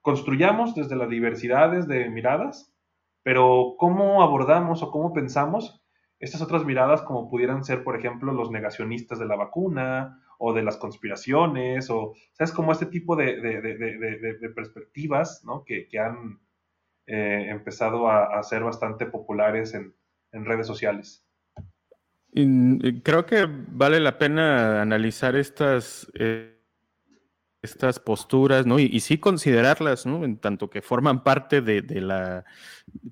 construyamos 0.00 0.74
desde 0.74 0.96
las 0.96 1.08
diversidades 1.08 1.86
de 1.86 2.10
miradas, 2.10 2.74
pero 3.22 3.76
cómo 3.78 4.22
abordamos 4.22 4.82
o 4.82 4.90
cómo 4.90 5.12
pensamos 5.12 5.82
estas 6.22 6.40
otras 6.40 6.64
miradas 6.64 7.02
como 7.02 7.28
pudieran 7.28 7.64
ser, 7.64 7.82
por 7.82 7.96
ejemplo, 7.96 8.32
los 8.32 8.50
negacionistas 8.50 9.18
de 9.18 9.26
la 9.26 9.34
vacuna 9.34 10.22
o 10.38 10.52
de 10.52 10.62
las 10.62 10.76
conspiraciones, 10.76 11.90
o, 11.90 12.14
¿sabes? 12.32 12.52
Como 12.52 12.70
este 12.70 12.86
tipo 12.86 13.16
de, 13.16 14.52
perspectivas, 14.54 15.42
¿no? 15.44 15.64
Que, 15.64 15.88
han 15.98 16.40
eh, 17.06 17.48
empezado 17.48 18.08
a, 18.08 18.42
ser 18.42 18.62
bastante 18.62 19.06
populares 19.06 19.74
en, 19.74 19.94
redes 20.44 20.66
sociales. 20.66 21.26
creo 23.02 23.26
que 23.26 23.46
vale 23.48 24.00
la 24.00 24.18
pena 24.18 24.80
analizar 24.80 25.36
estas, 25.36 26.10
eh, 26.14 26.61
estas 27.62 28.00
posturas, 28.00 28.66
¿no? 28.66 28.80
Y, 28.80 28.98
sí 29.00 29.18
considerarlas, 29.18 30.04
¿no? 30.04 30.24
En 30.24 30.36
tanto 30.36 30.68
que 30.68 30.82
forman 30.82 31.22
parte 31.22 31.62
de, 31.62 31.82
la, 32.00 32.44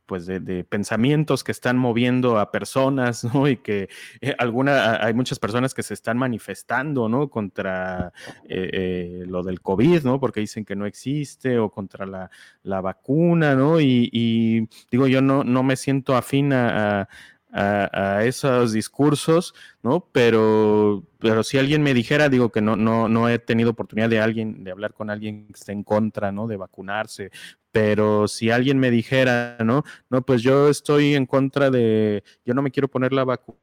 pues 0.07 0.27
de, 0.27 0.65
pensamientos 0.65 1.45
que 1.45 1.53
están 1.53 1.79
moviendo 1.79 2.39
a 2.39 2.51
personas, 2.51 3.23
¿no? 3.35 3.49
Y 3.49 3.59
que 3.59 3.89
eh, 4.21 4.35
alguna, 4.39 5.05
hay 5.05 5.15
muchas 5.15 5.39
personas 5.39 5.73
que 5.73 5.85
se 5.85 5.95
están 5.95 6.19
manifestando, 6.19 7.09
¿no? 7.09 7.31
Contra 7.31 8.13
eh, 8.49 8.71
eh, 8.73 9.25
lo 9.27 9.45
del 9.45 9.61
COVID, 9.61 10.03
¿no? 10.03 10.19
Porque 10.19 10.41
dicen 10.41 10.65
que 10.65 10.75
no 10.75 10.85
existe 10.85 11.59
o 11.59 11.71
contra 11.71 12.05
la, 12.07 12.81
vacuna, 12.81 13.55
¿no? 13.55 13.81
Y, 13.81 14.69
digo, 14.91 15.07
yo 15.07 15.23
no, 15.23 15.45
no 15.45 15.63
me 15.63 15.77
siento 15.77 16.17
afín 16.17 16.53
a, 16.53 17.09
esos 17.53 18.73
discursos, 18.73 19.55
¿no? 19.83 20.09
Pero, 20.13 21.05
pero 21.19 21.43
si 21.43 21.59
alguien 21.59 21.83
me 21.83 21.95
dijera, 21.95 22.29
digo 22.29 22.51
que 22.51 22.61
no, 22.61 22.77
no, 22.77 23.09
no 23.09 23.29
he 23.29 23.39
tenido 23.39 23.71
oportunidad 23.71 24.09
de 24.09 24.21
alguien, 24.21 24.65
de 24.65 24.71
hablar 24.71 24.95
con 24.95 25.11
alguien 25.11 25.47
que 25.49 25.59
esté 25.59 25.73
en 25.73 25.83
contra, 25.85 26.33
¿no? 26.33 26.47
De 26.47 26.57
vacunarse, 26.57 27.31
pero 27.73 28.29
si 28.29 28.51
alguien 28.51 28.79
me 28.79 28.91
dijera, 28.91 29.57
¿no? 29.65 29.85
No, 30.11 30.23
pues 30.23 30.43
yo 30.43 30.69
estoy 30.69 31.15
en 31.15 31.27
contra 31.27 31.71
de, 31.71 32.25
yo 32.45 32.55
no 32.55 32.63
me 32.63 32.71
quiero 32.71 32.89
poner 32.89 33.13
la 33.13 33.25
vacuna 33.25 33.59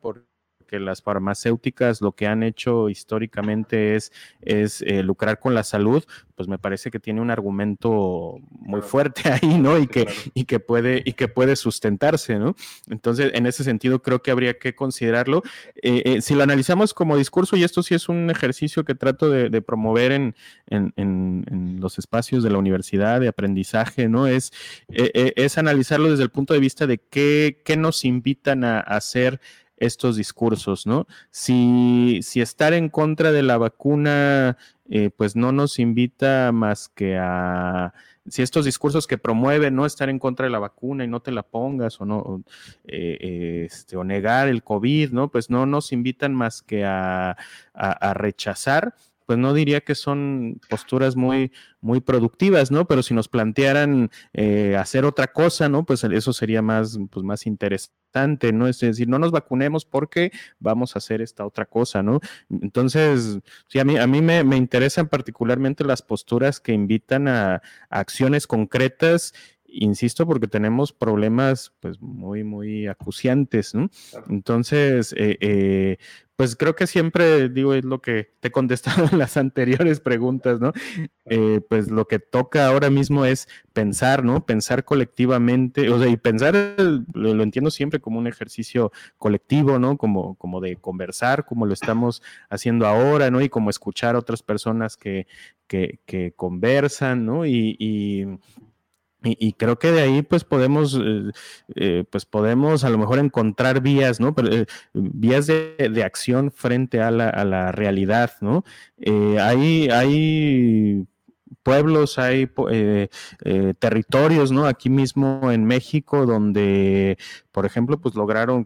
porque 0.00 0.29
porque 0.70 0.78
las 0.78 1.02
farmacéuticas 1.02 2.00
lo 2.00 2.12
que 2.12 2.28
han 2.28 2.44
hecho 2.44 2.88
históricamente 2.88 3.96
es, 3.96 4.12
es 4.40 4.82
eh, 4.82 5.02
lucrar 5.02 5.40
con 5.40 5.52
la 5.52 5.64
salud, 5.64 6.04
pues 6.36 6.48
me 6.48 6.58
parece 6.58 6.92
que 6.92 7.00
tiene 7.00 7.20
un 7.20 7.30
argumento 7.30 8.38
muy 8.50 8.80
fuerte 8.80 9.22
ahí, 9.32 9.58
¿no? 9.58 9.78
Y 9.78 9.88
que, 9.88 10.06
y 10.32 10.44
que 10.44 10.60
puede, 10.60 11.02
y 11.04 11.14
que 11.14 11.26
puede 11.26 11.56
sustentarse, 11.56 12.38
¿no? 12.38 12.54
Entonces, 12.88 13.32
en 13.34 13.46
ese 13.46 13.64
sentido, 13.64 14.00
creo 14.00 14.22
que 14.22 14.30
habría 14.30 14.58
que 14.58 14.76
considerarlo. 14.76 15.42
Eh, 15.82 16.02
eh, 16.04 16.22
si 16.22 16.34
lo 16.36 16.44
analizamos 16.44 16.94
como 16.94 17.16
discurso, 17.16 17.56
y 17.56 17.64
esto 17.64 17.82
sí 17.82 17.96
es 17.96 18.08
un 18.08 18.30
ejercicio 18.30 18.84
que 18.84 18.94
trato 18.94 19.28
de, 19.28 19.62
promover 19.62 20.12
en, 20.12 20.34
en, 20.68 21.80
los 21.80 21.98
espacios 21.98 22.44
de 22.44 22.50
la 22.50 22.58
universidad 22.58 23.20
de 23.20 23.28
aprendizaje, 23.28 24.08
¿no? 24.08 24.26
Es, 24.26 24.52
es 24.88 25.58
analizarlo 25.58 26.10
desde 26.10 26.22
el 26.22 26.30
punto 26.30 26.54
de 26.54 26.60
vista 26.60 26.86
de 26.86 26.98
qué, 26.98 27.60
qué 27.64 27.76
nos 27.76 28.04
invitan 28.04 28.64
a, 28.64 28.80
hacer 28.80 29.40
estos 29.80 30.16
discursos, 30.16 30.86
¿no? 30.86 31.06
Si, 31.30 32.20
si 32.22 32.40
estar 32.40 32.72
en 32.72 32.88
contra 32.88 33.32
de 33.32 33.42
la 33.42 33.58
vacuna 33.58 34.56
eh, 34.92 35.10
pues 35.16 35.36
no 35.36 35.52
nos 35.52 35.78
invita 35.78 36.50
más 36.52 36.88
que 36.88 37.16
a, 37.16 37.94
si 38.26 38.42
estos 38.42 38.64
discursos 38.64 39.06
que 39.06 39.18
promueven 39.18 39.76
no 39.76 39.86
estar 39.86 40.08
en 40.10 40.18
contra 40.18 40.46
de 40.46 40.50
la 40.50 40.58
vacuna 40.58 41.04
y 41.04 41.08
no 41.08 41.20
te 41.20 41.30
la 41.30 41.44
pongas 41.44 42.00
o 42.00 42.04
no, 42.04 42.42
eh, 42.84 43.66
este, 43.70 43.96
negar 44.04 44.48
el 44.48 44.64
COVID, 44.64 45.12
¿no? 45.12 45.30
Pues 45.30 45.48
no 45.48 45.64
nos 45.64 45.92
invitan 45.92 46.34
más 46.34 46.62
que 46.62 46.84
a, 46.84 47.36
a 47.72 48.14
rechazar 48.14 48.94
pues 49.30 49.38
no 49.38 49.54
diría 49.54 49.80
que 49.80 49.94
son 49.94 50.60
posturas 50.68 51.14
muy, 51.14 51.52
muy 51.80 52.00
productivas, 52.00 52.72
¿no? 52.72 52.88
Pero 52.88 53.00
si 53.04 53.14
nos 53.14 53.28
plantearan 53.28 54.10
eh, 54.32 54.74
hacer 54.76 55.04
otra 55.04 55.28
cosa, 55.28 55.68
¿no? 55.68 55.86
Pues 55.86 56.02
eso 56.02 56.32
sería 56.32 56.62
más, 56.62 56.98
pues 57.10 57.24
más 57.24 57.46
interesante, 57.46 58.52
¿no? 58.52 58.66
Es 58.66 58.80
decir, 58.80 59.06
no 59.06 59.20
nos 59.20 59.30
vacunemos 59.30 59.84
porque 59.84 60.32
vamos 60.58 60.96
a 60.96 60.98
hacer 60.98 61.22
esta 61.22 61.46
otra 61.46 61.64
cosa, 61.64 62.02
¿no? 62.02 62.18
Entonces, 62.48 63.38
sí, 63.68 63.78
a 63.78 63.84
mí, 63.84 63.96
a 63.98 64.08
mí 64.08 64.20
me, 64.20 64.40
interesan 64.56 65.06
particularmente 65.06 65.84
las 65.84 66.02
posturas 66.02 66.58
que 66.58 66.72
invitan 66.72 67.28
a, 67.28 67.62
a 67.88 68.00
acciones 68.00 68.48
concretas 68.48 69.32
insisto, 69.72 70.26
porque 70.26 70.48
tenemos 70.48 70.92
problemas 70.92 71.72
pues 71.80 72.00
muy, 72.00 72.44
muy 72.44 72.86
acuciantes, 72.86 73.74
¿no? 73.74 73.90
Entonces, 74.28 75.14
eh, 75.16 75.36
eh, 75.40 75.98
pues 76.40 76.56
creo 76.56 76.74
que 76.74 76.86
siempre, 76.86 77.50
digo, 77.50 77.74
es 77.74 77.84
lo 77.84 78.00
que 78.00 78.32
te 78.40 78.48
he 78.48 78.50
contestado 78.50 79.06
en 79.12 79.18
las 79.18 79.36
anteriores 79.36 80.00
preguntas, 80.00 80.58
¿no? 80.58 80.72
Eh, 81.26 81.60
pues 81.68 81.90
lo 81.90 82.08
que 82.08 82.18
toca 82.18 82.66
ahora 82.66 82.88
mismo 82.88 83.26
es 83.26 83.46
pensar, 83.74 84.24
¿no? 84.24 84.46
Pensar 84.46 84.86
colectivamente, 84.86 85.90
o 85.90 85.98
sea, 85.98 86.08
y 86.08 86.16
pensar, 86.16 86.54
lo, 87.12 87.42
entiendo 87.42 87.70
siempre 87.70 88.00
como 88.00 88.18
un 88.18 88.26
ejercicio 88.26 88.90
colectivo, 89.18 89.78
¿no? 89.78 89.98
Como, 89.98 90.34
como 90.36 90.62
de 90.62 90.76
conversar, 90.76 91.44
como 91.44 91.66
lo 91.66 91.74
estamos 91.74 92.22
haciendo 92.48 92.86
ahora, 92.86 93.30
¿no? 93.30 93.42
Y 93.42 93.50
como 93.50 93.68
escuchar 93.68 94.14
a 94.14 94.20
otras 94.20 94.42
personas 94.42 94.96
que, 94.96 95.26
que, 95.66 96.32
conversan, 96.36 97.26
¿no? 97.26 97.44
y, 97.44 98.38
creo 99.56 99.78
que 99.78 99.92
de 99.92 100.00
ahí 100.00 100.22
pues 100.22 100.44
podemos, 100.44 100.94
eh, 100.94 101.30
eh, 101.74 102.04
pues 102.10 102.24
podemos 102.24 102.84
a 102.84 102.90
lo 102.90 102.98
mejor 102.98 103.18
encontrar 103.18 103.80
vías, 103.80 104.20
¿no? 104.20 104.34
Pero, 104.34 104.52
eh, 104.52 104.66
vías 104.94 105.46
de, 105.46 106.02
acción 106.04 106.50
frente 106.50 107.00
a 107.02 107.10
la, 107.10 107.28
a 107.28 107.44
la 107.44 107.72
realidad, 107.72 108.32
¿no? 108.40 108.64
hay, 109.38 109.88
hay 109.90 111.06
pueblos, 111.62 112.18
hay 112.18 112.48
territorios, 113.78 114.50
¿no? 114.50 114.66
Aquí 114.66 114.88
mismo 114.88 115.50
en 115.52 115.64
México 115.64 116.24
donde, 116.24 117.18
por 117.52 117.66
ejemplo, 117.66 118.00
pues 118.00 118.14
lograron 118.14 118.64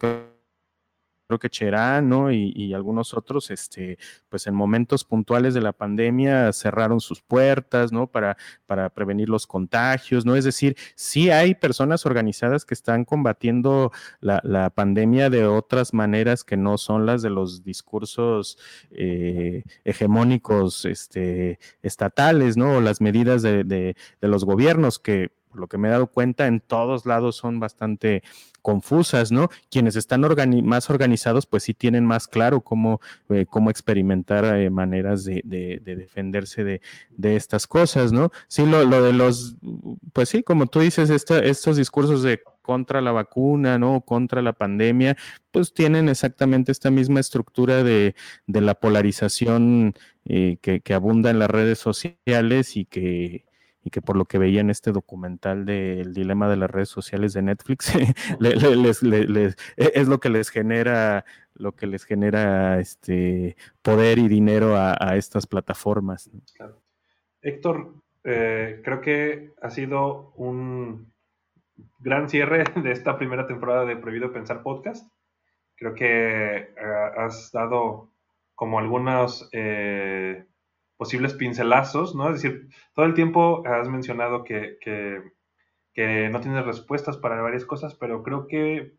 que 1.39 1.51
Cherán, 1.51 2.09
¿no? 2.09 2.31
Y, 2.33 2.75
algunos 2.75 3.15
otros, 3.15 3.51
este, 3.51 3.99
pues 4.29 4.47
en 4.47 4.55
momentos 4.55 5.05
puntuales 5.05 5.55
de 5.55 5.61
la 5.61 5.73
pandemia 5.73 6.53
cerraron 6.53 7.01
sus 7.01 7.23
puertas, 7.23 7.93
¿no? 7.93 8.07
Para, 8.07 8.37
para 8.67 8.91
prevenir 8.91 9.29
los 9.29 9.47
contagios, 9.47 10.25
¿no? 10.27 10.37
Es 10.37 10.45
decir, 10.45 10.77
sí 10.95 11.31
hay 11.31 11.55
personas 11.55 12.07
organizadas 12.07 12.65
que 12.65 12.75
están 12.75 13.05
combatiendo 13.05 13.93
la, 14.21 14.41
pandemia 14.75 15.31
de 15.31 15.47
otras 15.47 15.93
maneras 15.95 16.43
que 16.43 16.57
no 16.57 16.79
son 16.79 17.07
las 17.07 17.23
de 17.23 17.31
los 17.31 17.63
discursos 17.65 18.59
eh, 18.91 19.63
hegemónicos 19.85 20.85
este, 20.85 21.59
estatales, 21.83 22.57
¿no? 22.57 22.79
O 22.79 22.81
las 22.81 23.01
medidas 23.01 23.43
de, 23.43 23.65
de 23.65 23.95
los 24.21 24.45
gobiernos 24.45 24.99
que 24.99 25.31
por 25.55 25.61
lo 25.61 25.69
que 25.69 25.79
me 25.79 25.87
he 25.87 25.93
dado 25.93 26.09
cuenta, 26.09 26.49
en 26.49 26.59
todos 26.59 27.07
lados 27.07 27.37
son 27.37 27.61
bastante 27.61 28.25
confusas, 28.61 29.31
¿no? 29.31 29.51
Quienes 29.71 29.95
están 29.95 30.23
más 30.65 30.91
organizados, 30.91 31.47
pues 31.47 31.63
sí 31.63 31.75
tienen 31.75 32.05
más 32.05 32.27
claro 32.27 32.61
cómo, 32.61 33.01
eh, 33.29 33.47
cómo 33.49 33.71
experimentar 33.71 34.45
eh, 34.57 34.69
maneras 34.69 35.25
de, 35.25 35.43
defenderse 35.45 36.65
de, 36.65 36.81
estas 37.37 37.69
cosas, 37.69 38.11
¿no? 38.11 38.33
Sí, 38.49 38.67
lo, 38.67 38.85
de 39.01 39.13
los, 39.13 39.55
pues 40.13 40.31
sí, 40.31 40.43
como 40.43 40.67
tú 40.67 40.81
dices, 40.81 41.09
estos 41.09 41.77
discursos 41.77 42.25
de 42.25 42.43
contra 42.63 43.01
la 43.01 43.13
vacuna, 43.13 43.79
¿no? 43.79 44.01
Contra 44.01 44.43
la 44.43 44.55
pandemia, 44.55 45.17
pues 45.53 45.73
tienen 45.73 46.09
exactamente 46.09 46.73
esta 46.73 46.91
misma 46.91 47.21
estructura 47.21 47.85
de, 47.85 48.17
la 48.49 48.75
polarización 48.75 49.95
eh, 50.25 50.57
que, 50.61 50.81
que 50.81 50.95
abunda 50.95 51.31
en 51.31 51.39
las 51.39 51.51
redes 51.51 51.79
sociales 51.79 52.77
y 52.77 52.87
que 52.87 53.45
y 53.85 53.91
que 53.91 54.01
por 54.01 54.17
lo 54.17 54.25
que 54.25 54.39
veía 54.39 54.63
en 54.63 54.71
este 54.71 54.91
documental 54.91 55.67
del 55.67 56.15
dilema 56.15 56.49
de 56.49 56.57
las 56.57 56.71
redes 56.71 56.89
sociales 56.89 57.35
de 57.35 57.43
Netflix, 57.43 57.95
e, 57.95 58.15
es 59.77 60.09
lo 60.09 60.19
que 60.19 60.31
les 60.31 60.51
genera 60.51 61.25
lo 61.57 61.73
que 61.73 61.87
les 61.87 62.05
genera 62.05 62.81
este 62.81 63.57
poder 63.83 64.19
y 64.19 64.27
dinero 64.27 64.77
a, 64.77 65.17
estas 65.17 65.47
plataformas. 65.47 66.29
Héctor, 67.43 67.95
eh, 68.25 68.81
creo 68.83 69.01
que 69.01 69.53
ha 69.63 69.71
sido 69.71 70.33
un 70.37 71.13
gran 72.01 72.29
cierre 72.29 72.65
de 72.83 72.91
esta 72.91 73.19
primera 73.19 73.47
temporada 73.47 73.85
de 73.85 73.97
Prohibido 73.97 74.33
Pensar 74.33 74.63
Podcast. 74.63 75.09
Creo 75.77 75.95
que 75.95 76.57
eh, 76.57 76.73
has 77.17 77.51
dado 77.53 78.11
como 78.55 78.79
algunos 78.79 79.49
eh, 79.53 80.47
posibles 80.97 81.35
pincelazos, 81.35 82.15
¿no? 82.15 82.29
Es 82.31 82.43
decir, 82.43 82.69
todo 82.95 83.07
el 83.07 83.15
tiempo 83.15 83.67
has 83.67 83.89
mencionado 83.89 84.45
que, 84.45 84.79
no 85.97 86.41
tienes 86.41 86.65
respuestas 86.65 87.17
para 87.17 87.41
varias 87.43 87.65
cosas, 87.65 87.95
pero 87.95 88.23
creo 88.23 88.47
que 88.47 88.97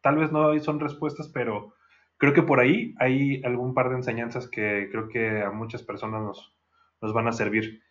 tal 0.00 0.16
vez 0.16 0.32
no 0.32 0.58
son 0.60 0.80
respuestas, 0.80 1.28
pero 1.28 1.74
creo 2.16 2.32
que 2.32 2.42
por 2.42 2.60
ahí 2.60 2.94
hay 2.98 3.42
algún 3.44 3.74
par 3.74 3.90
de 3.90 3.96
enseñanzas 3.96 4.48
que 4.48 4.88
creo 4.90 5.08
que 5.08 5.42
a 5.42 5.50
muchas 5.50 5.82
personas 5.82 6.22
nos, 6.22 6.56
nos 7.00 7.12
van 7.12 7.28
a 7.28 7.32
servir. 7.32 7.82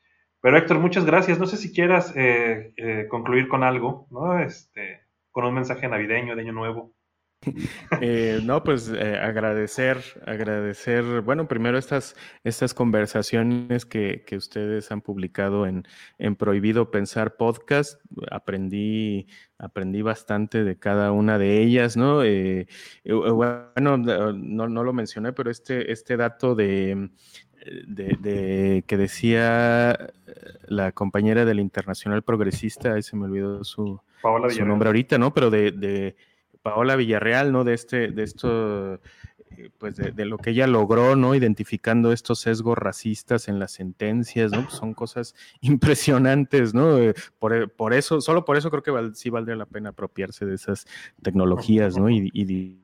Pero 0.42 0.58
Héctor, 0.58 0.80
muchas 0.80 1.06
gracias. 1.06 1.40
No 1.40 1.46
sé 1.46 1.58
si 1.58 1.72
quieras 1.72 2.14
eh, 2.16 2.74
eh, 2.78 3.08
concluir 3.10 3.48
con 3.48 3.64
algo, 3.64 4.08
¿no? 4.10 4.40
Este, 4.40 5.02
con 5.30 5.46
un 5.46 5.54
mensaje 5.54 5.88
navideño, 5.88 6.36
de 6.36 6.42
Año 6.42 6.54
Nuevo. 6.54 6.94
Eh, 8.02 8.40
no, 8.44 8.64
pues 8.64 8.90
eh, 8.90 9.18
agradecer, 9.18 9.98
agradecer, 10.26 11.22
bueno, 11.22 11.48
primero 11.48 11.78
estas, 11.78 12.16
estas 12.44 12.74
conversaciones 12.74 13.86
que, 13.86 14.24
ustedes 14.36 14.92
han 14.92 15.02
publicado 15.02 15.68
en, 15.68 15.84
en, 16.18 16.36
Prohibido 16.36 16.90
Pensar 16.90 17.36
Podcast. 17.36 18.02
Aprendí, 18.32 19.28
aprendí 19.58 20.02
bastante 20.02 20.64
de 20.64 20.78
cada 20.78 21.12
una 21.12 21.38
de 21.38 21.62
ellas, 21.62 21.98
¿no? 21.98 22.24
Eh, 22.24 22.68
bueno, 23.04 23.98
no, 23.98 24.84
lo 24.84 24.94
mencioné, 24.94 25.34
pero 25.34 25.52
este, 25.52 25.92
este 25.92 26.18
dato 26.18 26.56
de, 26.56 27.10
de, 27.88 28.84
que 28.88 28.98
decía 28.98 30.12
la 30.68 30.92
compañera 30.92 31.46
del 31.46 31.60
Internacional 31.60 32.24
Progresista, 32.24 32.94
ahí 32.94 33.04
se 33.04 33.16
me 33.16 33.26
olvidó 33.26 33.64
su, 33.64 34.02
su 34.50 34.66
nombre 34.66 34.90
ahorita, 34.90 35.18
¿no? 35.18 35.34
Pero 35.34 35.52
de 35.52 36.16
Paola 36.62 36.96
Villarreal, 36.96 37.52
¿no? 37.52 37.64
De 37.64 37.74
este, 37.74 38.10
de 38.10 38.24
esto, 38.24 38.96
eh, 38.96 39.70
pues 39.78 39.96
de, 39.96 40.26
lo 40.26 40.38
que 40.38 40.52
ella 40.52 40.68
logró, 40.68 41.16
¿no? 41.16 41.36
Identificando 41.36 42.12
estos 42.12 42.40
sesgos 42.40 42.78
racistas 42.78 43.48
en 43.48 43.60
las 43.60 43.72
sentencias, 43.72 44.52
¿no? 44.52 44.64
Pues 44.64 44.76
son 44.76 44.94
cosas 44.94 45.36
impresionantes, 45.62 46.74
¿no? 46.74 46.98
Eh, 46.98 47.14
por, 47.40 47.94
eso, 47.94 48.22
solo 48.22 48.46
por 48.46 48.58
eso 48.58 48.70
creo 48.70 48.84
que 48.84 49.16
sí 49.16 49.30
valdría 49.30 49.56
la 49.56 49.66
pena 49.66 49.90
apropiarse 49.90 50.46
de 50.46 50.56
esas 50.56 50.86
tecnologías, 51.22 51.98
¿no? 51.98 52.10
y 52.10 52.82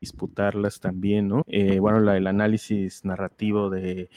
disputarlas 0.00 0.80
también, 0.80 1.28
¿no? 1.28 1.44
Eh, 1.46 1.78
bueno, 1.78 2.10
el 2.10 2.26
análisis 2.26 3.04
narrativo 3.04 3.68
de, 3.68 4.08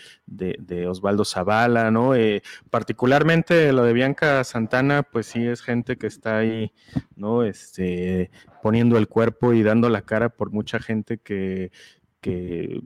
Osvaldo 0.88 1.25
Zavala, 1.25 1.91
¿no? 1.91 2.15
Eh, 2.15 2.41
particularmente 2.69 3.71
lo 3.73 3.84
de 3.84 3.93
Bianca 3.93 4.43
Santana, 4.43 5.03
pues 5.03 5.27
sí 5.27 5.45
es 5.45 5.61
gente 5.61 5.97
que 5.97 6.07
está 6.07 6.38
ahí, 6.38 6.71
¿no? 7.15 7.43
Este, 7.43 8.31
poniendo 8.61 8.97
el 8.97 9.07
cuerpo 9.07 9.53
y 9.53 9.61
dando 9.61 9.89
la 9.89 10.03
cara 10.03 10.29
por 10.29 10.51
mucha 10.51 10.79
gente 10.79 11.17
que 11.17 11.71
que 12.24 12.82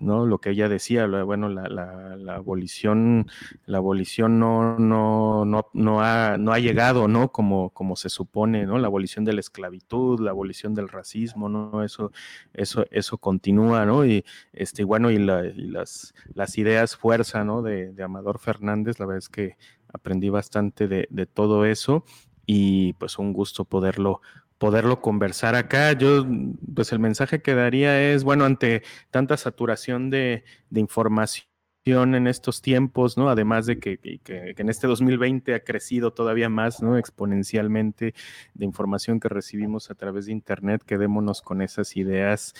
¿no? 0.00 0.26
Lo 0.26 0.38
que 0.38 0.50
ella 0.50 0.68
decía, 0.68 1.06
bueno, 1.06 1.48
la, 1.48 2.34
abolición, 2.34 3.26
la 3.66 3.78
abolición 3.78 4.38
no, 4.38 4.78
no, 4.78 5.44
no, 5.44 5.66
no, 5.72 6.02
ha, 6.02 6.38
no 6.38 6.52
ha 6.52 6.58
llegado, 6.58 7.08
¿no? 7.08 7.32
Como, 7.32 7.70
como 7.70 7.96
se 7.96 8.08
supone, 8.08 8.66
¿no? 8.66 8.78
La 8.78 8.86
abolición 8.86 9.24
de 9.24 9.32
la 9.32 9.40
esclavitud, 9.40 10.20
la 10.20 10.30
abolición 10.30 10.74
del 10.74 10.88
racismo, 10.88 11.48
¿no? 11.48 11.82
Eso, 11.84 12.12
eso, 12.54 12.84
eso 12.90 13.18
continúa, 13.18 13.84
¿no? 13.86 14.06
Y 14.06 14.24
este, 14.52 14.84
bueno, 14.84 15.10
y, 15.10 15.18
las, 15.18 16.14
las 16.34 16.58
ideas 16.58 16.96
fuerza, 16.96 17.44
¿no? 17.44 17.62
De, 17.62 17.92
de, 17.92 18.02
Amador 18.02 18.38
Fernández, 18.38 18.98
la 18.98 19.06
verdad 19.06 19.18
es 19.18 19.28
que 19.28 19.56
aprendí 19.92 20.28
bastante 20.28 20.88
de, 20.88 21.08
de 21.10 21.26
todo 21.26 21.64
eso 21.64 22.04
y 22.46 22.94
pues 22.94 23.18
un 23.18 23.32
gusto 23.32 23.64
poderlo 23.64 24.20
poderlo 24.60 25.00
conversar 25.00 25.54
acá. 25.54 25.94
Yo, 25.94 26.26
pues 26.74 26.92
el 26.92 26.98
mensaje 26.98 27.40
que 27.40 27.54
daría 27.54 28.12
es, 28.12 28.24
bueno, 28.24 28.44
ante 28.44 28.82
tanta 29.10 29.38
saturación 29.38 30.10
de, 30.10 30.44
información 30.70 31.46
en 31.86 32.26
estos 32.26 32.60
tiempos, 32.60 33.16
¿no? 33.16 33.30
Además 33.30 33.64
de 33.64 33.78
que, 33.78 33.98
en 34.26 34.68
este 34.68 34.86
2020 34.86 35.54
ha 35.54 35.64
crecido 35.64 36.12
todavía 36.12 36.50
más, 36.50 36.82
¿no? 36.82 36.98
Exponencialmente 36.98 38.12
de 38.52 38.64
información 38.66 39.18
que 39.18 39.30
recibimos 39.30 39.90
a 39.90 39.94
través 39.94 40.26
de 40.26 40.32
Internet, 40.32 40.82
quedémonos 40.84 41.40
con 41.40 41.62
esas 41.62 41.96
ideas 41.96 42.52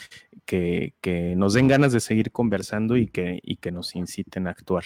que, 0.46 0.94
nos 1.36 1.53
den 1.53 1.68
ganas 1.68 1.92
de 1.92 2.01
seguir 2.01 2.32
conversando 2.32 2.96
y 2.96 3.09
que, 3.09 3.40
y 3.42 3.57
que 3.57 3.72
nos 3.72 3.94
inciten 3.94 4.46
a 4.46 4.53
actuar. 4.53 4.84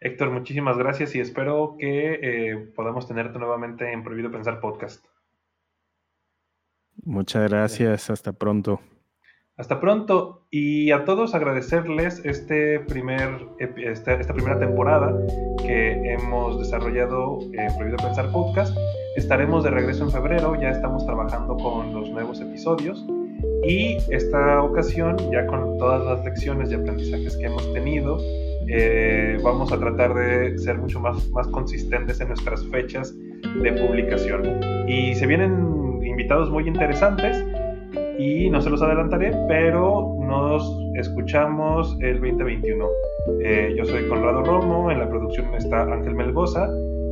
Héctor, 0.00 0.32
muchísimas 0.32 0.76
gracias 0.76 1.14
y 1.14 1.20
espero 1.20 1.76
que 1.78 2.18
eh, 2.50 2.56
podamos 2.74 3.06
tenerte 3.06 3.38
nuevamente 3.38 3.92
en 3.92 4.02
Prohibido 4.02 4.32
Pensar 4.32 4.58
Podcast. 4.58 5.06
Muchas 7.04 7.48
gracias, 7.50 8.10
hasta 8.10 8.32
pronto. 8.32 8.80
Hasta 9.56 9.80
pronto 9.80 10.46
y 10.50 10.90
a 10.90 11.04
todos 11.04 11.34
agradecerles 11.34 12.22
este 12.26 12.80
primer, 12.80 13.30
esta, 13.58 14.14
esta 14.14 14.34
primera 14.34 14.58
temporada 14.58 15.16
que 15.58 16.12
hemos 16.12 16.58
desarrollado 16.58 17.38
en 17.52 17.74
Prohibido 17.74 17.96
Pensar 17.96 18.30
Podcast. 18.32 18.76
Estaremos 19.16 19.64
de 19.64 19.70
regreso 19.70 20.04
en 20.04 20.10
febrero, 20.10 20.60
ya 20.60 20.68
estamos 20.68 21.06
trabajando 21.06 21.56
con 21.56 21.94
los 21.94 22.10
nuevos 22.10 22.38
episodios 22.40 23.02
y 23.66 23.96
esta 24.10 24.62
ocasión, 24.62 25.16
ya 25.32 25.46
con 25.46 25.76
todas 25.78 26.04
las 26.04 26.24
lecciones 26.24 26.70
y 26.70 26.74
aprendizajes 26.74 27.36
que 27.36 27.46
hemos 27.46 27.72
tenido, 27.72 28.18
eh, 28.68 29.38
vamos 29.42 29.72
a 29.72 29.78
tratar 29.78 30.14
de 30.14 30.58
ser 30.58 30.78
mucho 30.78 31.00
más, 31.00 31.28
más 31.30 31.48
consistentes 31.48 32.20
en 32.20 32.28
nuestras 32.28 32.64
fechas 32.66 33.14
de 33.62 33.72
publicación. 33.72 34.60
Y 34.88 35.14
se 35.14 35.26
vienen 35.26 35.75
invitados 36.16 36.50
muy 36.50 36.66
interesantes 36.66 37.44
y 38.18 38.48
no 38.48 38.62
se 38.62 38.70
los 38.70 38.80
adelantaré, 38.80 39.32
pero 39.48 40.16
nos 40.22 40.66
escuchamos 40.94 41.94
el 42.00 42.14
2021. 42.14 42.88
Eh, 43.42 43.74
yo 43.76 43.84
soy 43.84 44.08
Conrado 44.08 44.42
Romo, 44.42 44.90
en 44.90 44.98
la 44.98 45.10
producción 45.10 45.54
está 45.54 45.82
Ángel 45.82 46.14
Melgoza 46.14 46.70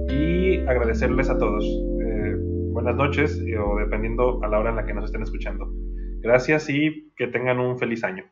y 0.09 0.57
agradecerles 0.61 1.29
a 1.29 1.37
todos. 1.37 1.63
Eh, 1.67 2.35
buenas 2.73 2.97
noches 2.97 3.39
o 3.63 3.77
dependiendo 3.77 4.43
a 4.43 4.49
la 4.49 4.59
hora 4.59 4.71
en 4.71 4.77
la 4.77 4.87
que 4.87 4.95
nos 4.95 5.05
estén 5.05 5.23
escuchando. 5.23 5.71
Gracias 6.23 6.71
y 6.71 7.13
que 7.19 7.27
tengan 7.27 7.61
un 7.61 7.79
feliz 7.79 8.03
año. 8.05 8.25